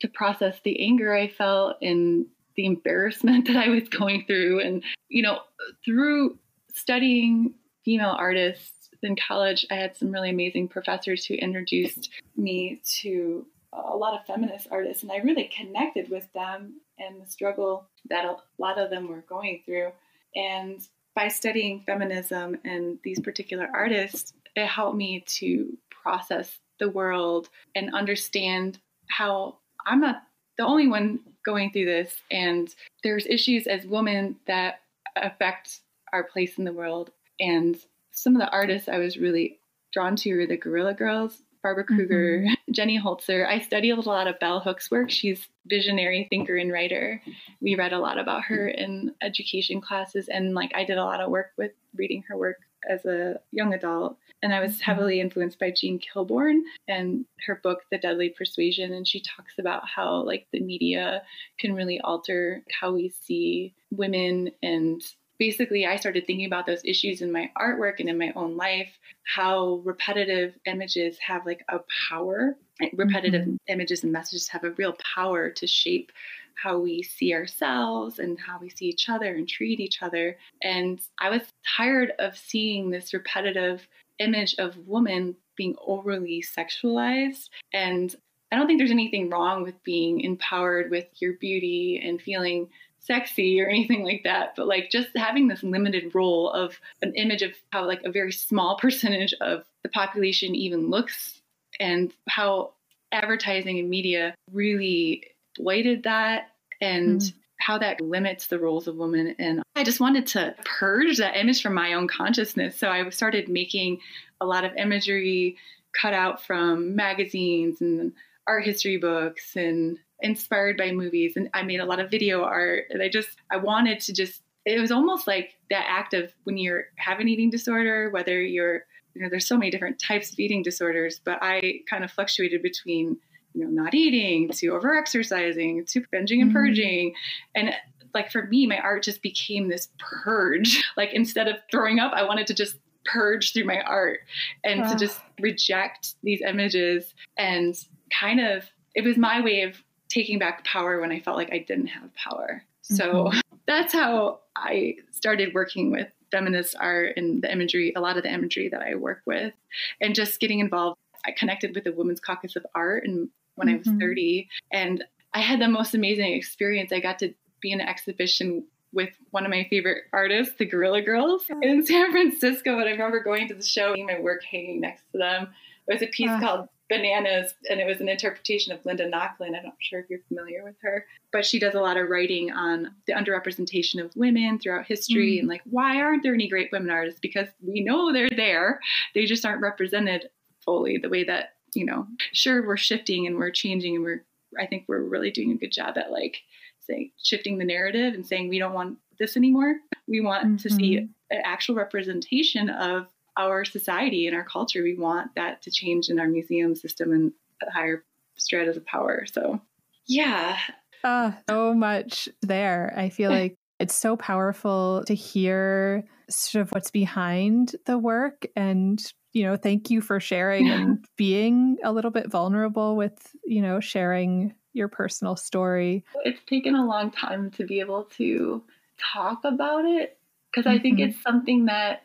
to 0.00 0.08
process 0.08 0.58
the 0.64 0.80
anger 0.80 1.14
I 1.14 1.28
felt 1.28 1.76
and 1.82 2.26
the 2.56 2.66
embarrassment 2.66 3.46
that 3.48 3.56
I 3.56 3.68
was 3.68 3.88
going 3.88 4.24
through. 4.26 4.60
And, 4.60 4.82
you 5.08 5.22
know, 5.22 5.40
through 5.84 6.38
studying 6.76 7.54
female 7.84 8.14
artists 8.18 8.90
in 9.02 9.16
college, 9.16 9.66
I 9.70 9.74
had 9.74 9.96
some 9.96 10.10
really 10.10 10.30
amazing 10.30 10.68
professors 10.68 11.24
who 11.24 11.34
introduced 11.34 12.10
me 12.36 12.80
to 13.00 13.46
a 13.72 13.96
lot 13.96 14.18
of 14.18 14.26
feminist 14.26 14.68
artists, 14.70 15.02
and 15.02 15.10
I 15.12 15.16
really 15.16 15.50
connected 15.54 16.10
with 16.10 16.30
them 16.32 16.80
and 16.98 17.20
the 17.20 17.30
struggle 17.30 17.88
that 18.08 18.24
a 18.24 18.36
lot 18.58 18.78
of 18.78 18.90
them 18.90 19.08
were 19.08 19.24
going 19.28 19.62
through. 19.64 19.92
And 20.34 20.80
by 21.14 21.28
studying 21.28 21.82
feminism 21.86 22.58
and 22.64 22.98
these 23.04 23.20
particular 23.20 23.68
artists, 23.72 24.32
it 24.54 24.66
helped 24.66 24.96
me 24.96 25.24
to 25.38 25.76
process 25.90 26.58
the 26.78 26.90
world 26.90 27.48
and 27.74 27.94
understand 27.94 28.78
how 29.08 29.56
I'm 29.86 30.00
not 30.00 30.22
the 30.58 30.64
only 30.64 30.88
one 30.88 31.20
going 31.44 31.70
through 31.70 31.86
this, 31.86 32.14
and 32.30 32.74
there's 33.02 33.26
issues 33.26 33.66
as 33.66 33.86
women 33.86 34.36
that 34.46 34.80
affect 35.16 35.80
our 36.16 36.24
place 36.24 36.56
in 36.58 36.64
the 36.64 36.72
world. 36.72 37.10
And 37.38 37.76
some 38.12 38.34
of 38.34 38.40
the 38.40 38.50
artists 38.50 38.88
I 38.88 38.98
was 38.98 39.18
really 39.18 39.60
drawn 39.92 40.16
to 40.16 40.34
were 40.34 40.46
the 40.46 40.56
Guerrilla 40.56 40.94
Girls, 40.94 41.42
Barbara 41.62 41.84
Kruger, 41.84 42.40
mm-hmm. 42.40 42.54
Jenny 42.72 42.98
Holzer. 42.98 43.46
I 43.46 43.60
studied 43.60 43.90
a 43.90 44.00
lot 44.00 44.26
of 44.26 44.38
Bell 44.38 44.60
Hooks' 44.60 44.90
work. 44.90 45.10
She's 45.10 45.46
visionary 45.66 46.26
thinker 46.30 46.56
and 46.56 46.72
writer. 46.72 47.20
We 47.60 47.74
read 47.74 47.92
a 47.92 47.98
lot 47.98 48.18
about 48.18 48.44
her 48.44 48.68
in 48.68 49.14
education 49.22 49.80
classes, 49.80 50.28
and 50.28 50.54
like 50.54 50.72
I 50.74 50.84
did 50.84 50.98
a 50.98 51.04
lot 51.04 51.20
of 51.20 51.30
work 51.30 51.52
with 51.58 51.72
reading 51.94 52.24
her 52.28 52.36
work 52.36 52.58
as 52.88 53.04
a 53.04 53.40
young 53.52 53.74
adult. 53.74 54.16
And 54.42 54.54
I 54.54 54.60
was 54.60 54.72
mm-hmm. 54.72 54.82
heavily 54.82 55.20
influenced 55.20 55.58
by 55.58 55.70
Jean 55.70 55.98
Kilbourne 55.98 56.60
and 56.88 57.24
her 57.46 57.60
book, 57.62 57.80
The 57.90 57.98
Deadly 57.98 58.30
Persuasion. 58.30 58.92
And 58.92 59.06
she 59.06 59.20
talks 59.20 59.54
about 59.58 59.82
how, 59.88 60.22
like, 60.22 60.46
the 60.52 60.60
media 60.60 61.22
can 61.58 61.74
really 61.74 62.00
alter 62.00 62.62
how 62.80 62.92
we 62.92 63.08
see 63.08 63.74
women 63.90 64.50
and 64.62 65.02
basically 65.38 65.86
i 65.86 65.96
started 65.96 66.26
thinking 66.26 66.46
about 66.46 66.66
those 66.66 66.84
issues 66.84 67.22
in 67.22 67.30
my 67.30 67.50
artwork 67.56 68.00
and 68.00 68.08
in 68.08 68.18
my 68.18 68.32
own 68.36 68.56
life 68.56 68.92
how 69.26 69.80
repetitive 69.84 70.54
images 70.66 71.18
have 71.18 71.44
like 71.44 71.64
a 71.68 71.80
power. 72.08 72.56
Repetitive 72.92 73.42
mm-hmm. 73.42 73.56
images 73.68 74.04
and 74.04 74.12
messages 74.12 74.48
have 74.48 74.64
a 74.64 74.70
real 74.72 74.96
power 75.14 75.50
to 75.50 75.66
shape 75.66 76.12
how 76.54 76.78
we 76.78 77.02
see 77.02 77.34
ourselves 77.34 78.18
and 78.18 78.38
how 78.38 78.58
we 78.58 78.70
see 78.70 78.86
each 78.86 79.08
other 79.08 79.34
and 79.34 79.48
treat 79.48 79.80
each 79.80 80.02
other. 80.02 80.38
And 80.62 81.00
i 81.20 81.28
was 81.28 81.42
tired 81.76 82.12
of 82.18 82.36
seeing 82.36 82.90
this 82.90 83.12
repetitive 83.12 83.86
image 84.18 84.54
of 84.58 84.86
woman 84.86 85.36
being 85.56 85.74
overly 85.84 86.42
sexualized. 86.42 87.48
And 87.74 88.14
I 88.52 88.56
don't 88.56 88.66
think 88.66 88.78
there's 88.78 88.90
anything 88.90 89.28
wrong 89.28 89.64
with 89.64 89.82
being 89.82 90.20
empowered 90.20 90.90
with 90.90 91.06
your 91.20 91.34
beauty 91.34 92.00
and 92.02 92.22
feeling 92.22 92.68
sexy 93.06 93.60
or 93.60 93.68
anything 93.68 94.04
like 94.04 94.22
that 94.24 94.54
but 94.56 94.66
like 94.66 94.90
just 94.90 95.08
having 95.16 95.48
this 95.48 95.62
limited 95.62 96.14
role 96.14 96.50
of 96.50 96.78
an 97.02 97.14
image 97.14 97.42
of 97.42 97.52
how 97.72 97.86
like 97.86 98.02
a 98.04 98.10
very 98.10 98.32
small 98.32 98.76
percentage 98.80 99.34
of 99.40 99.64
the 99.82 99.88
population 99.88 100.54
even 100.54 100.90
looks 100.90 101.40
and 101.78 102.12
how 102.28 102.72
advertising 103.12 103.78
and 103.78 103.88
media 103.88 104.34
really 104.52 105.22
exploited 105.52 106.02
that 106.02 106.50
and 106.80 107.20
mm. 107.20 107.32
how 107.58 107.78
that 107.78 108.00
limits 108.00 108.48
the 108.48 108.58
roles 108.58 108.88
of 108.88 108.96
women 108.96 109.34
and 109.38 109.62
i 109.76 109.84
just 109.84 110.00
wanted 110.00 110.26
to 110.26 110.54
purge 110.64 111.18
that 111.18 111.36
image 111.36 111.62
from 111.62 111.74
my 111.74 111.92
own 111.92 112.08
consciousness 112.08 112.76
so 112.76 112.88
i 112.88 113.08
started 113.10 113.48
making 113.48 113.98
a 114.40 114.46
lot 114.46 114.64
of 114.64 114.74
imagery 114.76 115.56
cut 115.92 116.12
out 116.12 116.44
from 116.44 116.94
magazines 116.94 117.80
and 117.80 118.12
art 118.46 118.64
history 118.64 118.96
books 118.96 119.56
and 119.56 119.98
inspired 120.20 120.76
by 120.76 120.92
movies. 120.92 121.34
And 121.36 121.48
I 121.54 121.62
made 121.62 121.80
a 121.80 121.84
lot 121.84 122.00
of 122.00 122.10
video 122.10 122.42
art. 122.42 122.84
And 122.90 123.02
I 123.02 123.08
just 123.08 123.28
I 123.50 123.56
wanted 123.56 124.00
to 124.00 124.12
just 124.12 124.42
it 124.64 124.80
was 124.80 124.90
almost 124.90 125.26
like 125.26 125.54
that 125.70 125.84
act 125.86 126.12
of 126.12 126.32
when 126.44 126.56
you 126.56 126.82
have 126.96 127.20
an 127.20 127.28
eating 127.28 127.50
disorder 127.50 128.10
whether 128.10 128.42
you're 128.42 128.84
you 129.14 129.22
know 129.22 129.28
there's 129.30 129.46
so 129.46 129.56
many 129.56 129.70
different 129.70 130.00
types 130.00 130.32
of 130.32 130.38
eating 130.40 130.62
disorders 130.62 131.20
but 131.24 131.38
I 131.40 131.80
kind 131.88 132.02
of 132.02 132.10
fluctuated 132.10 132.62
between 132.62 133.16
you 133.54 133.64
know 133.64 133.70
not 133.70 133.94
eating 133.94 134.48
to 134.50 134.68
over 134.68 134.96
exercising 134.96 135.84
to 135.86 136.00
binging 136.12 136.40
and 136.40 136.50
mm-hmm. 136.50 136.52
purging. 136.52 137.14
And 137.54 137.70
like 138.12 138.32
for 138.32 138.44
me 138.44 138.66
my 138.66 138.78
art 138.78 139.02
just 139.02 139.22
became 139.22 139.68
this 139.68 139.88
purge. 139.98 140.82
Like 140.96 141.12
instead 141.12 141.48
of 141.48 141.56
throwing 141.70 141.98
up 141.98 142.12
I 142.12 142.24
wanted 142.24 142.46
to 142.48 142.54
just 142.54 142.76
purge 143.04 143.52
through 143.52 143.64
my 143.64 143.80
art 143.82 144.20
and 144.64 144.88
to 144.88 144.96
just 144.96 145.20
reject 145.40 146.14
these 146.24 146.40
images 146.40 147.14
and 147.38 147.76
kind 148.10 148.40
of 148.40 148.64
it 148.96 149.04
was 149.04 149.16
my 149.16 149.40
way 149.40 149.62
of 149.62 149.76
taking 150.16 150.38
back 150.38 150.64
power 150.64 150.98
when 150.98 151.12
I 151.12 151.20
felt 151.20 151.36
like 151.36 151.52
I 151.52 151.58
didn't 151.58 151.88
have 151.88 152.14
power. 152.14 152.62
So 152.80 153.04
mm-hmm. 153.04 153.38
that's 153.66 153.92
how 153.92 154.40
I 154.56 154.96
started 155.10 155.52
working 155.52 155.90
with 155.90 156.08
feminist 156.30 156.74
art 156.80 157.12
and 157.18 157.42
the 157.42 157.52
imagery, 157.52 157.92
a 157.94 158.00
lot 158.00 158.16
of 158.16 158.22
the 158.22 158.32
imagery 158.32 158.70
that 158.70 158.80
I 158.80 158.94
work 158.94 159.20
with, 159.26 159.52
and 160.00 160.14
just 160.14 160.40
getting 160.40 160.60
involved. 160.60 160.98
I 161.26 161.32
connected 161.32 161.74
with 161.74 161.84
the 161.84 161.92
Women's 161.92 162.20
Caucus 162.20 162.56
of 162.56 162.64
Art 162.74 163.04
and 163.04 163.28
when 163.56 163.68
mm-hmm. 163.68 163.88
I 163.88 163.92
was 163.92 164.00
30, 164.00 164.48
and 164.72 165.04
I 165.34 165.40
had 165.40 165.60
the 165.60 165.68
most 165.68 165.94
amazing 165.94 166.32
experience. 166.32 166.92
I 166.92 167.00
got 167.00 167.18
to 167.18 167.34
be 167.60 167.72
in 167.72 167.80
an 167.80 167.88
exhibition 167.88 168.64
with 168.92 169.10
one 169.32 169.44
of 169.44 169.50
my 169.50 169.66
favorite 169.68 170.04
artists, 170.12 170.54
the 170.58 170.64
Guerrilla 170.64 171.02
Girls, 171.02 171.44
in 171.60 171.84
San 171.86 172.10
Francisco. 172.10 172.78
And 172.78 172.88
I 172.88 172.92
remember 172.92 173.22
going 173.22 173.48
to 173.48 173.54
the 173.54 173.62
show, 173.62 173.94
my 173.98 174.18
work 174.20 174.42
hanging 174.50 174.80
next 174.80 175.02
to 175.12 175.18
them. 175.18 175.48
It 175.88 175.92
was 175.92 176.02
a 176.02 176.06
piece 176.06 176.30
uh. 176.30 176.40
called 176.40 176.68
Bananas, 176.88 177.54
and 177.68 177.80
it 177.80 177.86
was 177.86 178.00
an 178.00 178.08
interpretation 178.08 178.72
of 178.72 178.84
Linda 178.84 179.10
Nochlin. 179.10 179.56
I'm 179.56 179.64
not 179.64 179.74
sure 179.80 180.00
if 180.00 180.06
you're 180.08 180.20
familiar 180.28 180.62
with 180.62 180.76
her, 180.82 181.04
but 181.32 181.44
she 181.44 181.58
does 181.58 181.74
a 181.74 181.80
lot 181.80 181.96
of 181.96 182.08
writing 182.08 182.52
on 182.52 182.94
the 183.06 183.12
underrepresentation 183.12 184.02
of 184.02 184.14
women 184.14 184.58
throughout 184.58 184.86
history 184.86 185.36
mm. 185.36 185.40
and 185.40 185.48
like 185.48 185.62
why 185.64 186.00
aren't 186.00 186.22
there 186.22 186.34
any 186.34 186.48
great 186.48 186.70
women 186.70 186.90
artists? 186.90 187.20
Because 187.20 187.48
we 187.60 187.80
know 187.80 188.12
they're 188.12 188.28
there, 188.30 188.80
they 189.14 189.24
just 189.24 189.44
aren't 189.44 189.62
represented 189.62 190.28
fully 190.64 190.98
the 190.98 191.08
way 191.08 191.24
that 191.24 191.54
you 191.74 191.84
know. 191.84 192.06
Sure, 192.32 192.66
we're 192.66 192.76
shifting 192.76 193.26
and 193.26 193.36
we're 193.36 193.50
changing, 193.50 193.96
and 193.96 194.04
we're 194.04 194.24
I 194.58 194.66
think 194.66 194.84
we're 194.86 195.02
really 195.02 195.30
doing 195.30 195.52
a 195.52 195.56
good 195.56 195.72
job 195.72 195.98
at 195.98 196.12
like 196.12 196.38
saying 196.80 197.10
shifting 197.22 197.58
the 197.58 197.64
narrative 197.64 198.14
and 198.14 198.26
saying 198.26 198.48
we 198.48 198.58
don't 198.58 198.74
want 198.74 198.98
this 199.18 199.36
anymore. 199.36 199.76
We 200.06 200.20
want 200.20 200.46
mm-hmm. 200.46 200.56
to 200.56 200.70
see 200.70 200.96
mm-hmm. 200.96 201.36
an 201.36 201.42
actual 201.44 201.74
representation 201.74 202.70
of 202.70 203.06
our 203.36 203.64
society 203.64 204.26
and 204.26 204.36
our 204.36 204.44
culture. 204.44 204.82
We 204.82 204.96
want 204.96 205.34
that 205.36 205.62
to 205.62 205.70
change 205.70 206.08
in 206.08 206.18
our 206.18 206.28
museum 206.28 206.74
system 206.74 207.12
and 207.12 207.32
higher 207.72 208.04
stratas 208.36 208.76
of 208.76 208.84
power. 208.86 209.26
So, 209.26 209.60
yeah. 210.06 210.58
Uh, 211.04 211.32
so 211.48 211.74
much 211.74 212.28
there. 212.42 212.94
I 212.96 213.08
feel 213.08 213.30
like 213.42 213.56
it's 213.78 213.94
so 213.94 214.16
powerful 214.16 215.04
to 215.06 215.14
hear 215.14 216.04
sort 216.28 216.62
of 216.62 216.70
what's 216.70 216.90
behind 216.90 217.76
the 217.84 217.98
work 217.98 218.46
and 218.56 219.12
you 219.32 219.44
know 219.44 219.56
thank 219.56 219.90
you 219.90 220.00
for 220.00 220.18
sharing 220.18 220.68
and 220.68 221.04
being 221.16 221.76
a 221.84 221.92
little 221.92 222.10
bit 222.10 222.30
vulnerable 222.30 222.96
with 222.96 223.34
you 223.44 223.62
know 223.62 223.78
sharing 223.78 224.52
your 224.72 224.88
personal 224.88 225.36
story 225.36 226.04
it's 226.24 226.40
taken 226.46 226.74
a 226.74 226.84
long 226.84 227.10
time 227.10 227.50
to 227.50 227.64
be 227.64 227.80
able 227.80 228.04
to 228.04 228.62
talk 228.98 229.44
about 229.44 229.84
it 229.84 230.18
because 230.50 230.66
mm-hmm. 230.66 230.78
i 230.78 230.82
think 230.82 230.98
mm-hmm. 230.98 231.10
it's 231.10 231.22
something 231.22 231.66
that 231.66 232.02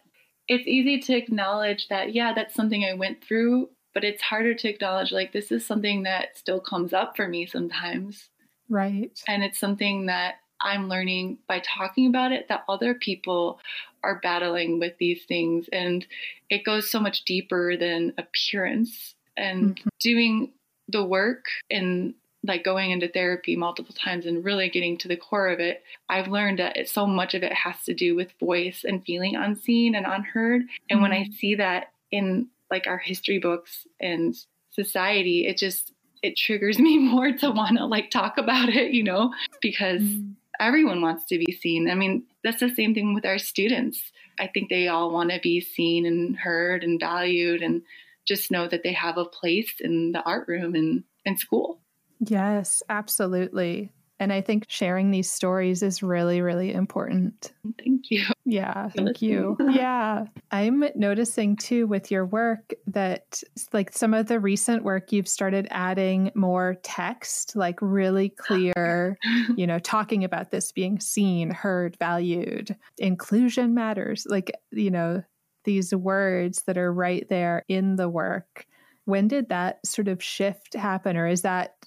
it's 0.48 0.68
easy 0.68 1.00
to 1.00 1.16
acknowledge 1.16 1.88
that, 1.90 2.14
yeah, 2.14 2.34
that's 2.34 2.56
something 2.56 2.84
I 2.84 2.94
went 2.94 3.24
through, 3.24 3.70
but 3.94 4.04
it's 4.04 4.22
harder 4.22 4.54
to 4.54 4.70
acknowledge, 4.70 5.12
like, 5.12 5.34
this 5.34 5.52
is 5.52 5.66
something 5.66 6.04
that 6.04 6.38
still 6.38 6.60
comes 6.60 6.94
up 6.94 7.16
for 7.16 7.28
me 7.28 7.46
sometimes. 7.46 8.30
Right. 8.70 9.12
And 9.28 9.44
it's 9.44 9.60
something 9.60 10.06
that 10.06 10.36
I'm 10.62 10.88
learning 10.90 11.40
by 11.48 11.60
talking 11.60 12.08
about 12.08 12.32
it 12.32 12.48
that 12.50 12.64
other 12.70 12.94
people 12.94 13.60
are 14.04 14.20
battling 14.22 14.80
with 14.80 14.98
these 15.00 15.24
things. 15.26 15.68
And 15.74 16.06
it 16.50 16.64
goes 16.64 16.90
so 16.90 17.00
much 17.00 17.26
deeper 17.26 17.76
than 17.78 18.14
appearance. 18.18 19.16
And 19.38 19.76
mm-hmm. 19.76 19.90
doing 20.02 20.52
the 20.88 21.06
work 21.06 21.46
and 21.70 22.14
like 22.44 22.64
going 22.64 22.92
into 22.92 23.08
therapy 23.08 23.56
multiple 23.56 23.94
times 23.94 24.26
and 24.26 24.44
really 24.44 24.70
getting 24.70 24.98
to 24.98 25.08
the 25.08 25.16
core 25.16 25.50
of 25.50 25.60
it, 25.60 25.84
I've 26.10 26.28
learned 26.28 26.60
that 26.60 26.78
it, 26.78 26.90
so 26.90 27.06
much 27.06 27.34
of 27.34 27.44
it 27.44 27.54
has 27.54 27.76
to 27.86 27.94
do 27.94 28.16
with 28.16 28.34
voice 28.40 28.84
and 28.84 29.06
feeling 29.06 29.36
unseen 29.36 29.96
and 29.96 30.06
unheard. 30.08 30.62
And 30.90 30.98
mm-hmm. 30.98 31.02
when 31.02 31.12
I 31.12 31.24
mm-hmm. 31.24 31.34
see 31.34 31.56
that 31.56 31.92
in 32.12 32.48
like 32.72 32.88
our 32.88 32.98
history 32.98 33.38
books 33.38 33.86
and 34.00 34.36
society, 34.72 35.46
it 35.46 35.58
just 35.58 35.94
it 36.24 36.36
triggers 36.36 36.80
me 36.80 36.98
more 36.98 37.32
to 37.32 37.52
want 37.52 37.78
to 37.78 37.86
like 37.86 38.10
talk 38.10 38.38
about 38.38 38.70
it, 38.70 38.92
you 38.92 39.04
know, 39.04 39.34
because 39.62 40.02
mm-hmm. 40.02 40.32
everyone 40.60 41.02
wants 41.02 41.26
to 41.26 41.38
be 41.38 41.52
seen. 41.52 41.90
I 41.90 41.96
mean, 41.96 42.24
that's 42.44 42.60
the 42.60 42.74
same 42.74 42.94
thing 42.96 43.14
with 43.14 43.26
our 43.26 43.38
students. 43.38 44.12
I 44.40 44.48
think 44.48 44.70
they 44.70 44.88
all 44.88 45.12
want 45.12 45.30
to 45.30 45.40
be 45.44 45.62
seen 45.62 46.08
and 46.08 46.36
heard 46.36 46.84
and 46.84 47.00
valued 47.00 47.62
and 47.62 47.84
just 48.26 48.50
know 48.50 48.68
that 48.68 48.82
they 48.82 48.94
have 48.94 49.18
a 49.18 49.26
place 49.26 49.74
in 49.80 50.12
the 50.12 50.24
art 50.24 50.48
room 50.48 50.74
and 50.74 51.04
in 51.26 51.38
school. 51.38 51.81
Yes, 52.22 52.84
absolutely. 52.90 53.92
And 54.20 54.32
I 54.32 54.42
think 54.42 54.66
sharing 54.68 55.10
these 55.10 55.32
stories 55.32 55.82
is 55.82 56.04
really, 56.04 56.42
really 56.42 56.72
important. 56.72 57.54
Thank 57.84 58.12
you. 58.12 58.26
Yeah, 58.46 58.90
thank 58.90 59.20
you. 59.22 59.58
Yeah. 59.68 60.26
I'm 60.52 60.84
noticing 60.94 61.56
too 61.56 61.88
with 61.88 62.12
your 62.12 62.28
work 62.28 62.74
that, 62.86 63.42
like, 63.74 63.92
some 63.94 64.14
of 64.14 64.28
the 64.28 64.40
recent 64.40 64.84
work 64.84 65.12
you've 65.12 65.28
started 65.28 65.68
adding 65.72 66.32
more 66.36 66.76
text, 66.84 67.56
like 67.56 67.80
really 67.82 68.30
clear, 68.38 69.18
you 69.56 69.66
know, 69.66 69.80
talking 69.80 70.24
about 70.24 70.52
this 70.52 70.72
being 70.72 71.00
seen, 71.00 71.50
heard, 71.50 71.98
valued. 71.98 72.76
Inclusion 73.00 73.74
matters. 73.74 74.28
Like, 74.30 74.52
you 74.72 74.92
know, 74.92 75.24
these 75.64 75.96
words 75.96 76.62
that 76.68 76.78
are 76.78 76.94
right 76.94 77.28
there 77.30 77.64
in 77.68 77.96
the 77.96 78.10
work. 78.10 78.68
When 79.06 79.28
did 79.28 79.50
that 79.50 79.86
sort 79.86 80.08
of 80.08 80.22
shift 80.24 80.76
happen? 80.76 81.18
Or 81.18 81.28
is 81.28 81.42
that 81.42 81.81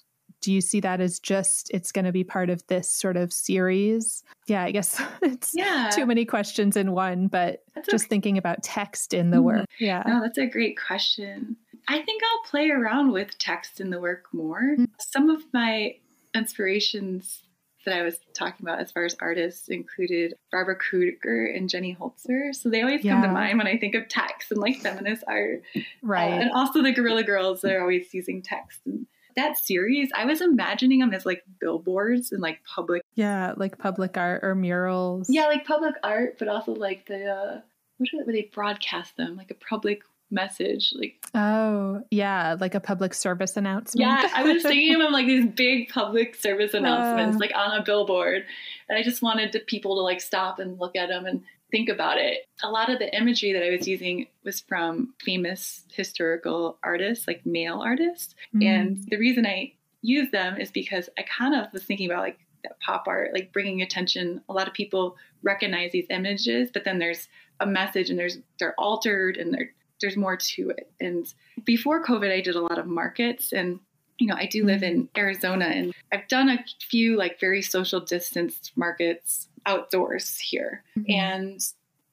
do 0.45 0.53
you 0.53 0.61
see 0.61 0.79
that 0.79 1.01
as 1.01 1.19
just 1.19 1.71
it's 1.73 1.91
going 1.91 2.05
to 2.05 2.11
be 2.11 2.23
part 2.23 2.51
of 2.51 2.65
this 2.67 2.87
sort 2.87 3.17
of 3.17 3.33
series? 3.33 4.23
Yeah, 4.45 4.63
I 4.63 4.69
guess 4.69 5.01
it's 5.23 5.53
yeah. 5.55 5.89
too 5.91 6.05
many 6.05 6.23
questions 6.23 6.77
in 6.77 6.91
one, 6.91 7.27
but 7.27 7.63
that's 7.73 7.87
just 7.87 8.03
okay. 8.03 8.09
thinking 8.09 8.37
about 8.37 8.61
text 8.61 9.15
in 9.15 9.31
the 9.31 9.41
work. 9.41 9.65
Yeah. 9.79 10.03
No, 10.05 10.21
that's 10.21 10.37
a 10.37 10.45
great 10.45 10.77
question. 10.79 11.57
I 11.87 11.99
think 11.99 12.21
I'll 12.23 12.51
play 12.51 12.69
around 12.69 13.11
with 13.11 13.35
text 13.39 13.81
in 13.81 13.89
the 13.89 13.99
work 13.99 14.25
more. 14.33 14.61
mm 14.77 14.85
Some 14.99 15.31
of 15.31 15.41
my 15.51 15.95
inspirations 16.35 17.41
that 17.87 17.97
I 17.97 18.03
was 18.03 18.19
talking 18.35 18.67
about 18.67 18.81
as 18.81 18.91
far 18.91 19.03
as 19.05 19.15
artists 19.19 19.67
included 19.67 20.35
Barbara 20.51 20.75
Kruger 20.75 21.47
and 21.47 21.69
Jenny 21.69 21.97
Holzer. 21.99 22.53
So 22.53 22.69
they 22.69 22.83
always 22.83 23.03
yeah. 23.03 23.13
come 23.13 23.23
to 23.23 23.29
mind 23.29 23.57
when 23.57 23.67
I 23.67 23.77
think 23.77 23.95
of 23.95 24.09
text 24.09 24.51
and 24.51 24.59
like 24.59 24.77
feminist 24.77 25.23
art. 25.27 25.63
Right. 26.03 26.33
Uh, 26.33 26.41
and 26.41 26.51
also 26.51 26.83
the 26.83 26.91
Guerrilla 26.91 27.23
Girls, 27.23 27.61
they're 27.61 27.81
always 27.81 28.13
using 28.13 28.43
text. 28.43 28.81
And 28.85 29.07
that 29.35 29.57
series, 29.57 30.09
I 30.15 30.25
was 30.25 30.41
imagining 30.41 30.99
them 30.99 31.13
as 31.13 31.25
like 31.25 31.43
billboards 31.59 32.31
and 32.31 32.41
like 32.41 32.59
public. 32.63 33.01
Yeah, 33.15 33.53
like 33.57 33.77
public 33.77 34.17
art 34.17 34.43
or 34.43 34.55
murals. 34.55 35.27
Yeah, 35.29 35.47
like 35.47 35.65
public 35.65 35.95
art, 36.03 36.37
but 36.39 36.47
also 36.47 36.73
like 36.73 37.05
the, 37.07 37.25
uh, 37.25 37.61
what 37.97 38.09
are 38.13 38.25
they, 38.25 38.31
they 38.31 38.49
broadcast 38.53 39.17
them? 39.17 39.35
Like 39.35 39.51
a 39.51 39.55
public 39.55 40.01
message 40.31 40.91
like 40.95 41.23
oh 41.35 42.01
yeah 42.09 42.55
like 42.59 42.73
a 42.73 42.79
public 42.79 43.13
service 43.13 43.55
announcement 43.55 44.01
yeah 44.01 44.27
i 44.33 44.41
was 44.41 44.63
thinking 44.63 44.99
of 44.99 45.11
like 45.11 45.27
these 45.27 45.45
big 45.45 45.87
public 45.89 46.33
service 46.33 46.73
announcements 46.73 47.35
uh, 47.35 47.39
like 47.39 47.51
on 47.55 47.79
a 47.79 47.83
billboard 47.83 48.43
and 48.89 48.97
i 48.97 49.03
just 49.03 49.21
wanted 49.21 49.51
to, 49.51 49.59
people 49.59 49.95
to 49.95 50.01
like 50.01 50.19
stop 50.19 50.57
and 50.57 50.79
look 50.79 50.95
at 50.95 51.09
them 51.09 51.27
and 51.27 51.43
think 51.75 51.89
about 51.89 52.17
it 52.17 52.47
a 52.63 52.69
lot 52.69 52.89
of 52.89 52.99
the 52.99 53.15
imagery 53.15 53.51
that 53.53 53.63
i 53.63 53.69
was 53.69 53.87
using 53.87 54.27
was 54.43 54.61
from 54.61 55.13
famous 55.23 55.83
historical 55.91 56.77
artists 56.83 57.27
like 57.27 57.45
male 57.45 57.81
artists 57.83 58.35
mm. 58.55 58.63
and 58.63 59.03
the 59.09 59.17
reason 59.17 59.45
i 59.45 59.71
use 60.01 60.29
them 60.31 60.57
is 60.57 60.71
because 60.71 61.09
i 61.17 61.23
kind 61.23 61.55
of 61.55 61.71
was 61.73 61.83
thinking 61.83 62.09
about 62.09 62.21
like 62.21 62.39
that 62.63 62.79
pop 62.79 63.03
art 63.07 63.33
like 63.33 63.51
bringing 63.51 63.81
attention 63.81 64.41
a 64.49 64.53
lot 64.53 64.67
of 64.67 64.73
people 64.73 65.17
recognize 65.43 65.91
these 65.91 66.07
images 66.09 66.69
but 66.73 66.85
then 66.85 66.99
there's 66.99 67.27
a 67.59 67.65
message 67.65 68.09
and 68.09 68.17
there's 68.17 68.37
they're 68.59 68.75
altered 68.77 69.37
and 69.37 69.53
they're 69.53 69.71
there's 70.01 70.17
more 70.17 70.37
to 70.37 70.69
it. 70.69 70.91
And 70.99 71.25
before 71.63 72.03
COVID, 72.03 72.31
I 72.31 72.41
did 72.41 72.55
a 72.55 72.61
lot 72.61 72.77
of 72.77 72.85
markets 72.85 73.53
and 73.53 73.79
you 74.17 74.27
know, 74.27 74.35
I 74.35 74.45
do 74.45 74.65
live 74.65 74.83
in. 74.83 75.09
Arizona 75.17 75.65
and 75.65 75.93
I've 76.11 76.27
done 76.27 76.49
a 76.49 76.63
few 76.89 77.17
like 77.17 77.39
very 77.39 77.61
social 77.61 77.99
distanced 77.99 78.71
markets 78.75 79.49
outdoors 79.65 80.37
here. 80.37 80.83
Mm-hmm. 80.97 81.11
And 81.11 81.61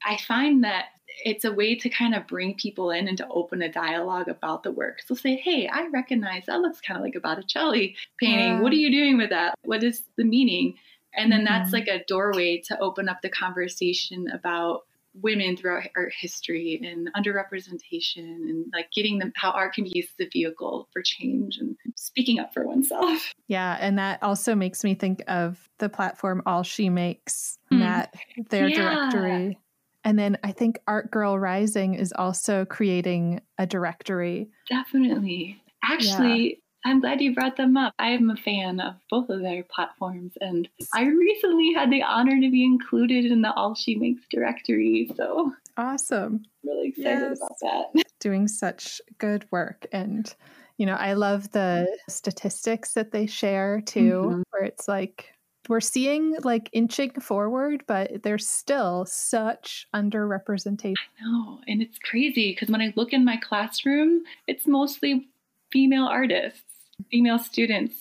I 0.04 0.16
find 0.16 0.64
that 0.64 0.86
it's 1.24 1.44
a 1.44 1.52
way 1.52 1.76
to 1.76 1.88
kind 1.88 2.14
of 2.14 2.26
bring 2.26 2.54
people 2.54 2.90
in 2.90 3.06
and 3.06 3.18
to 3.18 3.28
open 3.28 3.62
a 3.62 3.70
dialogue 3.70 4.28
about 4.28 4.62
the 4.62 4.72
work. 4.72 5.00
So 5.06 5.14
say, 5.14 5.36
hey, 5.36 5.68
I 5.68 5.88
recognize 5.88 6.46
that 6.46 6.60
looks 6.60 6.80
kind 6.80 6.98
of 6.98 7.04
like 7.04 7.14
a 7.14 7.20
Botticelli 7.20 7.96
painting. 8.18 8.54
Yeah. 8.54 8.60
What 8.60 8.72
are 8.72 8.76
you 8.76 8.90
doing 8.90 9.18
with 9.18 9.30
that? 9.30 9.58
What 9.64 9.84
is 9.84 10.02
the 10.16 10.24
meaning? 10.24 10.74
And 11.14 11.30
then 11.30 11.44
mm-hmm. 11.44 11.54
that's 11.54 11.72
like 11.72 11.88
a 11.88 12.04
doorway 12.08 12.58
to 12.66 12.78
open 12.80 13.08
up 13.08 13.22
the 13.22 13.28
conversation 13.28 14.28
about 14.32 14.86
women 15.14 15.56
throughout 15.56 15.88
art 15.96 16.12
history 16.18 16.80
and 16.82 17.10
underrepresentation 17.14 18.24
and 18.24 18.66
like 18.72 18.90
getting 18.92 19.18
them 19.18 19.32
how 19.36 19.50
art 19.50 19.74
can 19.74 19.84
be 19.84 19.92
used 19.94 20.10
as 20.18 20.26
a 20.26 20.30
vehicle 20.30 20.88
for 20.92 21.02
change 21.02 21.58
and 21.58 21.76
speaking 21.96 22.38
up 22.38 22.52
for 22.54 22.66
oneself. 22.66 23.32
Yeah, 23.48 23.76
and 23.78 23.98
that 23.98 24.22
also 24.22 24.54
makes 24.54 24.82
me 24.82 24.94
think 24.94 25.22
of 25.28 25.68
the 25.78 25.90
platform 25.90 26.42
All 26.46 26.62
She 26.62 26.88
Makes, 26.88 27.58
mm. 27.70 27.80
that 27.80 28.14
their 28.48 28.66
yeah. 28.66 29.10
directory. 29.10 29.58
And 30.04 30.18
then 30.18 30.38
I 30.42 30.52
think 30.52 30.78
Art 30.88 31.10
Girl 31.10 31.38
Rising 31.38 31.92
is 31.92 32.14
also 32.16 32.64
creating 32.64 33.42
a 33.58 33.66
directory. 33.66 34.48
Definitely. 34.70 35.62
Actually, 35.84 36.61
I'm 36.84 37.00
glad 37.00 37.20
you 37.20 37.34
brought 37.34 37.56
them 37.56 37.76
up. 37.76 37.94
I 37.98 38.08
am 38.10 38.30
a 38.30 38.36
fan 38.36 38.80
of 38.80 38.94
both 39.08 39.28
of 39.30 39.40
their 39.40 39.62
platforms, 39.62 40.32
and 40.40 40.68
I 40.92 41.04
recently 41.04 41.72
had 41.72 41.90
the 41.90 42.02
honor 42.02 42.40
to 42.40 42.50
be 42.50 42.64
included 42.64 43.26
in 43.26 43.42
the 43.42 43.52
All 43.54 43.74
She 43.74 43.94
Makes 43.94 44.22
directory. 44.30 45.10
So 45.16 45.52
awesome! 45.76 46.44
Really 46.64 46.88
excited 46.88 47.28
yes. 47.30 47.38
about 47.38 47.58
that. 47.94 48.04
Doing 48.20 48.48
such 48.48 49.00
good 49.18 49.46
work, 49.50 49.86
and 49.92 50.34
you 50.76 50.86
know, 50.86 50.94
I 50.94 51.12
love 51.12 51.52
the 51.52 51.86
statistics 52.08 52.94
that 52.94 53.12
they 53.12 53.26
share 53.26 53.80
too, 53.80 54.22
mm-hmm. 54.24 54.42
where 54.50 54.64
it's 54.64 54.88
like 54.88 55.32
we're 55.68 55.80
seeing 55.80 56.34
like 56.42 56.68
inching 56.72 57.12
forward, 57.20 57.84
but 57.86 58.24
there's 58.24 58.48
still 58.48 59.06
such 59.06 59.86
underrepresentation. 59.94 60.94
I 61.20 61.24
know, 61.24 61.60
and 61.68 61.80
it's 61.80 61.98
crazy 61.98 62.52
because 62.52 62.70
when 62.70 62.80
I 62.80 62.92
look 62.96 63.12
in 63.12 63.24
my 63.24 63.36
classroom, 63.36 64.22
it's 64.48 64.66
mostly 64.66 65.28
female 65.70 66.04
artists 66.04 66.71
female 67.10 67.38
students 67.38 67.94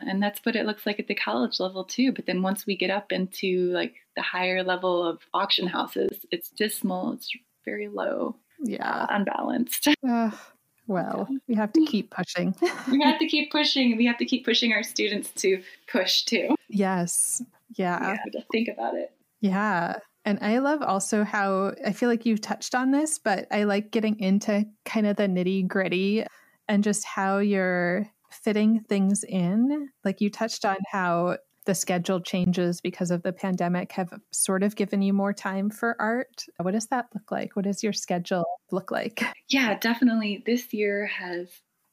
and 0.00 0.22
that's 0.22 0.40
what 0.44 0.56
it 0.56 0.66
looks 0.66 0.84
like 0.84 1.00
at 1.00 1.08
the 1.08 1.14
college 1.14 1.58
level 1.58 1.84
too. 1.84 2.12
But 2.12 2.26
then 2.26 2.42
once 2.42 2.66
we 2.66 2.76
get 2.76 2.90
up 2.90 3.12
into 3.12 3.70
like 3.72 3.94
the 4.14 4.22
higher 4.22 4.62
level 4.62 5.06
of 5.06 5.20
auction 5.32 5.66
houses 5.66 6.24
it's 6.30 6.50
dismal 6.50 7.12
it's 7.12 7.30
very 7.64 7.88
low 7.88 8.36
yeah. 8.62 9.06
unbalanced. 9.08 9.88
Uh, 10.08 10.30
well 10.88 11.26
we 11.48 11.56
have 11.56 11.72
to 11.72 11.84
keep 11.86 12.10
pushing. 12.10 12.54
We 12.90 13.02
have 13.02 13.18
to 13.18 13.26
keep 13.26 13.50
pushing 13.50 13.96
we 13.96 14.06
have 14.06 14.18
to 14.18 14.24
keep 14.24 14.44
pushing 14.44 14.72
our 14.72 14.82
students 14.82 15.30
to 15.42 15.62
push 15.90 16.22
too. 16.22 16.54
Yes 16.68 17.42
yeah. 17.74 18.16
To 18.32 18.44
think 18.52 18.68
about 18.68 18.94
it. 18.94 19.10
Yeah 19.40 19.98
and 20.24 20.38
I 20.42 20.58
love 20.58 20.82
also 20.82 21.22
how 21.24 21.72
I 21.84 21.92
feel 21.92 22.08
like 22.08 22.26
you've 22.26 22.40
touched 22.40 22.74
on 22.74 22.90
this, 22.90 23.18
but 23.18 23.46
I 23.52 23.62
like 23.62 23.92
getting 23.92 24.18
into 24.18 24.66
kind 24.84 25.06
of 25.06 25.16
the 25.16 25.28
nitty 25.28 25.68
gritty 25.68 26.26
and 26.68 26.82
just 26.82 27.04
how 27.04 27.38
you're 27.38 28.10
fitting 28.42 28.80
things 28.88 29.24
in. 29.24 29.90
Like 30.04 30.20
you 30.20 30.30
touched 30.30 30.64
on 30.64 30.76
how 30.90 31.36
the 31.66 31.74
schedule 31.74 32.20
changes 32.20 32.80
because 32.80 33.10
of 33.10 33.22
the 33.22 33.32
pandemic 33.32 33.92
have 33.92 34.12
sort 34.32 34.62
of 34.62 34.76
given 34.76 35.02
you 35.02 35.12
more 35.12 35.32
time 35.32 35.68
for 35.68 35.96
art. 35.98 36.44
What 36.58 36.72
does 36.72 36.86
that 36.86 37.06
look 37.12 37.30
like? 37.30 37.56
What 37.56 37.64
does 37.64 37.82
your 37.82 37.92
schedule 37.92 38.46
look 38.70 38.90
like? 38.90 39.22
Yeah, 39.48 39.78
definitely. 39.78 40.42
This 40.44 40.74
year 40.74 41.06
has 41.06 41.48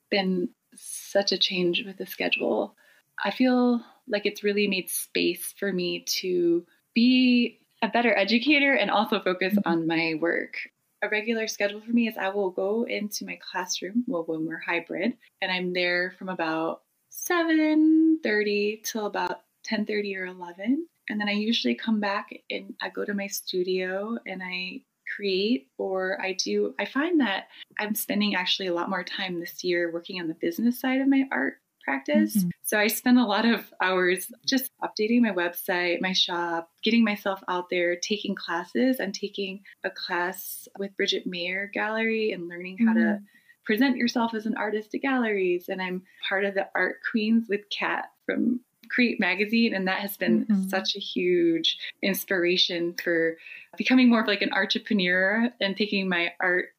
been 0.10 0.50
such 0.76 1.32
a 1.32 1.38
change 1.38 1.84
with 1.86 1.98
the 1.98 2.08
schedule. 2.08 2.76
I 3.24 3.30
feel 3.30 3.80
like 4.08 4.26
it's 4.26 4.44
really 4.44 4.68
made 4.68 4.90
space 4.90 5.54
for 5.60 5.72
me 5.72 6.04
to 6.20 6.66
be 6.96 7.60
a 7.84 7.90
better 7.90 8.16
educator 8.18 8.74
and 8.74 8.90
also 8.90 9.20
focus 9.20 9.54
mm-hmm. 9.54 9.70
on 9.70 9.86
my 9.88 10.16
work 10.20 10.56
a 11.04 11.10
regular 11.10 11.48
schedule 11.48 11.82
for 11.82 11.92
me 11.92 12.08
is 12.08 12.18
I 12.18 12.30
will 12.30 12.50
go 12.50 12.84
into 12.84 13.26
my 13.26 13.38
classroom, 13.52 14.06
well, 14.08 14.24
when 14.26 14.46
we're 14.46 14.62
hybrid, 14.66 15.18
and 15.42 15.52
I'm 15.52 15.74
there 15.74 16.16
from 16.18 16.30
about 16.30 16.82
7.30 17.12 18.84
till 18.84 19.06
about 19.06 19.42
10.30 19.70 20.18
or 20.18 20.26
11. 20.26 20.88
And 21.10 21.20
then 21.20 21.28
I 21.28 21.34
usually 21.34 21.76
come 21.76 22.00
back 22.00 22.30
and 22.50 22.74
I 22.82 22.90
go 22.90 23.04
to 23.04 23.14
my 23.14 23.28
studio 23.28 24.18
and 24.26 24.42
I 24.42 24.82
create 25.14 25.68
or 25.78 26.20
I 26.22 26.34
do, 26.34 26.74
I 26.80 26.86
find 26.86 27.20
that 27.20 27.48
I'm 27.78 27.94
spending 27.94 28.36
actually 28.36 28.68
a 28.68 28.74
lot 28.74 28.90
more 28.90 29.04
time 29.04 29.40
this 29.40 29.64
year 29.64 29.92
working 29.92 30.22
on 30.22 30.30
the 30.30 30.34
business 30.36 30.80
side 30.80 31.02
of 31.02 31.10
my 31.10 31.26
art 31.32 31.58
practice. 31.84 32.38
Mm-hmm. 32.38 32.50
So 32.62 32.80
I 32.80 32.88
spend 32.88 33.20
a 33.20 33.26
lot 33.26 33.46
of 33.46 33.72
hours 33.82 34.32
just 34.46 34.72
updating 34.82 35.22
my 35.22 35.32
website, 35.32 36.02
my 36.02 36.14
shop, 36.14 36.70
getting 36.84 37.04
myself 37.04 37.42
out 37.48 37.70
there, 37.70 37.96
taking 37.96 38.36
classes. 38.36 39.00
I'm 39.00 39.12
taking 39.12 39.62
a 39.84 39.90
class 39.90 40.68
with 40.78 40.96
Bridgette 40.98 41.26
Mayer 41.26 41.70
Gallery 41.74 42.32
and 42.32 42.48
learning 42.48 42.78
how 42.80 42.94
mm-hmm. 42.94 43.00
to 43.00 43.20
present 43.66 43.98
yourself 43.98 44.34
as 44.34 44.46
an 44.46 44.58
artist 44.58 44.92
to 44.92 45.00
galleries. 45.00 45.70
And 45.70 45.82
I'm 45.82 46.04
part 46.28 46.46
of 46.46 46.54
the 46.54 46.68
Art 46.76 46.98
Queens 47.10 47.48
with 47.50 47.70
Kat 47.70 48.06
from 48.26 48.60
Create 48.90 49.20
Magazine. 49.20 49.74
And 49.74 49.88
that 49.88 50.00
has 50.00 50.18
been 50.18 50.46
mm-hmm. 50.46 50.70
such 50.70 50.96
a 50.96 51.00
huge 51.00 51.78
inspiration 52.02 52.96
for 53.02 53.38
becoming 53.78 54.10
more 54.10 54.22
of 54.22 54.28
like 54.28 54.42
an 54.42 54.54
entrepreneur 54.54 55.50
and 55.60 55.76
taking 55.76 56.10
my 56.10 56.34
art 56.40 56.70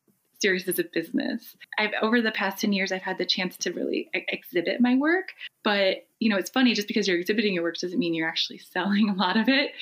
serious 0.40 0.68
as 0.68 0.78
a 0.78 0.84
business. 0.84 1.56
I've 1.78 1.92
over 2.02 2.20
the 2.20 2.32
past 2.32 2.60
10 2.60 2.72
years 2.72 2.92
I've 2.92 3.02
had 3.02 3.18
the 3.18 3.24
chance 3.24 3.56
to 3.58 3.72
really 3.72 4.10
ex- 4.14 4.24
exhibit 4.28 4.80
my 4.80 4.96
work, 4.96 5.32
but 5.62 6.06
you 6.20 6.30
know, 6.30 6.36
it's 6.36 6.50
funny 6.50 6.74
just 6.74 6.88
because 6.88 7.06
you're 7.06 7.18
exhibiting 7.18 7.54
your 7.54 7.62
work 7.62 7.76
doesn't 7.76 7.98
mean 7.98 8.14
you're 8.14 8.28
actually 8.28 8.58
selling 8.72 9.08
a 9.08 9.14
lot 9.14 9.36
of 9.36 9.48
it. 9.48 9.72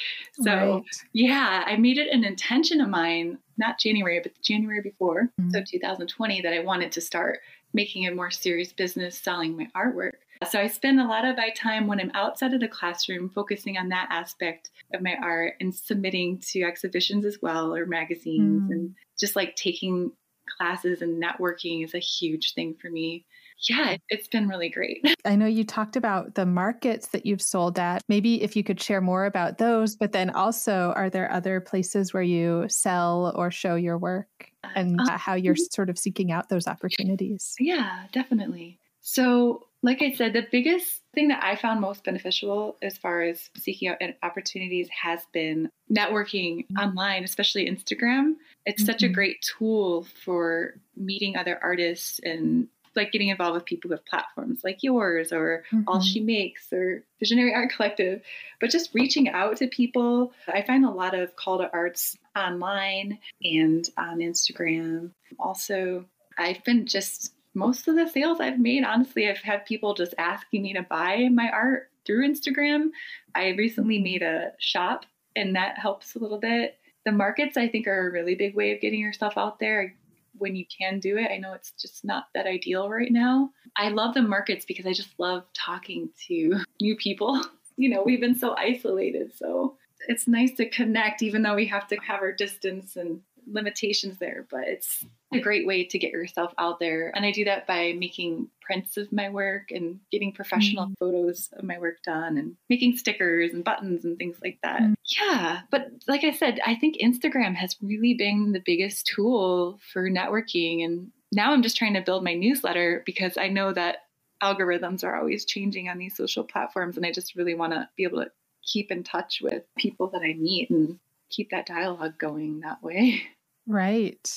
So, 0.41 0.53
right. 0.53 0.85
yeah, 1.13 1.65
I 1.67 1.77
made 1.77 1.99
it 1.99 2.13
an 2.13 2.25
intention 2.25 2.81
of 2.81 2.89
mine, 2.89 3.39
not 3.57 3.79
January, 3.79 4.21
but 4.23 4.33
January 4.43 4.81
before, 4.81 5.31
mm-hmm. 5.41 5.51
so 5.51 5.63
2020 5.63 6.43
that 6.43 6.53
I 6.53 6.61
wanted 6.61 6.93
to 6.93 7.01
start 7.01 7.41
making 7.75 8.07
a 8.07 8.15
more 8.15 8.31
serious 8.31 8.73
business 8.73 9.19
selling 9.19 9.57
my 9.57 9.69
artwork. 9.75 10.13
So 10.51 10.61
I 10.61 10.67
spend 10.67 11.01
a 11.01 11.07
lot 11.07 11.25
of 11.25 11.37
my 11.37 11.51
time 11.51 11.87
when 11.87 12.01
I'm 12.01 12.11
outside 12.15 12.53
of 12.53 12.61
the 12.61 12.69
classroom 12.69 13.31
focusing 13.31 13.79
on 13.79 13.89
that 13.91 14.09
aspect 14.11 14.71
of 14.93 15.01
my 15.01 15.17
art 15.23 15.55
and 15.61 15.75
submitting 15.75 16.39
to 16.51 16.63
exhibitions 16.63 17.25
as 17.25 17.41
well 17.41 17.75
or 17.75 17.87
magazines 17.87 18.63
mm. 18.63 18.73
and 18.73 18.95
just 19.19 19.37
like 19.37 19.55
taking 19.57 20.11
classes 20.57 21.03
and 21.03 21.23
networking 21.23 21.85
is 21.85 21.95
a 21.95 21.99
huge 21.99 22.55
thing 22.55 22.75
for 22.81 22.91
me. 22.91 23.27
Yeah, 23.69 23.97
it's 24.09 24.27
been 24.27 24.49
really 24.49 24.69
great. 24.69 25.05
I 25.25 25.37
know 25.37 25.47
you 25.47 25.65
talked 25.65 25.97
about 25.97 26.35
the 26.35 26.47
markets 26.47 27.09
that 27.09 27.27
you've 27.27 27.43
sold 27.43 27.79
at. 27.79 28.03
Maybe 28.09 28.43
if 28.43 28.57
you 28.57 28.65
could 28.65 28.81
share 28.81 29.01
more 29.01 29.25
about 29.25 29.59
those, 29.59 29.95
but 29.95 30.13
then 30.13 30.31
also, 30.31 30.93
are 30.97 31.09
there 31.09 31.31
other 31.31 31.61
places 31.61 32.13
where 32.13 32.23
you 32.23 32.67
sell 32.69 33.33
or 33.37 33.51
show 33.51 33.77
your 33.77 33.99
work 33.99 34.51
and 34.75 35.01
um, 35.01 35.07
how 35.11 35.35
you're 35.35 35.57
sort 35.57 35.91
of 35.91 35.99
seeking 35.99 36.33
out 36.33 36.49
those 36.49 36.67
opportunities? 36.67 37.55
Yeah, 37.61 38.07
definitely. 38.13 38.81
So, 39.01 39.67
like 39.83 40.01
I 40.01 40.13
said, 40.13 40.33
the 40.33 40.47
biggest 40.51 41.03
thing 41.13 41.29
that 41.29 41.43
I 41.43 41.57
found 41.57 41.81
most 41.81 42.05
beneficial 42.05 42.77
as 42.83 42.97
far 42.97 43.23
as 43.23 43.51
seeking 43.57 43.89
out 43.89 43.99
opportunities 44.23 44.89
has 44.91 45.21
been 45.33 45.69
networking 45.93 46.61
mm-hmm. 46.61 46.77
online, 46.77 47.25
especially 47.25 47.69
Instagram. 47.69 48.35
It's 48.65 48.83
mm-hmm. 48.83 48.87
such 48.87 49.03
a 49.03 49.07
mm-hmm. 49.07 49.15
great 49.15 49.43
tool 49.59 50.07
for 50.25 50.75
meeting 50.97 51.37
other 51.37 51.59
artists 51.63 52.21
and 52.23 52.69
like 52.95 53.13
getting 53.13 53.29
involved 53.29 53.55
with 53.55 53.65
people 53.65 53.89
who 53.89 53.95
have 53.95 54.05
platforms 54.05 54.61
like 54.63 54.83
yours 54.83 55.33
or 55.33 55.65
mm-hmm. 55.73 55.89
All 55.89 56.01
She 56.01 56.21
Makes 56.21 56.73
or 56.73 57.03
Visionary 57.19 57.55
Art 57.55 57.73
Collective, 57.75 58.23
but 58.61 58.71
just 58.71 58.95
reaching 58.95 59.29
out 59.29 59.57
to 59.59 59.67
people. 59.69 60.33
I 60.47 60.63
find 60.63 60.85
a 60.85 60.91
lot 60.91 61.15
of 61.15 61.35
call 61.37 61.59
to 61.59 61.73
arts 61.73 62.17
online 62.37 63.19
and 63.43 63.89
on 63.97 64.19
Instagram. 64.19 65.11
Also, 65.39 66.05
I've 66.39 66.63
been 66.65 66.87
just 66.87 67.35
most 67.55 67.87
of 67.89 67.97
the 67.97 68.09
sales 68.09 68.41
I've 68.41 68.59
made, 68.59 68.85
honestly, 68.85 69.29
I've 69.29 69.39
had 69.39 69.67
people 69.67 69.95
just 69.95 70.15
asking 70.19 70.63
me 70.63 70.73
to 70.75 70.83
buy 70.83 71.29
my 71.31 71.51
art 71.51 71.91
through 72.07 72.29
Instagram. 72.29 72.91
I 73.35 73.49
recently 73.51 73.99
made 73.99 74.23
a 74.23 74.53
shop, 74.59 75.05
and 75.37 75.55
that 75.57 75.79
helps 75.79 76.15
a 76.15 76.19
little 76.19 76.39
bit. 76.39 76.79
The 77.05 77.13
markets, 77.13 77.57
I 77.57 77.69
think, 77.69 77.87
are 77.87 78.09
a 78.09 78.13
really 78.13 78.35
big 78.35 78.55
way 78.55 78.73
of 78.73 78.81
getting 78.81 79.01
yourself 79.01 79.37
out 79.37 79.59
there 79.59 79.95
when 80.39 80.57
you 80.57 80.65
can 80.67 80.99
do 80.99 81.19
it. 81.19 81.31
I 81.31 81.39
know 81.39 81.53
it's 81.53 81.73
just 81.73 82.05
not 82.05 82.25
that 82.35 82.47
ideal 82.47 82.89
right 82.89 83.11
now. 83.11 83.51
I 83.77 83.89
love 83.89 84.15
the 84.15 84.23
markets 84.23 84.65
because 84.65 84.87
I 84.87 84.93
just 84.93 85.11
love 85.19 85.45
talking 85.55 86.11
to 86.29 86.61
new 86.81 86.97
people. 86.97 87.43
You 87.79 87.89
know, 87.89 88.03
we've 88.05 88.21
been 88.21 88.35
so 88.35 88.55
isolated, 88.55 89.33
so 89.35 89.79
it's 90.07 90.29
nice 90.29 90.53
to 90.59 90.69
connect, 90.69 91.23
even 91.23 91.41
though 91.41 91.55
we 91.55 91.67
have 91.69 91.89
to 91.89 91.97
have 92.07 92.21
our 92.21 92.31
distance 92.31 92.97
and 92.97 93.23
limitations 93.47 94.19
there, 94.19 94.47
but 94.51 94.67
it's 94.67 95.05
a 95.33 95.41
great 95.41 95.67
way 95.67 95.85
to 95.85 95.99
get 95.99 96.13
yourself 96.13 96.53
out 96.59 96.79
there. 96.79 97.11
And 97.15 97.25
I 97.25 97.31
do 97.31 97.45
that 97.45 97.67
by 97.67 97.95
making 97.95 98.49
prints 98.61 98.97
of 98.97 99.13
my 99.13 99.31
work 99.31 99.71
and 99.71 100.01
getting 100.11 100.33
professional 100.33 100.85
mm-hmm. 100.87 100.95
photos 100.99 101.49
of 101.55 101.65
my 101.65 101.79
work 101.79 102.03
done 102.05 102.37
and 102.37 102.57
making 102.69 102.97
stickers 102.97 103.53
and 103.53 103.65
buttons 103.65 104.05
and 104.05 104.19
things 104.19 104.37
like 104.43 104.59
that. 104.63 104.83
Mm-hmm. 104.83 104.95
Yeah. 105.21 105.61
But 105.71 105.89
like 106.07 106.25
I 106.25 106.33
said, 106.33 106.61
I 106.67 106.75
think 106.75 106.97
Instagram 106.99 107.55
has 107.55 107.77
really 107.81 108.15
been 108.15 108.53
the 108.53 108.63
biggest 108.65 109.07
tool 109.07 109.79
for 109.93 110.09
networking. 110.11 110.85
And 110.85 111.11
now 111.33 111.53
I'm 111.53 111.63
just 111.63 111.77
trying 111.77 111.95
to 111.95 112.03
build 112.03 112.25
my 112.25 112.35
newsletter 112.35 113.03
because 113.07 113.37
I 113.39 113.49
know 113.49 113.73
that 113.73 113.99
algorithms 114.43 115.05
are 115.05 115.17
always 115.17 115.45
changing 115.45 115.89
on 115.89 115.99
these 115.99 116.17
social 116.17 116.45
platforms. 116.45 116.97
And 116.97 117.07
I 117.07 117.13
just 117.13 117.37
really 117.37 117.55
want 117.55 117.73
to 117.73 117.89
be 117.97 118.05
able 118.05 118.23
to 118.23 118.31
keep 118.63 118.91
in 118.91 119.03
touch 119.03 119.41
with 119.43 119.63
people 119.77 120.09
that 120.09 120.23
I 120.23 120.35
meet 120.35 120.71
and 120.71 120.99
keep 121.33 121.51
that 121.51 121.67
dialogue 121.67 122.19
going 122.19 122.61
that 122.61 122.83
way. 122.83 123.23
Right. 123.65 124.29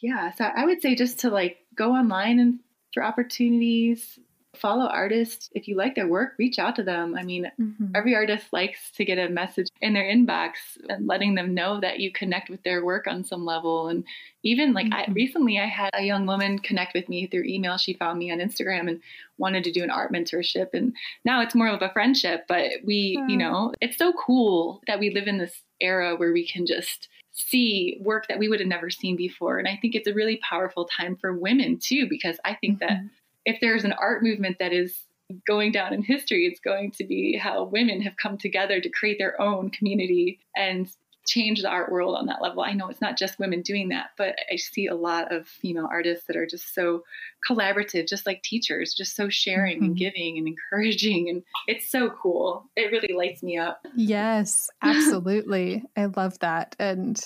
Yeah. 0.00 0.30
So 0.30 0.44
I 0.44 0.64
would 0.64 0.80
say 0.80 0.94
just 0.94 1.18
to 1.20 1.30
like 1.30 1.56
go 1.74 1.94
online 1.94 2.38
and 2.38 2.60
for 2.94 3.02
opportunities, 3.02 4.20
follow 4.56 4.86
artists. 4.86 5.50
If 5.52 5.68
you 5.68 5.76
like 5.76 5.94
their 5.94 6.06
work, 6.06 6.32
reach 6.38 6.58
out 6.58 6.76
to 6.76 6.82
them. 6.82 7.14
I 7.16 7.22
mean, 7.22 7.50
mm-hmm. 7.60 7.92
every 7.94 8.14
artist 8.14 8.46
likes 8.52 8.90
to 8.92 9.04
get 9.04 9.18
a 9.18 9.28
message 9.28 9.68
in 9.80 9.92
their 9.92 10.04
inbox 10.04 10.52
and 10.88 11.06
letting 11.06 11.34
them 11.34 11.54
know 11.54 11.80
that 11.80 12.00
you 12.00 12.12
connect 12.12 12.50
with 12.50 12.62
their 12.62 12.84
work 12.84 13.06
on 13.06 13.24
some 13.24 13.44
level. 13.44 13.88
And 13.88 14.04
even 14.42 14.72
like 14.72 14.86
mm-hmm. 14.86 15.10
I 15.10 15.12
recently 15.12 15.58
I 15.58 15.66
had 15.66 15.90
a 15.94 16.02
young 16.02 16.26
woman 16.26 16.58
connect 16.58 16.94
with 16.94 17.08
me 17.08 17.26
through 17.26 17.44
email. 17.44 17.76
She 17.76 17.94
found 17.94 18.18
me 18.18 18.30
on 18.30 18.38
Instagram 18.38 18.88
and 18.88 19.00
wanted 19.36 19.64
to 19.64 19.72
do 19.72 19.82
an 19.82 19.90
art 19.90 20.12
mentorship. 20.12 20.68
And 20.72 20.94
now 21.24 21.42
it's 21.42 21.54
more 21.54 21.68
of 21.68 21.82
a 21.82 21.92
friendship, 21.92 22.44
but 22.48 22.70
we, 22.84 23.22
you 23.28 23.36
know, 23.36 23.72
it's 23.80 23.98
so 23.98 24.12
cool 24.12 24.82
that 24.86 24.98
we 25.00 25.10
live 25.10 25.26
in 25.26 25.38
this 25.38 25.62
era 25.80 26.16
where 26.16 26.32
we 26.32 26.46
can 26.46 26.66
just 26.66 27.08
see 27.32 27.98
work 28.00 28.26
that 28.28 28.38
we 28.38 28.48
would 28.48 28.60
have 28.60 28.68
never 28.68 28.90
seen 28.90 29.16
before. 29.16 29.58
And 29.58 29.68
I 29.68 29.78
think 29.80 29.94
it's 29.94 30.08
a 30.08 30.14
really 30.14 30.40
powerful 30.48 30.86
time 30.86 31.16
for 31.16 31.38
women 31.38 31.78
too, 31.80 32.06
because 32.08 32.38
I 32.44 32.54
think 32.54 32.80
mm-hmm. 32.80 32.88
that 32.88 33.10
if 33.44 33.60
there's 33.60 33.84
an 33.84 33.92
art 33.92 34.22
movement 34.22 34.56
that 34.58 34.72
is 34.72 34.98
going 35.46 35.72
down 35.72 35.92
in 35.92 36.02
history, 36.02 36.46
it's 36.46 36.60
going 36.60 36.90
to 36.92 37.04
be 37.04 37.36
how 37.36 37.64
women 37.64 38.00
have 38.02 38.16
come 38.16 38.38
together 38.38 38.80
to 38.80 38.88
create 38.88 39.18
their 39.18 39.40
own 39.40 39.70
community 39.70 40.40
and 40.56 40.88
change 41.28 41.62
the 41.62 41.68
art 41.68 41.92
world 41.92 42.16
on 42.16 42.26
that 42.26 42.42
level. 42.42 42.62
I 42.62 42.72
know 42.72 42.88
it's 42.88 43.00
not 43.00 43.18
just 43.18 43.38
women 43.38 43.62
doing 43.62 43.90
that, 43.90 44.10
but 44.16 44.36
I 44.50 44.56
see 44.56 44.86
a 44.86 44.94
lot 44.94 45.32
of 45.32 45.46
female 45.46 45.88
artists 45.90 46.26
that 46.26 46.36
are 46.36 46.46
just 46.46 46.74
so 46.74 47.04
collaborative, 47.48 48.08
just 48.08 48.26
like 48.26 48.42
teachers, 48.42 48.94
just 48.94 49.14
so 49.14 49.28
sharing 49.28 49.76
mm-hmm. 49.76 49.84
and 49.86 49.96
giving 49.96 50.38
and 50.38 50.48
encouraging. 50.48 51.28
And 51.28 51.42
it's 51.66 51.90
so 51.90 52.10
cool. 52.10 52.64
It 52.76 52.90
really 52.90 53.14
lights 53.14 53.42
me 53.42 53.58
up. 53.58 53.86
Yes, 53.94 54.70
absolutely. 54.82 55.84
I 55.96 56.06
love 56.06 56.38
that. 56.40 56.74
And 56.78 57.20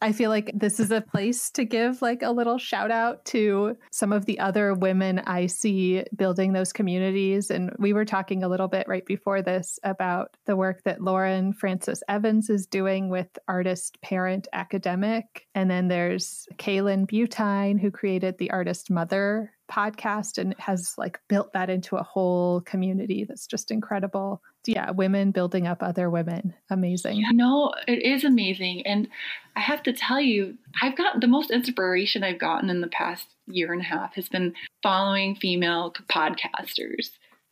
I 0.00 0.12
feel 0.12 0.30
like 0.30 0.50
this 0.54 0.80
is 0.80 0.90
a 0.90 1.00
place 1.00 1.50
to 1.52 1.64
give 1.64 2.02
like 2.02 2.22
a 2.22 2.30
little 2.30 2.58
shout 2.58 2.90
out 2.90 3.24
to 3.26 3.76
some 3.90 4.12
of 4.12 4.26
the 4.26 4.38
other 4.38 4.74
women 4.74 5.20
I 5.20 5.46
see 5.46 6.04
building 6.16 6.52
those 6.52 6.72
communities. 6.72 7.50
And 7.50 7.72
we 7.78 7.92
were 7.92 8.04
talking 8.04 8.42
a 8.42 8.48
little 8.48 8.68
bit 8.68 8.88
right 8.88 9.04
before 9.04 9.42
this 9.42 9.78
about 9.82 10.36
the 10.46 10.56
work 10.56 10.82
that 10.84 11.02
Lauren 11.02 11.52
Francis 11.52 12.02
Evans 12.08 12.50
is 12.50 12.66
doing 12.66 13.08
with 13.10 13.38
Artist 13.48 14.00
Parent 14.02 14.48
Academic. 14.52 15.46
And 15.54 15.70
then 15.70 15.88
there's 15.88 16.46
Kaylin 16.58 17.06
Butine, 17.06 17.80
who 17.80 17.90
created 17.90 18.38
the 18.38 18.50
Artist 18.50 18.90
Mother 18.90 19.52
podcast 19.70 20.38
and 20.38 20.54
has 20.58 20.94
like 20.96 21.20
built 21.28 21.52
that 21.52 21.70
into 21.70 21.96
a 21.96 22.02
whole 22.02 22.62
community 22.62 23.24
that's 23.24 23.46
just 23.46 23.70
incredible. 23.70 24.42
Yeah, 24.68 24.90
women 24.90 25.30
building 25.30 25.66
up 25.66 25.82
other 25.82 26.10
women. 26.10 26.54
Amazing. 26.70 27.16
Yeah, 27.16 27.30
no, 27.32 27.72
it 27.86 28.02
is 28.02 28.22
amazing. 28.22 28.86
And 28.86 29.08
I 29.56 29.60
have 29.60 29.82
to 29.84 29.92
tell 29.92 30.20
you, 30.20 30.58
I've 30.82 30.96
got 30.96 31.20
the 31.20 31.26
most 31.26 31.50
inspiration 31.50 32.22
I've 32.22 32.38
gotten 32.38 32.68
in 32.68 32.82
the 32.82 32.88
past 32.88 33.26
year 33.46 33.72
and 33.72 33.80
a 33.80 33.84
half 33.84 34.14
has 34.14 34.28
been 34.28 34.54
following 34.82 35.34
female 35.34 35.94
podcasters. 36.08 37.10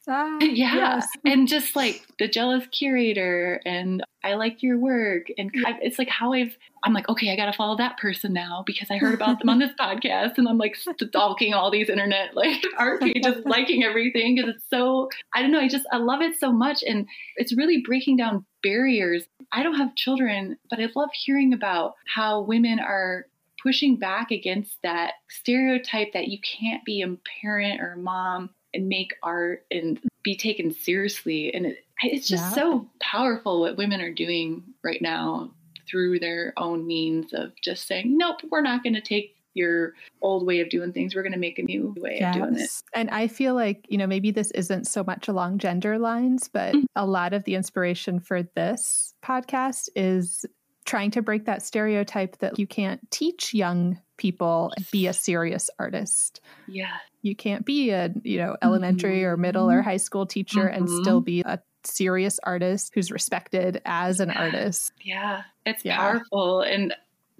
Ah, 0.09 0.39
yeah. 0.41 0.75
Yes. 0.75 1.09
And 1.25 1.49
just 1.49 1.75
like 1.75 2.03
the 2.19 2.29
jealous 2.29 2.65
curator 2.69 3.61
and 3.67 4.03
I 4.23 4.35
like 4.35 4.63
your 4.63 4.79
work. 4.79 5.27
And 5.37 5.51
it's 5.83 5.99
like 5.99 6.09
how 6.09 6.33
I've, 6.33 6.57
I'm 6.85 6.93
like, 6.93 7.09
okay, 7.09 7.33
I 7.33 7.37
got 7.37 7.47
to 7.47 7.53
follow 7.53 7.77
that 7.77 7.99
person 7.99 8.33
now 8.33 8.63
because 8.67 8.91
I 8.91 8.97
heard 8.99 9.15
about 9.21 9.39
them 9.39 9.49
on 9.49 9.59
this 9.59 9.73
podcast. 9.79 10.39
And 10.39 10.49
I'm 10.49 10.59
like 10.59 10.77
stalking 10.77 11.55
all 11.55 11.71
these 11.71 11.89
internet 11.89 12.35
like 12.35 12.63
art 12.79 13.01
pages, 13.01 13.45
liking 13.45 13.85
everything 13.85 14.37
because 14.37 14.55
it's 14.55 14.65
so, 14.71 15.09
I 15.35 15.43
don't 15.43 15.53
know, 15.53 15.61
I 15.61 15.69
just, 15.69 15.87
I 15.93 15.99
love 15.99 16.23
it 16.23 16.39
so 16.39 16.53
much. 16.53 16.83
And 16.87 17.07
it's 17.37 17.57
really 17.57 17.83
breaking 17.85 18.17
down 18.17 18.45
barriers. 18.63 19.25
I 19.53 19.63
don't 19.63 19.77
have 19.77 19.95
children, 19.97 20.57
but 20.71 20.81
I 20.81 20.89
love 20.95 21.11
hearing 21.13 21.53
about 21.53 21.95
how 22.13 22.43
women 22.43 22.79
are 22.79 23.27
pushing 23.63 23.97
back 23.97 24.31
against 24.31 24.77
that 24.83 25.15
stereotype 25.29 26.13
that 26.13 26.29
you 26.29 26.39
can't 26.41 26.85
be 26.85 27.03
a 27.03 27.17
parent 27.41 27.81
or 27.81 27.93
a 27.93 27.99
mom 27.99 28.51
and 28.77 28.89
make 28.89 29.14
art 29.22 29.64
and 29.70 29.99
be 30.22 30.37
taken 30.37 30.70
seriously. 30.72 31.53
And 31.53 31.66
it, 31.66 31.79
it's 32.03 32.29
just 32.29 32.45
yeah. 32.45 32.51
so 32.51 32.91
powerful 33.01 33.61
what 33.61 33.77
women 33.77 34.01
are 34.01 34.12
doing 34.12 34.62
right 34.85 35.01
now 35.01 35.53
through 35.89 36.18
their 36.18 36.53
own 36.57 36.87
means 36.87 37.33
of 37.33 37.53
just 37.62 37.87
saying, 37.87 38.16
nope, 38.16 38.41
we're 38.51 38.61
not 38.61 38.83
going 38.83 38.95
to 38.95 39.01
take 39.01 39.37
your 39.55 39.95
old 40.20 40.47
way 40.47 40.61
of 40.61 40.68
doing 40.68 40.93
things. 40.93 41.14
We're 41.14 41.22
going 41.22 41.33
to 41.33 41.39
make 41.39 41.59
a 41.59 41.62
new 41.62 41.95
way 41.99 42.18
yes. 42.20 42.37
of 42.37 42.43
doing 42.43 42.57
it. 42.57 42.70
And 42.93 43.09
I 43.11 43.27
feel 43.27 43.55
like, 43.55 43.87
you 43.89 43.97
know, 43.97 44.07
maybe 44.07 44.31
this 44.31 44.51
isn't 44.51 44.87
so 44.87 45.03
much 45.03 45.29
along 45.29 45.59
gender 45.59 45.99
lines, 45.99 46.49
but 46.53 46.74
mm-hmm. 46.74 46.85
a 46.95 47.07
lot 47.07 47.33
of 47.33 47.45
the 47.45 47.55
inspiration 47.55 48.20
for 48.20 48.43
this 48.43 49.14
podcast 49.24 49.89
is 49.97 50.45
trying 50.85 51.11
to 51.12 51.22
break 51.22 51.47
that 51.47 51.62
stereotype 51.62 52.39
that 52.39 52.59
you 52.59 52.66
can't 52.66 53.01
teach 53.11 53.55
young 53.55 53.99
people 54.17 54.73
be 54.91 55.07
a 55.07 55.12
serious 55.12 55.71
artist. 55.79 56.41
Yeah. 56.67 56.97
You 57.23 57.35
can't 57.35 57.64
be 57.64 57.91
a, 57.91 58.12
you 58.23 58.39
know, 58.39 58.57
elementary 58.62 59.21
mm-hmm. 59.21 59.31
or 59.31 59.37
middle 59.37 59.71
or 59.71 59.83
high 59.83 59.97
school 59.97 60.27
teacher 60.27 60.61
mm-hmm. 60.61 60.77
and 60.77 60.89
still 60.89 61.21
be 61.21 61.41
a 61.41 61.61
serious 61.85 62.39
artist 62.43 62.93
who's 62.95 63.11
respected 63.11 63.81
as 63.85 64.21
an 64.21 64.31
artist. 64.31 64.93
Yeah. 65.03 65.43
It's 65.64 65.85
yeah. 65.85 65.97
powerful 65.97 66.61
and 66.61 66.95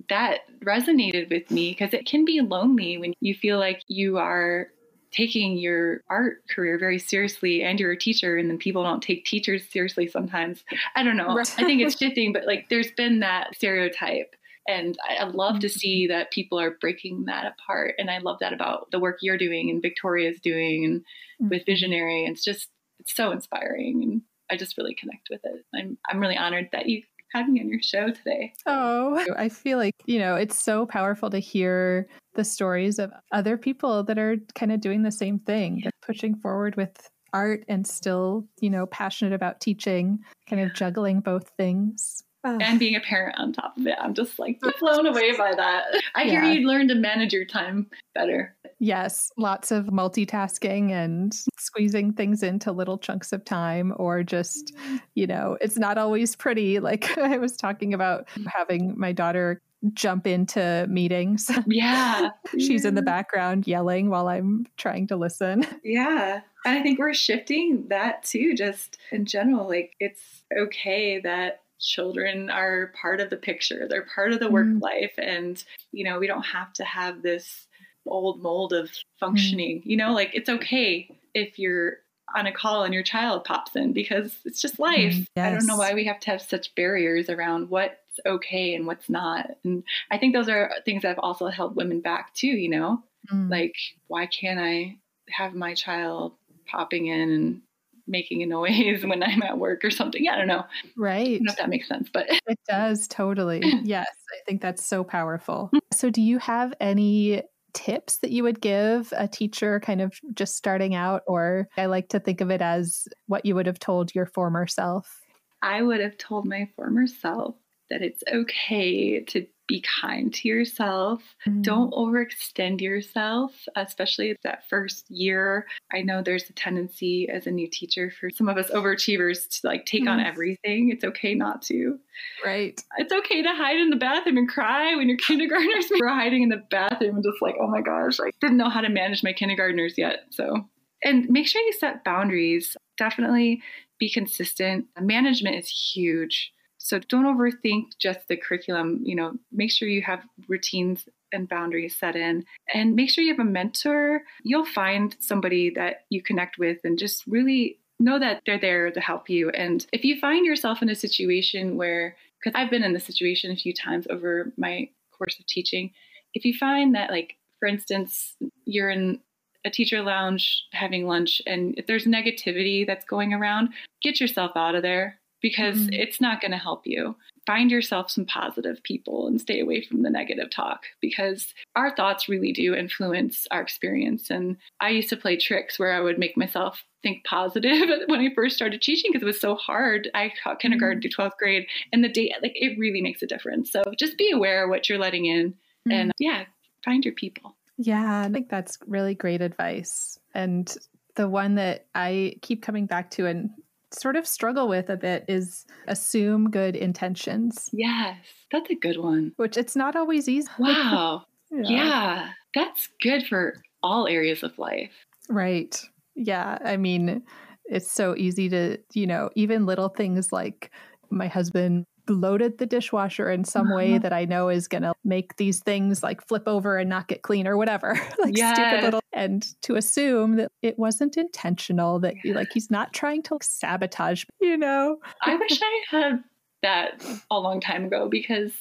that 0.09 0.41
resonated 0.61 1.31
with 1.31 1.51
me 1.51 1.70
because 1.70 1.95
it 1.95 2.07
can 2.07 2.24
be 2.24 2.41
lonely 2.41 2.99
when 2.99 3.14
you 3.20 3.35
feel 3.35 3.59
like 3.59 3.83
you 3.89 4.18
are 4.18 4.68
taking 5.11 5.57
your 5.57 6.03
art 6.11 6.43
career 6.51 6.79
very 6.79 6.99
seriously 6.99 7.62
and 7.62 7.81
you're 7.81 7.93
a 7.93 7.99
teacher 7.99 8.37
and 8.37 8.51
then 8.51 8.59
people 8.59 8.83
don't 8.83 9.03
take 9.03 9.24
teachers 9.24 9.62
seriously 9.70 10.07
sometimes. 10.07 10.62
I 10.95 11.03
don't 11.03 11.16
know. 11.16 11.35
Right. 11.35 11.55
I 11.59 11.64
think 11.64 11.81
it's 11.81 11.97
shifting, 11.99 12.33
but 12.33 12.47
like 12.47 12.68
there's 12.68 12.91
been 12.91 13.20
that 13.20 13.55
stereotype. 13.55 14.37
And 14.69 14.99
I, 15.09 15.25
love 15.25 15.61
to 15.61 15.69
see 15.69 16.05
mm-hmm. 16.05 16.12
that 16.12 16.33
people 16.33 16.59
are 16.59 16.77
breaking 16.81 17.25
that 17.27 17.47
apart. 17.47 17.95
And 17.99 18.11
I 18.11 18.19
love 18.19 18.39
that 18.41 18.53
about 18.53 18.91
the 18.91 18.99
work 18.99 19.19
you're 19.21 19.39
doing 19.39 19.71
and 19.71 19.83
Victoria's 19.83 20.41
doing 20.41 20.85
and 20.85 21.01
mm-hmm. 21.01 21.49
with 21.51 21.67
Visionary. 21.67 22.25
It's 22.25 22.45
just 22.45 22.69
it's 22.99 23.14
so 23.14 23.31
inspiring 23.31 24.03
and 24.03 24.23
I 24.51 24.57
just 24.57 24.77
really 24.79 24.95
connect 24.95 25.29
with 25.31 25.41
it. 25.45 25.64
I'm 25.75 25.99
I'm 26.09 26.21
really 26.21 26.37
honored 26.37 26.69
that 26.73 26.89
you 26.89 27.03
had 27.33 27.49
me 27.49 27.61
on 27.61 27.69
your 27.69 27.83
show 27.83 28.11
today. 28.11 28.53
Oh, 28.67 29.25
I 29.37 29.49
feel 29.49 29.79
like, 29.79 29.95
you 30.07 30.19
know, 30.19 30.37
it's 30.37 30.61
so 30.61 30.87
powerful 30.87 31.31
to 31.31 31.39
hear 31.39 32.09
the 32.35 32.45
stories 32.45 32.99
of 32.99 33.12
other 33.33 33.57
people 33.57 34.05
that 34.05 34.19
are 34.19 34.37
kind 34.55 34.73
of 34.73 34.81
doing 34.81 35.03
the 35.03 35.11
same 35.11 35.39
thing, 35.41 35.81
yeah. 35.85 35.91
pushing 36.03 36.37
forward 36.37 36.77
with 36.77 37.09
art 37.33 37.64
and 37.69 37.87
still, 37.87 38.47
you 38.61 38.71
know, 38.71 38.87
passionate 38.87 39.35
about 39.35 39.61
teaching, 39.61 40.21
kind 40.49 40.62
of 40.62 40.75
juggling 40.75 41.21
both 41.21 41.51
things. 41.57 42.23
And 42.47 42.78
being 42.78 42.97
a 42.97 43.01
parent 43.01 43.38
on 43.38 43.53
top 43.53 43.76
of 43.76 43.86
it. 43.86 43.97
I'm 44.01 44.14
just 44.14 44.38
like 44.38 44.61
blown 44.80 45.07
away 45.07 45.36
by 45.36 45.55
that. 45.55 45.84
I 46.14 46.24
yeah. 46.24 46.44
hear 46.44 46.53
you 46.53 46.66
learn 46.66 46.88
to 46.88 46.94
manage 46.94 47.32
your 47.32 47.44
time 47.44 47.86
better. 48.14 48.57
Yes, 48.78 49.32
lots 49.36 49.70
of 49.70 49.86
multitasking 49.86 50.90
and 50.90 51.34
squeezing 51.59 52.12
things 52.12 52.42
into 52.42 52.72
little 52.72 52.99
chunks 52.99 53.32
of 53.32 53.44
time, 53.44 53.94
or 53.97 54.22
just, 54.22 54.74
you 55.14 55.26
know, 55.26 55.57
it's 55.61 55.78
not 55.78 55.99
always 55.99 56.34
pretty. 56.36 56.78
Like 56.86 57.18
I 57.18 57.38
was 57.38 57.57
talking 57.57 57.94
about 57.94 58.28
having 58.47 58.94
my 58.97 59.11
daughter 59.11 59.61
jump 59.92 60.26
into 60.26 60.86
meetings. 60.88 61.51
Yeah. 61.66 62.30
She's 62.59 62.84
in 62.84 62.94
the 62.94 63.03
background 63.03 63.66
yelling 63.66 64.09
while 64.09 64.28
I'm 64.28 64.66
trying 64.76 65.07
to 65.09 65.16
listen. 65.16 65.66
Yeah. 65.84 66.40
And 66.64 66.78
I 66.78 66.82
think 66.82 66.99
we're 66.99 67.14
shifting 67.14 67.86
that 67.88 68.24
too, 68.24 68.55
just 68.55 68.99
in 69.12 69.24
general. 69.24 69.68
Like 69.68 69.94
it's 70.01 70.42
okay 70.57 71.20
that 71.20 71.61
children 71.81 72.51
are 72.51 72.93
part 73.01 73.20
of 73.20 73.31
the 73.31 73.37
picture, 73.37 73.87
they're 73.89 74.07
part 74.14 74.33
of 74.33 74.41
the 74.41 74.51
work 74.51 74.66
mm. 74.66 74.81
life. 74.81 75.14
And, 75.18 75.62
you 75.93 76.05
know, 76.05 76.18
we 76.18 76.27
don't 76.27 76.47
have 76.47 76.72
to 76.74 76.85
have 76.85 77.22
this 77.22 77.66
old 78.07 78.41
mold 78.41 78.72
of 78.72 78.91
functioning. 79.18 79.81
Mm. 79.81 79.87
You 79.87 79.97
know, 79.97 80.12
like 80.12 80.31
it's 80.35 80.49
okay 80.49 81.09
if 81.35 81.59
you're 81.59 81.99
on 82.35 82.47
a 82.47 82.53
call 82.53 82.83
and 82.83 82.93
your 82.93 83.03
child 83.03 83.45
pops 83.45 83.77
in 83.77 83.93
because 83.93 84.37
it's 84.45 84.61
just 84.61 84.79
life. 84.79 85.14
Mm, 85.14 85.27
yes. 85.37 85.47
I 85.47 85.51
don't 85.53 85.66
know 85.66 85.77
why 85.77 85.95
we 85.95 86.05
have 86.05 86.20
to 86.20 86.31
have 86.31 86.43
such 86.43 86.74
barriers 86.74 87.31
around 87.31 87.70
what's 87.70 87.95
okay 88.24 88.74
and 88.74 88.87
what's 88.87 89.09
not. 89.09 89.51
And 89.64 89.85
I 90.11 90.18
think 90.18 90.35
those 90.35 90.49
are 90.49 90.72
things 90.85 91.03
that 91.03 91.09
have 91.09 91.18
also 91.18 91.47
held 91.49 91.77
women 91.77 92.01
back 92.01 92.35
too, 92.35 92.49
you 92.49 92.68
know? 92.68 93.03
Mm. 93.33 93.51
Like, 93.51 93.77
why 94.09 94.27
can't 94.27 94.59
I 94.59 94.97
have 95.31 95.55
my 95.55 95.74
child 95.74 96.33
popping 96.66 97.07
in 97.07 97.31
and 97.31 97.62
making 98.07 98.42
a 98.42 98.46
noise 98.46 99.04
when 99.04 99.22
I'm 99.22 99.42
at 99.42 99.59
work 99.59 99.84
or 99.84 99.90
something? 99.90 100.24
Yeah, 100.24 100.34
I 100.34 100.38
don't 100.38 100.48
know. 100.48 100.64
Right. 100.96 101.26
I 101.26 101.34
don't 101.34 101.44
know 101.44 101.52
if 101.52 101.59
that 101.59 101.68
makes 101.68 101.88
sense, 101.88 102.09
but 102.12 102.26
it 102.28 102.59
does 102.68 103.07
totally. 103.09 103.62
yes. 103.84 104.07
I 104.09 104.38
think 104.46 104.62
that's 104.62 104.84
so 104.84 105.04
powerful. 105.04 105.70
So, 105.92 106.11
do 106.11 106.20
you 106.22 106.38
have 106.38 106.74
any 106.80 107.42
tips 107.74 108.18
that 108.18 108.30
you 108.30 108.42
would 108.42 108.61
give 108.61 109.12
a 109.16 109.28
teacher 109.28 109.80
kind 109.80 110.00
of 110.00 110.18
just 110.34 110.57
starting 110.57 110.94
out? 110.94 111.22
Or 111.26 111.68
I 111.76 111.86
like 111.86 112.09
to 112.11 112.20
think 112.20 112.40
of 112.40 112.50
it 112.50 112.62
as 112.62 113.07
what 113.26 113.44
you 113.44 113.54
would 113.54 113.66
have 113.66 113.78
told 113.78 114.14
your 114.14 114.26
former 114.26 114.66
self. 114.66 115.20
I 115.62 115.82
would 115.82 116.00
have 116.00 116.18
told 116.18 116.46
my 116.46 116.68
former 116.76 117.07
self 117.07 117.57
that 117.90 118.02
it's 118.02 118.22
okay 118.32 119.20
to 119.24 119.46
be 119.67 119.85
kind 120.01 120.33
to 120.35 120.49
yourself. 120.49 121.23
Mm-hmm. 121.47 121.62
Don't 121.62 121.93
overextend 121.93 122.81
yourself, 122.81 123.53
especially 123.75 124.37
that 124.43 124.69
first 124.69 125.11
year. 125.11 125.67
I 125.93 126.03
know 126.03 126.23
there's 126.23 126.49
a 126.49 126.53
tendency 126.53 127.29
as 127.29 127.47
a 127.47 127.51
new 127.51 127.69
teacher 127.69 128.11
for 128.11 128.31
some 128.31 128.49
of 128.49 128.57
us 128.57 128.71
overachievers 128.71 129.61
to 129.61 129.67
like 129.67 129.87
take 129.87 130.03
mm-hmm. 130.03 130.11
on 130.11 130.21
everything. 130.21 130.91
It's 130.91 131.05
okay 131.05 131.35
not 131.35 131.62
to. 131.62 131.99
Right. 132.45 132.81
It's 132.99 133.12
okay 133.12 133.43
to 133.43 133.55
hide 133.55 133.79
in 133.79 133.91
the 133.91 133.97
bathroom 133.97 134.39
and 134.39 134.49
cry 134.49 134.95
when 134.95 135.09
your 135.09 135.19
kindergartners 135.27 135.91
were 136.01 136.09
hiding 136.14 136.43
in 136.43 136.49
the 136.49 136.62
bathroom 136.71 137.17
and 137.17 137.25
just 137.25 137.43
like, 137.43 137.57
oh 137.61 137.69
my 137.69 137.81
gosh, 137.81 138.21
I 138.21 138.31
didn't 138.41 138.57
know 138.57 138.71
how 138.71 138.81
to 138.81 138.89
manage 138.89 139.23
my 139.23 139.33
kindergartners 139.33 139.95
yet. 139.97 140.25
So, 140.31 140.69
and 141.03 141.29
make 141.29 141.47
sure 141.47 141.62
you 141.62 141.73
set 141.73 142.05
boundaries. 142.05 142.77
Definitely 142.97 143.62
be 143.99 144.11
consistent. 144.11 144.87
Management 145.01 145.57
is 145.57 145.69
huge 145.69 146.53
so 146.87 147.01
don't 147.01 147.24
overthink 147.24 147.99
just 147.99 148.28
the 148.28 148.37
curriculum. 148.37 149.01
You 149.03 149.16
know, 149.16 149.32
make 149.51 149.72
sure 149.72 149.89
you 149.89 150.03
have 150.03 150.22
routines 150.47 151.09
and 151.32 151.49
boundaries 151.49 151.97
set 151.97 152.14
in 152.14 152.45
and 152.72 152.95
make 152.95 153.11
sure 153.11 153.24
you 153.24 153.32
have 153.32 153.45
a 153.45 153.51
mentor. 153.51 154.22
You'll 154.45 154.64
find 154.66 155.16
somebody 155.18 155.70
that 155.70 156.05
you 156.11 156.22
connect 156.22 156.59
with 156.59 156.78
and 156.84 156.97
just 156.97 157.26
really 157.26 157.80
know 157.99 158.20
that 158.20 158.41
they're 158.47 158.61
there 158.61 158.93
to 158.93 159.01
help 159.01 159.28
you. 159.28 159.51
And 159.51 159.84
if 159.93 160.05
you 160.05 160.20
find 160.20 160.47
yourself 160.47 160.80
in 160.80 160.89
a 160.89 160.95
situation 160.95 161.76
where, 161.76 162.16
because 162.39 162.57
I've 162.57 162.70
been 162.70 162.84
in 162.84 162.93
this 162.93 163.05
situation 163.05 163.51
a 163.51 163.57
few 163.57 163.74
times 163.74 164.07
over 164.09 164.53
my 164.57 164.89
course 165.11 165.41
of 165.41 165.47
teaching, 165.47 165.91
if 166.34 166.45
you 166.45 166.55
find 166.55 166.95
that, 166.95 167.11
like, 167.11 167.34
for 167.59 167.66
instance, 167.66 168.37
you're 168.64 168.91
in 168.91 169.18
a 169.64 169.70
teacher 169.70 170.03
lounge 170.03 170.62
having 170.70 171.09
lunch 171.09 171.43
and 171.49 171.74
if 171.76 171.89
there's 171.89 172.05
negativity 172.05 172.87
that's 172.87 173.05
going 173.05 173.34
around, 173.34 173.70
get 174.03 174.20
yourself 174.20 174.53
out 174.55 174.76
of 174.76 174.82
there 174.82 175.18
because 175.43 175.78
mm-hmm. 175.78 175.93
it's 175.93 176.20
not 176.20 176.41
going 176.41 176.51
to 176.51 176.57
help 176.57 176.82
you. 176.84 177.16
Find 177.47 177.70
yourself 177.70 178.11
some 178.11 178.24
positive 178.24 178.82
people 178.82 179.28
and 179.28 179.41
stay 179.41 179.61
away 179.61 179.82
from 179.82 180.03
the 180.03 180.11
negative 180.11 180.51
talk 180.51 180.82
because 181.01 181.55
our 181.76 181.95
thoughts 181.95 182.28
really 182.28 182.53
do 182.53 182.74
influence 182.74 183.47
our 183.51 183.61
experience. 183.61 184.30
And 184.30 184.57
I 184.80 184.91
used 184.91 185.09
to 185.11 185.16
play 185.16 185.37
tricks 185.37 185.78
where 185.78 185.93
I 185.93 186.01
would 186.01 186.18
make 186.18 186.37
myself 186.37 186.82
think 187.03 187.24
positive 187.24 187.89
when 188.07 188.20
I 188.20 188.34
first 188.34 188.57
started 188.57 188.82
teaching 188.82 189.11
because 189.12 189.22
it 189.22 189.26
was 189.26 189.41
so 189.41 189.55
hard. 189.55 190.11
I 190.14 190.32
taught 190.43 190.59
kindergarten 190.59 191.01
mm-hmm. 191.01 191.09
to 191.09 191.30
12th 191.30 191.39
grade 191.39 191.66
and 191.93 192.03
the 192.03 192.09
day, 192.09 192.34
like, 192.43 192.53
it 192.55 192.76
really 192.78 193.01
makes 193.01 193.22
a 193.22 193.26
difference. 193.26 193.70
So 193.70 193.82
just 193.97 194.18
be 194.18 194.32
aware 194.32 194.64
of 194.64 194.70
what 194.70 194.89
you're 194.89 194.99
letting 194.99 195.26
in 195.26 195.51
mm-hmm. 195.51 195.93
and 195.93 196.12
yeah, 196.18 196.45
find 196.84 197.05
your 197.05 197.14
people. 197.14 197.57
Yeah, 197.78 198.22
I 198.26 198.30
think 198.30 198.49
that's 198.49 198.78
really 198.87 199.14
great 199.14 199.43
advice. 199.43 200.18
And 200.34 200.74
the 201.14 201.28
one 201.28 201.57
that 201.57 201.87
I 201.95 202.37
keep 202.43 202.62
coming 202.62 202.87
back 202.87 203.11
to 203.12 203.26
and 203.26 203.51
sort 203.93 204.16
of 204.16 204.26
struggle 204.26 204.68
with 204.68 204.91
a 204.91 204.97
bit 204.97 205.24
is 205.28 205.64
assume 205.89 206.51
good 206.51 206.76
intentions. 206.76 207.70
Yes, 207.72 208.18
that's 208.53 208.70
a 208.70 208.74
good 208.74 208.99
one. 208.99 209.32
Which 209.37 209.57
it's 209.57 209.76
not 209.76 209.97
always 209.97 210.28
easy. 210.28 210.49
Wow. 210.59 211.24
yeah. 211.51 211.62
yeah, 211.68 212.30
that's 212.55 212.89
good 213.01 213.24
for 213.26 213.55
all 213.82 214.09
areas 214.09 214.43
of 214.43 214.59
life. 214.59 214.91
Right. 215.28 215.80
Yeah. 216.14 216.59
I 216.64 216.76
mean, 216.76 217.22
it's 217.66 217.91
so 217.91 218.16
easy 218.16 218.49
to, 218.49 218.78
you 218.95 219.07
know, 219.07 219.30
even 219.37 219.66
little 219.66 219.89
things 219.89 220.32
like 220.32 220.70
my 221.11 221.28
husband 221.28 221.84
loaded 222.09 222.59
the 222.59 222.66
dishwasher 222.66 223.30
in 223.30 223.44
some 223.44 223.74
way 223.74 223.92
uh-huh. 223.92 223.98
that 224.00 224.12
I 224.12 224.24
know 224.24 224.48
is 224.48 224.68
going 224.68 224.82
to 224.82 224.94
make 225.04 225.36
these 225.36 225.61
things 225.61 226.02
like 226.02 226.26
flip 226.26 226.44
over 226.46 226.78
and 226.78 226.88
not 226.88 227.09
get 227.09 227.22
clean 227.22 227.46
or 227.46 227.57
whatever. 227.57 227.94
like 228.18 228.36
yes. 228.36 228.57
stupid 228.57 228.84
little 228.84 229.00
and 229.12 229.46
to 229.62 229.76
assume 229.76 230.36
that 230.36 230.52
it 230.62 230.78
wasn't 230.78 231.16
intentional 231.16 231.98
that 232.00 232.14
yes. 232.22 232.36
like 232.36 232.48
he's 232.52 232.70
not 232.70 232.92
trying 232.92 233.22
to 233.24 233.38
sabotage, 233.40 234.24
you 234.40 234.57
know. 234.57 234.98
I 235.22 235.36
wish 235.36 235.61
I 235.62 235.82
had 235.90 236.24
that 236.62 237.04
a 237.30 237.38
long 237.38 237.61
time 237.61 237.84
ago 237.84 238.09
because 238.09 238.52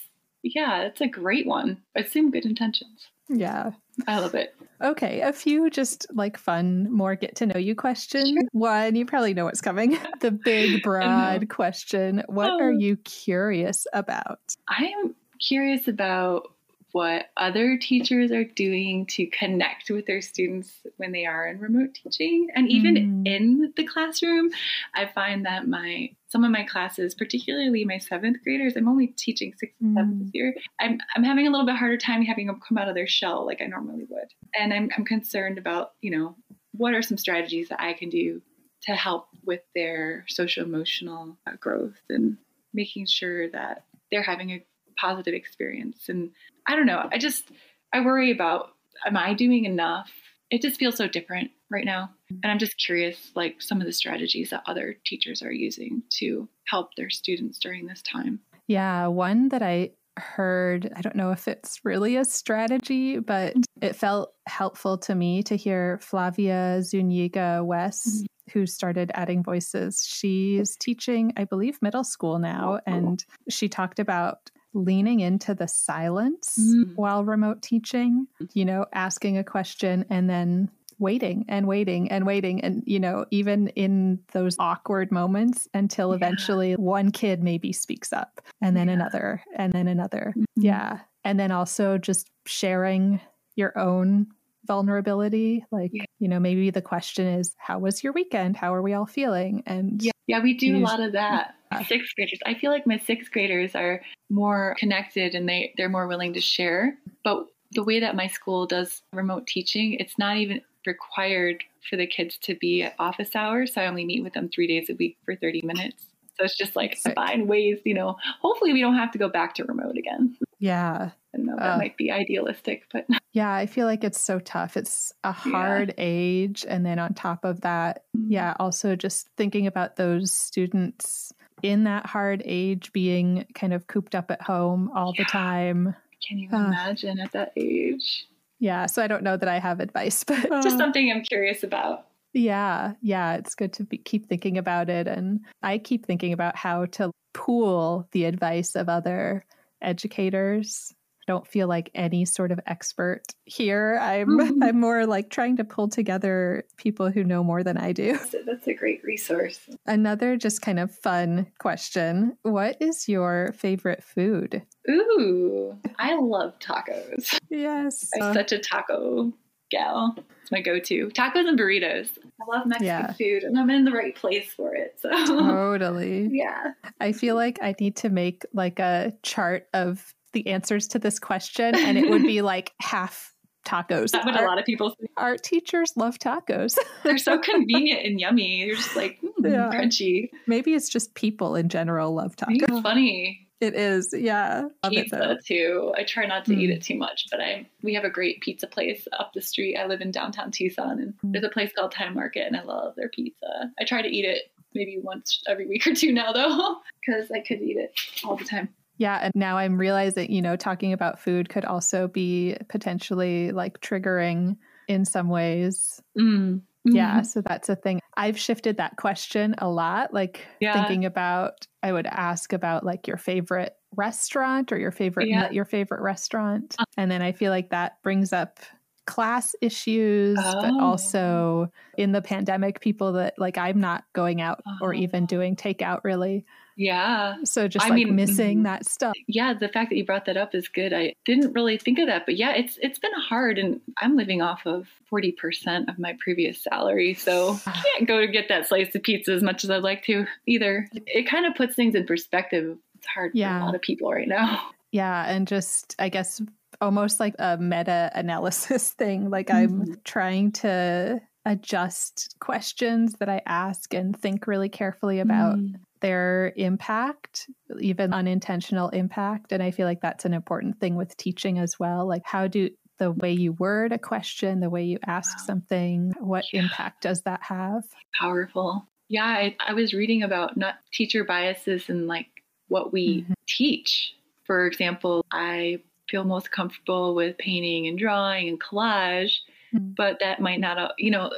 yeah, 0.44 0.84
it's 0.84 1.02
a 1.02 1.08
great 1.08 1.48
one. 1.48 1.82
Assume 1.96 2.32
good 2.32 2.46
intentions. 2.46 3.08
Yeah. 3.30 3.72
I 4.08 4.20
love 4.20 4.36
it. 4.36 4.54
Okay, 4.84 5.22
a 5.22 5.32
few 5.32 5.70
just 5.70 6.06
like 6.14 6.38
fun, 6.38 6.92
more 6.92 7.16
get 7.16 7.38
to 7.38 7.46
know 7.46 7.58
you 7.58 7.76
questions. 7.76 8.30
Sure. 8.30 8.44
One, 8.52 8.96
you 8.96 9.06
probably 9.06 9.34
know 9.34 9.46
what's 9.46 9.62
coming. 9.62 9.98
the 10.20 10.32
big, 10.32 10.84
broad 10.84 11.48
question 11.50 12.24
What 12.28 12.52
oh. 12.52 12.60
are 12.60 12.72
you 12.72 12.98
curious 12.98 13.88
about? 13.94 14.40
I 14.68 14.92
am 15.04 15.16
curious 15.40 15.88
about 15.88 16.55
what 16.96 17.26
other 17.36 17.78
teachers 17.78 18.32
are 18.32 18.46
doing 18.46 19.06
to 19.06 19.26
connect 19.26 19.90
with 19.90 20.06
their 20.06 20.22
students 20.22 20.72
when 20.96 21.12
they 21.12 21.26
are 21.26 21.46
in 21.46 21.60
remote 21.60 21.94
teaching 21.94 22.48
and 22.56 22.70
even 22.70 22.96
mm. 22.96 23.28
in 23.28 23.74
the 23.76 23.84
classroom 23.84 24.50
i 24.94 25.06
find 25.06 25.46
that 25.46 25.68
my 25.68 26.10
some 26.30 26.46
of 26.46 26.52
my 26.52 26.64
classes 26.64 27.14
particularly 27.14 27.84
my 27.84 27.98
seventh 27.98 28.38
graders 28.46 28.78
i'm 28.78 28.88
only 28.88 29.08
teaching 29.08 29.54
sixth 29.58 29.76
and 29.82 29.94
seventh 29.94 30.20
this 30.20 30.30
mm. 30.30 30.36
year 30.36 30.56
I'm, 30.80 30.98
I'm 31.18 31.26
having 31.26 31.46
a 31.46 31.50
little 31.50 31.66
bit 31.66 31.76
harder 31.76 31.98
time 31.98 32.22
having 32.22 32.48
them 32.48 32.62
come 32.66 32.78
out 32.78 32.88
of 32.88 32.96
their 32.96 33.08
shell 33.08 33.46
like 33.46 33.62
i 33.62 33.66
normally 33.66 34.06
would 34.08 34.32
and 34.58 34.74
i'm, 34.74 34.90
I'm 34.98 35.04
concerned 35.04 35.58
about 35.58 35.92
you 36.00 36.12
know 36.12 36.38
what 36.72 36.94
are 36.94 37.02
some 37.02 37.18
strategies 37.18 37.68
that 37.68 37.82
i 37.82 37.92
can 37.92 38.08
do 38.08 38.42
to 38.84 38.94
help 38.94 39.28
with 39.44 39.64
their 39.76 40.24
social 40.30 40.64
emotional 40.64 41.36
uh, 41.46 41.58
growth 41.60 42.00
and 42.10 42.38
making 42.74 43.08
sure 43.08 43.50
that 43.50 43.84
they're 44.12 44.24
having 44.24 44.52
a 44.52 44.64
positive 44.98 45.34
experience 45.34 46.10
and 46.10 46.32
I 46.68 46.76
don't 46.76 46.86
know. 46.86 47.08
I 47.12 47.18
just 47.18 47.50
I 47.94 48.02
worry 48.02 48.32
about 48.32 48.70
am 49.06 49.18
I 49.18 49.34
doing 49.34 49.66
enough? 49.66 50.12
It 50.50 50.62
just 50.62 50.80
feels 50.80 50.96
so 50.96 51.08
different 51.08 51.52
right 51.70 51.86
now. 51.86 52.12
And 52.30 52.52
I'm 52.52 52.60
just 52.60 52.78
curious, 52.78 53.32
like 53.36 53.62
some 53.62 53.82
of 53.82 53.88
the 53.88 53.94
strategies 53.94 54.52
that 54.52 54.64
other 54.68 54.96
teachers 55.06 55.42
are 55.42 55.52
using 55.52 56.04
to 56.20 56.48
help 56.68 56.96
their 56.96 57.10
students 57.10 57.60
during 57.60 57.88
this 57.88 58.02
time. 58.02 58.40
Yeah, 58.68 59.08
one 59.08 59.50
that 59.50 59.62
I 59.62 59.92
heard, 60.18 60.92
I 60.96 61.02
don't 61.02 61.16
know 61.16 61.32
if 61.32 61.48
it's 61.48 61.82
really 61.84 62.16
a 62.16 62.26
strategy, 62.26 63.20
but 63.20 63.56
it 63.82 63.96
felt 63.96 64.34
helpful 64.48 64.98
to 65.00 65.16
me 65.16 65.44
to 65.44 65.56
hear 65.56 66.00
Flavia 66.02 66.82
Zuniga 66.82 67.62
West. 67.64 68.08
Mm-hmm. 68.08 68.26
Who 68.52 68.68
started 68.68 69.12
adding 69.16 69.44
voices? 69.44 70.06
She's 70.08 70.76
teaching, 70.80 71.34
I 71.36 71.46
believe, 71.46 71.82
middle 71.82 72.04
school 72.04 72.38
now. 72.38 72.80
And 72.86 73.26
she 73.50 73.68
talked 73.68 73.98
about 73.98 74.52
leaning 74.76 75.22
into 75.22 75.56
the 75.56 75.68
silence 75.68 76.58
mm. 76.60 76.96
while 76.96 77.26
remote 77.26 77.62
teaching, 77.62 78.28
you 78.54 78.66
know, 78.66 78.86
asking 78.94 79.38
a 79.38 79.44
question 79.44 80.06
and 80.10 80.30
then 80.30 80.70
waiting 81.00 81.46
and 81.50 81.68
waiting 81.68 82.10
and 82.12 82.26
waiting 82.26 82.62
and 82.62 82.82
you 82.86 83.00
know 83.00 83.26
even 83.30 83.68
in 83.70 84.20
those 84.32 84.56
awkward 84.60 85.12
moments 85.12 85.68
until 85.74 86.10
yeah. 86.10 86.16
eventually 86.16 86.74
one 86.74 87.12
kid 87.12 87.44
maybe 87.44 87.74
speaks 87.74 88.14
up 88.14 88.40
and 88.62 88.78
then 88.78 88.88
yeah. 88.88 88.94
another 88.94 89.44
and 89.58 89.74
then 89.74 89.90
another 89.90 90.34
mm-hmm. 90.38 90.44
yeah 90.56 91.00
and 91.26 91.38
then 91.38 91.52
also 91.52 91.98
just 91.98 92.30
sharing 92.46 93.20
your 93.56 93.78
own 93.78 94.28
vulnerability 94.66 95.66
like 95.72 95.92
yeah. 95.94 96.04
you 96.20 96.28
know 96.28 96.40
maybe 96.40 96.70
the 96.70 96.82
question 96.82 97.28
is 97.28 97.56
how 97.58 97.80
was 97.80 98.04
your 98.04 98.14
weekend 98.14 98.56
how 98.58 98.74
are 98.74 98.82
we 98.82 98.94
all 98.94 99.06
feeling 99.06 99.64
and 99.66 100.02
yeah, 100.02 100.12
yeah 100.28 100.42
we 100.42 100.54
do 100.54 100.78
a 100.78 100.80
lot 100.80 101.00
of 101.00 101.12
that 101.14 101.56
sixth 101.88 102.16
graders 102.16 102.40
i 102.46 102.54
feel 102.54 102.72
like 102.72 102.88
my 102.88 102.98
sixth 102.98 103.32
graders 103.32 103.76
are 103.76 104.02
more 104.30 104.76
connected 104.80 105.36
and 105.36 105.48
they 105.48 105.74
they're 105.78 105.90
more 105.90 106.08
willing 106.08 106.34
to 106.34 106.42
share 106.42 106.98
but 107.24 107.48
the 107.72 107.84
way 107.84 108.00
that 108.00 108.16
my 108.16 108.28
school 108.28 108.66
does 108.66 109.02
remote 109.14 109.46
teaching 109.48 109.94
it's 109.94 110.18
not 110.18 110.38
even 110.38 110.62
required 110.86 111.64
for 111.90 111.96
the 111.96 112.08
kids 112.08 112.38
to 112.40 112.56
be 112.56 112.84
at 112.84 112.96
office 113.00 113.36
hours. 113.36 113.74
So 113.74 113.82
I 113.82 113.88
only 113.88 114.06
meet 114.06 114.24
with 114.24 114.34
them 114.34 114.50
three 114.50 114.68
days 114.68 114.90
a 114.90 114.96
week 114.96 115.18
for 115.26 115.36
30 115.36 115.62
minutes. 115.64 116.06
So 116.38 116.44
it's 116.44 116.58
just 116.58 116.76
like 116.76 116.98
find 117.16 117.48
ways, 117.48 117.80
you 117.86 117.94
know, 117.94 118.18
hopefully 118.42 118.74
we 118.74 118.82
don't 118.82 118.98
have 118.98 119.12
to 119.12 119.18
go 119.18 119.30
back 119.30 119.56
to 119.56 119.64
remote 119.64 119.98
again. 119.98 120.36
Yeah. 120.60 121.12
Know 121.38 121.56
that 121.58 121.76
uh, 121.76 121.78
might 121.78 121.98
be 121.98 122.12
idealistic, 122.12 122.84
but 122.92 123.06
yeah, 123.34 123.54
I 123.54 123.66
feel 123.66 123.86
like 123.86 124.04
it's 124.04 124.20
so 124.20 124.40
tough. 124.40 124.78
It's 124.78 125.14
a 125.24 125.32
hard 125.32 125.90
yeah. 125.90 126.06
age. 126.06 126.66
And 126.68 126.86
then 126.86 127.00
on 127.00 127.14
top 127.14 127.44
of 127.44 127.62
that, 127.62 128.04
mm-hmm. 128.16 128.32
yeah, 128.32 128.56
also 128.60 128.96
just 128.96 129.28
thinking 129.38 129.68
about 129.68 129.98
those 129.98 130.32
students 130.32 131.34
in 131.62 131.84
that 131.84 132.06
hard 132.06 132.42
age 132.46 132.94
being 132.94 133.46
kind 133.54 133.74
of 133.74 133.88
cooped 133.88 134.16
up 134.16 134.32
at 134.32 134.42
home 134.42 134.92
all 134.96 135.14
yeah. 135.18 135.24
the 135.24 135.30
time. 135.30 135.96
Can 136.28 136.38
you 136.38 136.50
uh, 136.52 136.66
imagine 136.66 137.20
at 137.20 137.32
that 137.34 137.52
age? 137.56 138.28
Yeah. 138.60 138.86
So 138.86 139.04
I 139.04 139.08
don't 139.08 139.24
know 139.24 139.38
that 139.38 139.50
I 139.50 139.60
have 139.60 139.80
advice, 139.80 140.24
but 140.28 140.52
uh, 140.52 140.64
just 140.64 140.78
something 140.78 141.12
I'm 141.12 141.24
curious 141.24 141.64
about. 141.64 142.08
Yeah. 142.34 142.94
Yeah. 143.02 143.36
It's 143.36 143.56
good 143.56 143.74
to 143.74 143.84
be, 143.84 143.98
keep 143.98 144.28
thinking 144.28 144.58
about 144.58 144.90
it. 144.90 145.08
And 145.08 145.42
I 145.62 145.78
keep 145.78 146.06
thinking 146.06 146.34
about 146.34 146.56
how 146.56 146.86
to 146.86 147.12
pool 147.34 148.08
the 148.12 148.26
advice 148.26 148.76
of 148.76 148.90
other 148.90 149.46
educators 149.82 150.95
don't 151.28 151.48
feel 151.48 151.68
like 151.68 151.90
any 151.96 152.26
sort 152.26 152.52
of 152.52 152.60
expert 152.66 153.24
here. 153.46 153.98
I'm 154.02 154.28
mm-hmm. 154.40 154.64
I'm 154.64 154.80
more 154.80 155.06
like 155.06 155.30
trying 155.30 155.58
to 155.58 155.64
pull 155.64 155.88
together 155.88 156.66
people 156.78 157.10
who 157.10 157.24
know 157.24 157.44
more 157.44 157.64
than 157.64 157.78
I 157.78 157.92
do. 157.92 158.18
That's 158.46 158.68
a 158.68 158.74
great 158.74 159.04
resource. 159.04 159.60
Another 159.86 160.38
just 160.38 160.62
kind 160.62 160.80
of 160.80 160.94
fun 160.94 161.48
question. 161.60 162.38
What 162.44 162.78
is 162.80 163.08
your 163.08 163.54
favorite 163.58 164.04
food? 164.04 164.64
Ooh, 164.90 165.78
I 165.98 166.16
love 166.16 166.58
tacos. 166.60 167.38
Yes. 167.50 168.10
I'm 168.20 168.34
such 168.34 168.52
a 168.52 168.60
taco 168.60 169.32
gal. 169.72 170.16
It's 170.42 170.52
my 170.52 170.62
go-to. 170.62 171.08
Tacos 171.10 171.48
and 171.48 171.58
burritos. 171.58 172.10
I 172.42 172.56
love 172.56 172.68
Mexican 172.68 172.86
yeah. 172.86 173.14
food 173.14 173.44
and 173.44 173.58
I'm 173.58 173.70
in 173.70 173.86
the 173.86 173.92
right 173.92 174.16
place 174.16 174.52
for 174.56 174.76
it. 174.76 175.00
So 175.00 175.10
Totally. 175.26 176.30
yeah. 176.32 176.72
I 177.00 177.12
feel 177.12 177.36
like 177.36 177.60
I 177.62 177.76
need 177.80 177.96
to 177.98 178.10
make 178.10 178.46
like 178.54 178.80
a 178.80 179.14
chart 179.24 179.68
of 179.74 180.14
the 180.36 180.46
answers 180.48 180.88
to 180.90 181.00
this 181.00 181.18
question 181.18 181.74
and 181.74 181.98
it 181.98 182.10
would 182.10 182.22
be 182.22 182.42
like 182.44 182.74
half 182.80 183.34
tacos. 183.66 184.12
That 184.12 184.26
what 184.26 184.40
a 184.40 184.46
lot 184.46 184.60
of 184.60 184.66
people 184.66 184.92
say. 184.92 185.08
Art 185.18 185.42
teachers 185.42 185.94
love 185.96 186.20
tacos. 186.20 186.78
They're 187.04 187.18
so 187.18 187.40
convenient 187.54 188.06
and 188.06 188.20
yummy. 188.20 188.58
You're 188.58 188.76
just 188.76 188.96
like 188.96 189.20
mm, 189.22 189.52
yeah. 189.52 189.72
crunchy. 189.74 190.30
Maybe 190.46 190.76
it's 190.76 190.90
just 190.90 191.16
people 191.16 191.56
in 191.56 191.70
general 191.70 192.14
love 192.14 192.36
tacos. 192.36 192.62
It's 192.62 192.82
funny. 192.82 193.42
It 193.62 193.74
is, 193.74 194.14
yeah. 194.16 194.64
Pizza 194.90 195.40
too. 195.44 195.94
I 195.98 196.04
try 196.04 196.26
not 196.26 196.46
to 196.46 196.52
mm. 196.52 196.60
eat 196.60 196.70
it 196.72 196.84
too 196.84 196.98
much, 196.98 197.26
but 197.32 197.40
I 197.40 197.66
we 197.82 197.94
have 197.94 198.04
a 198.04 198.10
great 198.10 198.42
pizza 198.42 198.68
place 198.68 199.08
up 199.18 199.32
the 199.34 199.42
street. 199.42 199.78
I 199.78 199.88
live 199.88 200.02
in 200.02 200.12
downtown 200.12 200.52
Tucson, 200.52 201.00
and 201.00 201.14
mm. 201.14 201.32
there's 201.32 201.46
a 201.46 201.50
place 201.50 201.72
called 201.74 201.92
Time 201.92 202.14
Market, 202.14 202.46
and 202.46 202.58
I 202.58 202.64
love 202.64 202.96
their 202.96 203.10
pizza. 203.10 203.72
I 203.80 203.86
try 203.86 204.02
to 204.02 204.10
eat 204.10 204.26
it 204.26 204.52
maybe 204.74 205.00
once 205.02 205.42
every 205.48 205.66
week 205.68 205.88
or 205.88 205.96
two 205.96 206.12
now, 206.12 206.34
though, 206.34 206.76
because 207.06 207.32
I 207.32 207.40
could 207.40 207.62
eat 207.62 207.78
it 207.78 207.94
all 208.26 208.36
the 208.36 208.44
time. 208.44 208.70
Yeah. 208.98 209.20
And 209.22 209.34
now 209.36 209.58
I'm 209.58 209.78
realizing, 209.78 210.32
you 210.32 210.42
know, 210.42 210.56
talking 210.56 210.94
about 210.94 211.20
food 211.20 211.50
could 211.50 211.66
also 211.66 212.08
be 212.08 212.56
potentially 212.70 213.52
like 213.52 213.82
triggering 213.82 214.58
in 214.88 215.06
some 215.06 215.30
ways. 215.30 216.02
Mm. 216.18 216.62
Mm-hmm. 216.88 216.96
Yeah. 216.96 217.22
So 217.24 217.42
that's 217.42 217.68
a 217.70 217.76
thing. 217.76 218.00
I've 218.16 218.38
shifted 218.38 218.78
that 218.78 218.96
question 218.98 219.56
a 219.58 219.68
lot, 219.68 220.14
like 220.14 220.46
yeah. 220.60 220.74
thinking 220.74 221.06
about, 221.06 221.68
I 221.82 221.92
would 221.92 222.06
ask 222.06 222.54
about 222.54 222.86
like 222.86 223.08
your 223.08 223.18
favorite 223.18 223.76
restaurant 223.96 224.72
or 224.72 224.78
your 224.78 224.92
favorite, 224.92 225.28
yeah. 225.28 225.50
your 225.50 225.66
favorite 225.66 226.02
restaurant. 226.02 226.76
Uh. 226.78 226.86
And 226.98 227.10
then 227.10 227.22
I 227.22 227.32
feel 227.32 227.52
like 227.52 227.72
that 227.72 228.02
brings 228.04 228.32
up 228.32 228.60
class 229.08 229.56
issues, 229.62 230.38
oh. 230.42 230.62
but 230.62 230.84
also 230.84 231.72
in 231.98 232.12
the 232.12 232.22
pandemic, 232.22 232.82
people 232.82 233.14
that 233.14 233.34
like 233.38 233.58
I'm 233.58 233.80
not 233.80 234.04
going 234.14 234.42
out 234.42 234.62
or 234.82 234.94
even 234.94 235.24
oh. 235.24 235.28
doing 235.28 235.56
takeout 235.56 236.02
really. 236.04 236.46
Yeah. 236.76 237.36
So 237.44 237.68
just 237.68 237.86
I 237.86 237.90
like 237.90 237.96
mean, 237.96 238.16
missing 238.16 238.58
mm-hmm. 238.58 238.64
that 238.64 238.86
stuff. 238.86 239.14
Yeah, 239.28 239.54
the 239.54 239.70
fact 239.70 239.90
that 239.90 239.96
you 239.96 240.06
brought 240.06 240.26
that 240.26 240.38
up 240.38 240.54
is 240.54 240.68
good. 240.68 240.94
I 240.94 241.16
didn't 241.24 241.54
really 241.54 241.78
think 241.78 242.00
of 242.00 242.08
that, 242.08 242.26
but 242.26 242.36
yeah, 242.36 242.52
it's 242.52 242.78
it's 242.82 243.00
been 243.00 243.14
hard 243.14 243.58
and 243.58 243.80
I'm 244.00 244.16
living 244.16 244.42
off 244.42 244.66
of 244.66 244.88
40% 245.12 245.90
of 245.90 245.98
my 246.00 246.18
previous 246.20 246.62
salary. 246.62 247.14
So 247.14 247.60
I 247.66 247.72
can't 247.96 248.08
go 248.08 248.20
to 248.20 248.28
get 248.28 248.50
that 248.50 248.68
slice 248.68 248.94
of 248.94 249.04
pizza 249.04 249.32
as 249.32 249.44
much 249.44 249.64
as 249.64 249.70
I'd 249.70 249.84
like 249.84 250.04
to 250.06 250.26
either. 250.46 250.88
It 250.94 251.30
kind 251.30 251.46
of 251.46 251.56
puts 251.56 251.76
things 251.76 251.96
in 251.96 252.06
perspective. 252.06 252.78
It's 252.96 253.08
hard 253.08 253.32
yeah. 253.34 253.58
for 253.58 253.64
a 253.64 253.66
lot 253.66 253.76
of 253.76 253.82
people 253.82 254.12
right 254.12 254.28
now. 254.28 254.70
Yeah, 254.92 255.30
and 255.30 255.46
just 255.46 255.94
I 256.00 256.08
guess 256.08 256.42
almost 256.80 257.20
like 257.20 257.36
a 257.38 257.58
meta 257.58 258.10
analysis 258.14 258.92
thing. 258.98 259.30
Like 259.30 259.48
mm-hmm. 259.48 259.82
I'm 259.82 260.02
trying 260.06 260.54
to 260.54 261.22
adjust 261.46 262.36
questions 262.40 263.16
that 263.20 263.28
I 263.28 263.42
ask 263.46 263.94
and 263.94 264.18
think 264.18 264.48
really 264.48 264.70
carefully 264.70 265.20
about 265.20 265.58
mm. 265.58 265.76
Their 266.02 266.54
impact, 266.56 267.50
even 267.80 268.14
unintentional 268.14 268.90
impact. 268.90 269.52
And 269.52 269.64
I 269.64 269.72
feel 269.72 269.88
like 269.88 270.02
that's 270.02 270.26
an 270.26 270.34
important 270.34 270.80
thing 270.80 270.96
with 270.96 271.16
teaching 271.18 271.60
as 271.60 271.80
well. 271.80 272.08
Like, 272.08 272.24
how 272.26 272.48
do 272.48 272.70
the 272.98 273.12
way 273.12 273.32
you 273.32 273.54
word 273.54 273.92
a 273.92 273.98
question, 273.98 274.60
the 274.60 274.70
way 274.70 274.84
you 274.84 275.00
ask 275.06 275.38
wow. 275.40 275.44
something, 275.46 276.14
what 276.20 276.46
yeah. 276.54 276.62
impact 276.62 277.02
does 277.02 277.22
that 277.24 277.42
have? 277.44 277.84
Powerful. 278.20 278.88
Yeah, 279.10 279.26
I, 279.26 279.56
I, 279.60 279.74
was 279.74 279.94
reading 279.94 280.24
about 280.24 280.58
not 280.58 280.76
teacher 280.92 281.24
biases 281.24 281.90
and 281.90 282.08
like 282.08 282.28
what 282.70 282.94
we 282.94 283.22
mm-hmm. 283.22 283.34
teach. 283.48 284.14
For 284.46 284.66
example, 284.66 285.26
I 285.32 285.82
feel 286.10 286.24
most 286.24 286.52
comfortable 286.52 287.16
with 287.16 287.38
painting 287.38 287.88
and 287.88 288.00
drawing 288.00 288.48
and 288.48 288.62
collage 288.62 289.40
mm-hmm. 289.76 289.92
but 289.96 290.20
that 290.20 290.40
might 290.40 290.60
not, 290.60 290.94
you 290.98 291.12
know, 291.12 291.32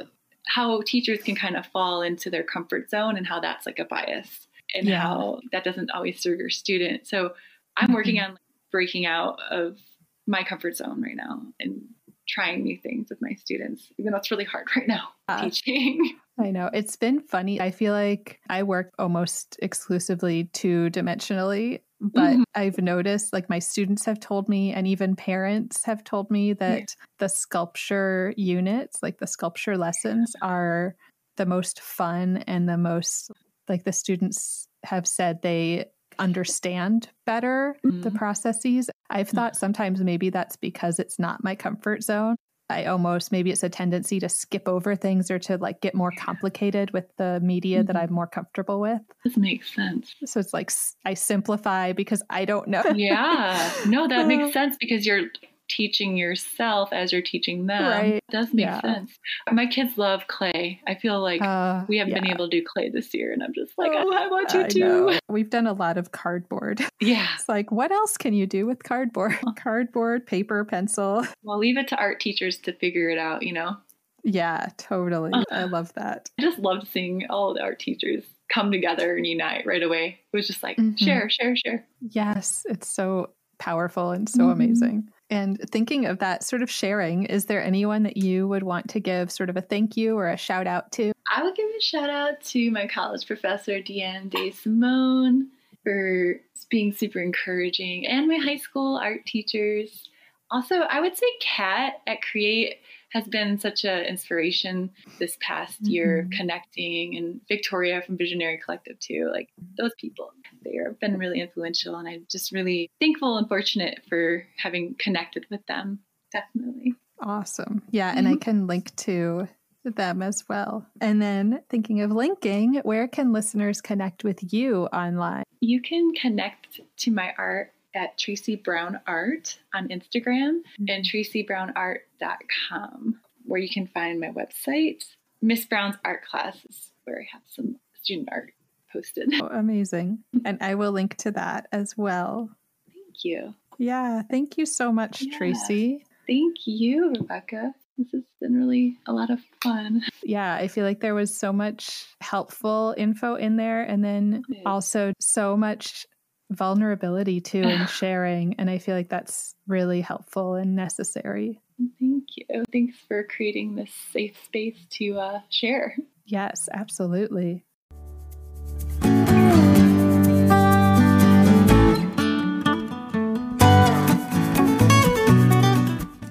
how 0.46 0.80
teachers 0.82 1.22
can 1.22 1.34
kind 1.34 1.56
of 1.56 1.66
fall 1.66 2.02
into 2.02 2.30
their 2.30 2.42
comfort 2.42 2.90
zone 2.90 3.16
and 3.16 3.26
how 3.26 3.40
that's 3.40 3.66
like 3.66 3.78
a 3.78 3.84
bias 3.84 4.47
and 4.74 4.86
yeah. 4.86 5.00
how 5.00 5.40
that 5.52 5.64
doesn't 5.64 5.90
always 5.90 6.20
serve 6.20 6.38
your 6.38 6.50
student. 6.50 7.06
So 7.06 7.32
I'm 7.76 7.92
working 7.92 8.16
mm-hmm. 8.16 8.32
on 8.32 8.38
breaking 8.70 9.06
out 9.06 9.38
of 9.50 9.78
my 10.26 10.42
comfort 10.42 10.76
zone 10.76 11.02
right 11.02 11.16
now 11.16 11.42
and 11.58 11.82
trying 12.28 12.62
new 12.62 12.76
things 12.76 13.08
with 13.08 13.18
my 13.22 13.32
students, 13.34 13.90
even 13.98 14.12
though 14.12 14.18
it's 14.18 14.30
really 14.30 14.44
hard 14.44 14.66
right 14.76 14.88
now 14.88 15.08
uh, 15.28 15.44
teaching. 15.44 16.16
I 16.38 16.50
know. 16.50 16.70
It's 16.72 16.96
been 16.96 17.20
funny. 17.20 17.60
I 17.60 17.70
feel 17.70 17.92
like 17.92 18.40
I 18.48 18.62
work 18.62 18.92
almost 18.98 19.58
exclusively 19.60 20.44
two 20.52 20.90
dimensionally 20.90 21.80
but 22.00 22.30
mm-hmm. 22.30 22.42
I've 22.54 22.78
noticed, 22.78 23.32
like 23.32 23.48
my 23.48 23.58
students 23.58 24.04
have 24.04 24.20
told 24.20 24.48
me, 24.48 24.72
and 24.72 24.86
even 24.86 25.16
parents 25.16 25.84
have 25.84 26.04
told 26.04 26.30
me 26.30 26.52
that 26.54 26.78
yeah. 26.78 26.84
the 27.18 27.28
sculpture 27.28 28.32
units, 28.36 29.02
like 29.02 29.18
the 29.18 29.26
sculpture 29.26 29.76
lessons, 29.76 30.32
are 30.40 30.94
the 31.36 31.46
most 31.46 31.80
fun 31.80 32.44
and 32.46 32.68
the 32.68 32.76
most, 32.76 33.32
like 33.68 33.84
the 33.84 33.92
students 33.92 34.68
have 34.84 35.06
said 35.06 35.42
they 35.42 35.86
understand 36.18 37.08
better 37.26 37.76
mm-hmm. 37.84 38.02
the 38.02 38.10
processes. 38.10 38.90
I've 39.10 39.28
thought 39.28 39.52
mm-hmm. 39.52 39.58
sometimes 39.58 40.00
maybe 40.02 40.30
that's 40.30 40.56
because 40.56 40.98
it's 40.98 41.18
not 41.18 41.44
my 41.44 41.54
comfort 41.54 42.02
zone. 42.02 42.36
I 42.70 42.84
almost 42.84 43.32
maybe 43.32 43.50
it's 43.50 43.62
a 43.62 43.70
tendency 43.70 44.20
to 44.20 44.28
skip 44.28 44.68
over 44.68 44.94
things 44.94 45.30
or 45.30 45.38
to 45.40 45.56
like 45.56 45.80
get 45.80 45.94
more 45.94 46.12
complicated 46.18 46.90
with 46.90 47.06
the 47.16 47.40
media 47.40 47.78
mm-hmm. 47.78 47.86
that 47.86 47.96
I'm 47.96 48.12
more 48.12 48.26
comfortable 48.26 48.78
with. 48.80 49.00
This 49.24 49.38
makes 49.38 49.74
sense. 49.74 50.14
So 50.26 50.38
it's 50.38 50.52
like 50.52 50.70
I 51.06 51.14
simplify 51.14 51.92
because 51.92 52.22
I 52.28 52.44
don't 52.44 52.68
know. 52.68 52.82
yeah. 52.94 53.72
No, 53.86 54.06
that 54.06 54.26
makes 54.26 54.52
sense 54.52 54.76
because 54.78 55.06
you're 55.06 55.28
teaching 55.68 56.16
yourself 56.16 56.92
as 56.92 57.12
you're 57.12 57.22
teaching 57.22 57.66
them. 57.66 57.82
Right. 57.82 58.14
It 58.14 58.24
does 58.30 58.52
make 58.52 58.66
yeah. 58.66 58.80
sense. 58.80 59.18
My 59.50 59.66
kids 59.66 59.96
love 59.96 60.26
clay. 60.26 60.80
I 60.86 60.94
feel 60.94 61.20
like 61.20 61.42
uh, 61.42 61.84
we 61.88 61.98
haven't 61.98 62.14
yeah. 62.14 62.20
been 62.20 62.30
able 62.30 62.48
to 62.48 62.60
do 62.60 62.64
clay 62.66 62.88
this 62.88 63.12
year, 63.14 63.32
and 63.32 63.42
I'm 63.42 63.52
just 63.54 63.72
like, 63.78 63.92
oh, 63.94 64.12
I, 64.12 64.28
want 64.28 64.52
you 64.52 64.66
to. 64.66 65.20
We've 65.28 65.50
done 65.50 65.66
a 65.66 65.72
lot 65.72 65.98
of 65.98 66.12
cardboard. 66.12 66.82
Yeah. 67.00 67.28
It's 67.36 67.48
like, 67.48 67.70
what 67.70 67.92
else 67.92 68.16
can 68.16 68.34
you 68.34 68.44
do 68.44 68.66
with 68.66 68.82
cardboard? 68.82 69.38
cardboard, 69.56 70.26
paper, 70.26 70.64
pencil. 70.64 71.24
Well, 71.44 71.58
leave 71.58 71.78
it 71.78 71.86
to 71.88 71.96
art 71.96 72.18
teachers 72.18 72.58
to 72.58 72.72
figure 72.72 73.08
it 73.08 73.18
out, 73.18 73.44
you 73.44 73.52
know? 73.52 73.76
Yeah, 74.24 74.66
totally. 74.76 75.30
Uh, 75.32 75.44
I 75.50 75.64
love 75.64 75.94
that. 75.94 76.28
I 76.38 76.42
just 76.42 76.58
loved 76.58 76.88
seeing 76.88 77.26
all 77.30 77.54
the 77.54 77.62
art 77.62 77.78
teachers 77.78 78.24
come 78.52 78.72
together 78.72 79.16
and 79.16 79.26
unite 79.26 79.64
right 79.64 79.82
away. 79.82 80.18
It 80.32 80.36
was 80.36 80.48
just 80.48 80.62
like, 80.62 80.76
mm-hmm. 80.76 80.96
share, 80.96 81.30
share, 81.30 81.54
share. 81.54 81.86
Yes, 82.00 82.66
it's 82.68 82.88
so 82.88 83.30
powerful 83.58 84.10
and 84.10 84.28
so 84.28 84.40
mm-hmm. 84.40 84.50
amazing. 84.50 85.08
And 85.30 85.58
thinking 85.70 86.06
of 86.06 86.20
that 86.20 86.42
sort 86.42 86.62
of 86.62 86.70
sharing, 86.70 87.24
is 87.24 87.46
there 87.46 87.62
anyone 87.62 88.02
that 88.04 88.16
you 88.16 88.48
would 88.48 88.62
want 88.62 88.88
to 88.90 89.00
give 89.00 89.30
sort 89.30 89.50
of 89.50 89.56
a 89.56 89.60
thank 89.60 89.96
you 89.96 90.16
or 90.16 90.28
a 90.28 90.36
shout 90.36 90.66
out 90.66 90.90
to? 90.92 91.12
I 91.30 91.42
would 91.42 91.54
give 91.54 91.68
a 91.68 91.82
shout 91.82 92.08
out 92.08 92.40
to 92.46 92.70
my 92.70 92.86
college 92.86 93.26
professor, 93.26 93.80
Deanne 93.80 94.30
De 94.30 94.50
Simone, 94.50 95.48
for 95.84 96.40
being 96.70 96.92
super 96.92 97.20
encouraging, 97.20 98.06
and 98.06 98.26
my 98.26 98.36
high 98.36 98.56
school 98.56 98.96
art 98.96 99.26
teachers. 99.26 100.08
Also, 100.50 100.76
I 100.76 101.00
would 101.00 101.16
say 101.16 101.26
Kat 101.40 102.00
at 102.06 102.22
Create 102.22 102.76
has 103.10 103.26
been 103.26 103.58
such 103.58 103.84
an 103.84 104.04
inspiration 104.04 104.90
this 105.18 105.36
past 105.40 105.82
mm-hmm. 105.82 105.90
year 105.90 106.28
connecting 106.32 107.16
and 107.16 107.40
Victoria 107.48 108.02
from 108.02 108.16
Visionary 108.16 108.60
Collective 108.62 108.98
too. 108.98 109.30
Like 109.32 109.48
those 109.76 109.92
people, 109.98 110.32
they 110.64 110.78
have 110.84 111.00
been 111.00 111.18
really 111.18 111.40
influential 111.40 111.96
and 111.96 112.08
I'm 112.08 112.26
just 112.30 112.52
really 112.52 112.90
thankful 113.00 113.38
and 113.38 113.48
fortunate 113.48 114.02
for 114.08 114.44
having 114.56 114.94
connected 114.98 115.46
with 115.50 115.66
them. 115.66 116.00
Definitely. 116.32 116.94
Awesome. 117.20 117.82
Yeah, 117.90 118.12
and 118.14 118.26
mm-hmm. 118.26 118.34
I 118.34 118.44
can 118.44 118.66
link 118.66 118.94
to 118.96 119.48
them 119.84 120.22
as 120.22 120.44
well. 120.48 120.86
And 121.00 121.20
then 121.20 121.62
thinking 121.68 122.00
of 122.02 122.10
linking, 122.10 122.80
where 122.82 123.06
can 123.08 123.32
listeners 123.32 123.80
connect 123.80 124.24
with 124.24 124.52
you 124.52 124.86
online? 124.86 125.44
You 125.60 125.82
can 125.82 126.12
connect 126.14 126.80
to 126.98 127.10
my 127.10 127.32
art 127.36 127.72
at 127.94 128.18
Tracy 128.18 128.56
Brown 128.56 129.00
Art 129.06 129.58
on 129.74 129.88
Instagram 129.88 130.60
mm-hmm. 130.80 130.84
and 130.88 131.04
tracybrownart.com, 131.04 133.20
where 133.44 133.60
you 133.60 133.70
can 133.70 133.86
find 133.86 134.20
my 134.20 134.28
website. 134.28 135.04
Miss 135.40 135.64
Brown's 135.64 135.96
art 136.04 136.24
classes, 136.24 136.90
where 137.04 137.20
I 137.20 137.28
have 137.32 137.42
some 137.46 137.78
student 138.02 138.28
art 138.30 138.52
posted. 138.92 139.32
Oh, 139.40 139.48
amazing. 139.50 140.20
And 140.44 140.58
I 140.60 140.74
will 140.74 140.92
link 140.92 141.16
to 141.18 141.30
that 141.32 141.68
as 141.72 141.96
well. 141.96 142.50
Thank 142.86 143.24
you. 143.24 143.54
Yeah. 143.78 144.22
Thank 144.30 144.58
you 144.58 144.66
so 144.66 144.92
much, 144.92 145.22
yeah. 145.22 145.36
Tracy. 145.36 146.04
Thank 146.26 146.66
you, 146.66 147.14
Rebecca. 147.18 147.72
This 147.96 148.12
has 148.12 148.22
been 148.40 148.54
really 148.54 148.98
a 149.06 149.12
lot 149.12 149.30
of 149.30 149.40
fun. 149.62 150.02
Yeah, 150.22 150.54
I 150.54 150.68
feel 150.68 150.84
like 150.84 151.00
there 151.00 151.14
was 151.14 151.36
so 151.36 151.52
much 151.52 152.06
helpful 152.20 152.94
info 152.96 153.34
in 153.34 153.56
there, 153.56 153.82
and 153.82 154.04
then 154.04 154.42
also 154.64 155.12
so 155.20 155.56
much 155.56 156.06
vulnerability 156.50 157.40
too 157.40 157.62
and 157.62 157.88
sharing. 157.88 158.54
And 158.54 158.70
I 158.70 158.78
feel 158.78 158.94
like 158.94 159.08
that's 159.08 159.54
really 159.66 160.00
helpful 160.00 160.54
and 160.54 160.76
necessary. 160.76 161.60
Thank 161.98 162.24
you. 162.36 162.64
Thanks 162.72 162.96
for 163.08 163.24
creating 163.24 163.74
this 163.74 163.90
safe 164.12 164.36
space 164.44 164.78
to 164.90 165.18
uh, 165.18 165.40
share. 165.50 165.96
Yes, 166.24 166.68
absolutely. 166.72 167.64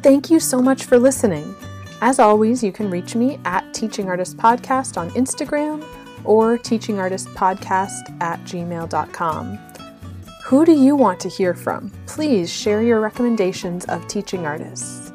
Thank 0.07 0.29
you 0.29 0.39
so 0.39 0.61
much 0.61 0.85
for 0.85 0.97
listening. 0.97 1.53
As 1.99 2.17
always, 2.17 2.63
you 2.63 2.71
can 2.71 2.89
reach 2.89 3.13
me 3.13 3.41
at 3.43 3.73
Teaching 3.73 4.07
Artist 4.07 4.37
Podcast 4.37 4.95
on 4.95 5.11
Instagram 5.11 5.85
or 6.23 6.57
teachingartistpodcast 6.57 8.21
at 8.21 8.41
gmail.com. 8.45 9.59
Who 10.45 10.63
do 10.63 10.71
you 10.71 10.95
want 10.95 11.19
to 11.19 11.27
hear 11.27 11.53
from? 11.53 11.91
Please 12.05 12.49
share 12.49 12.81
your 12.81 13.01
recommendations 13.01 13.83
of 13.87 14.07
teaching 14.07 14.45
artists. 14.45 15.11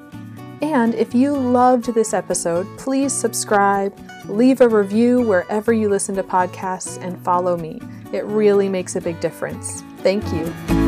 And 0.61 0.95
if 0.95 1.15
you 1.15 1.35
loved 1.39 1.95
this 1.95 2.13
episode, 2.13 2.67
please 2.77 3.15
subscribe, 3.15 3.99
leave 4.27 4.61
a 4.61 4.69
review 4.69 5.23
wherever 5.23 5.73
you 5.73 5.89
listen 5.89 6.15
to 6.17 6.23
podcasts, 6.23 7.03
and 7.03 7.19
follow 7.25 7.57
me. 7.57 7.81
It 8.13 8.27
really 8.27 8.69
makes 8.69 8.95
a 8.95 9.01
big 9.01 9.19
difference. 9.21 9.81
Thank 10.03 10.23
you. 10.35 10.82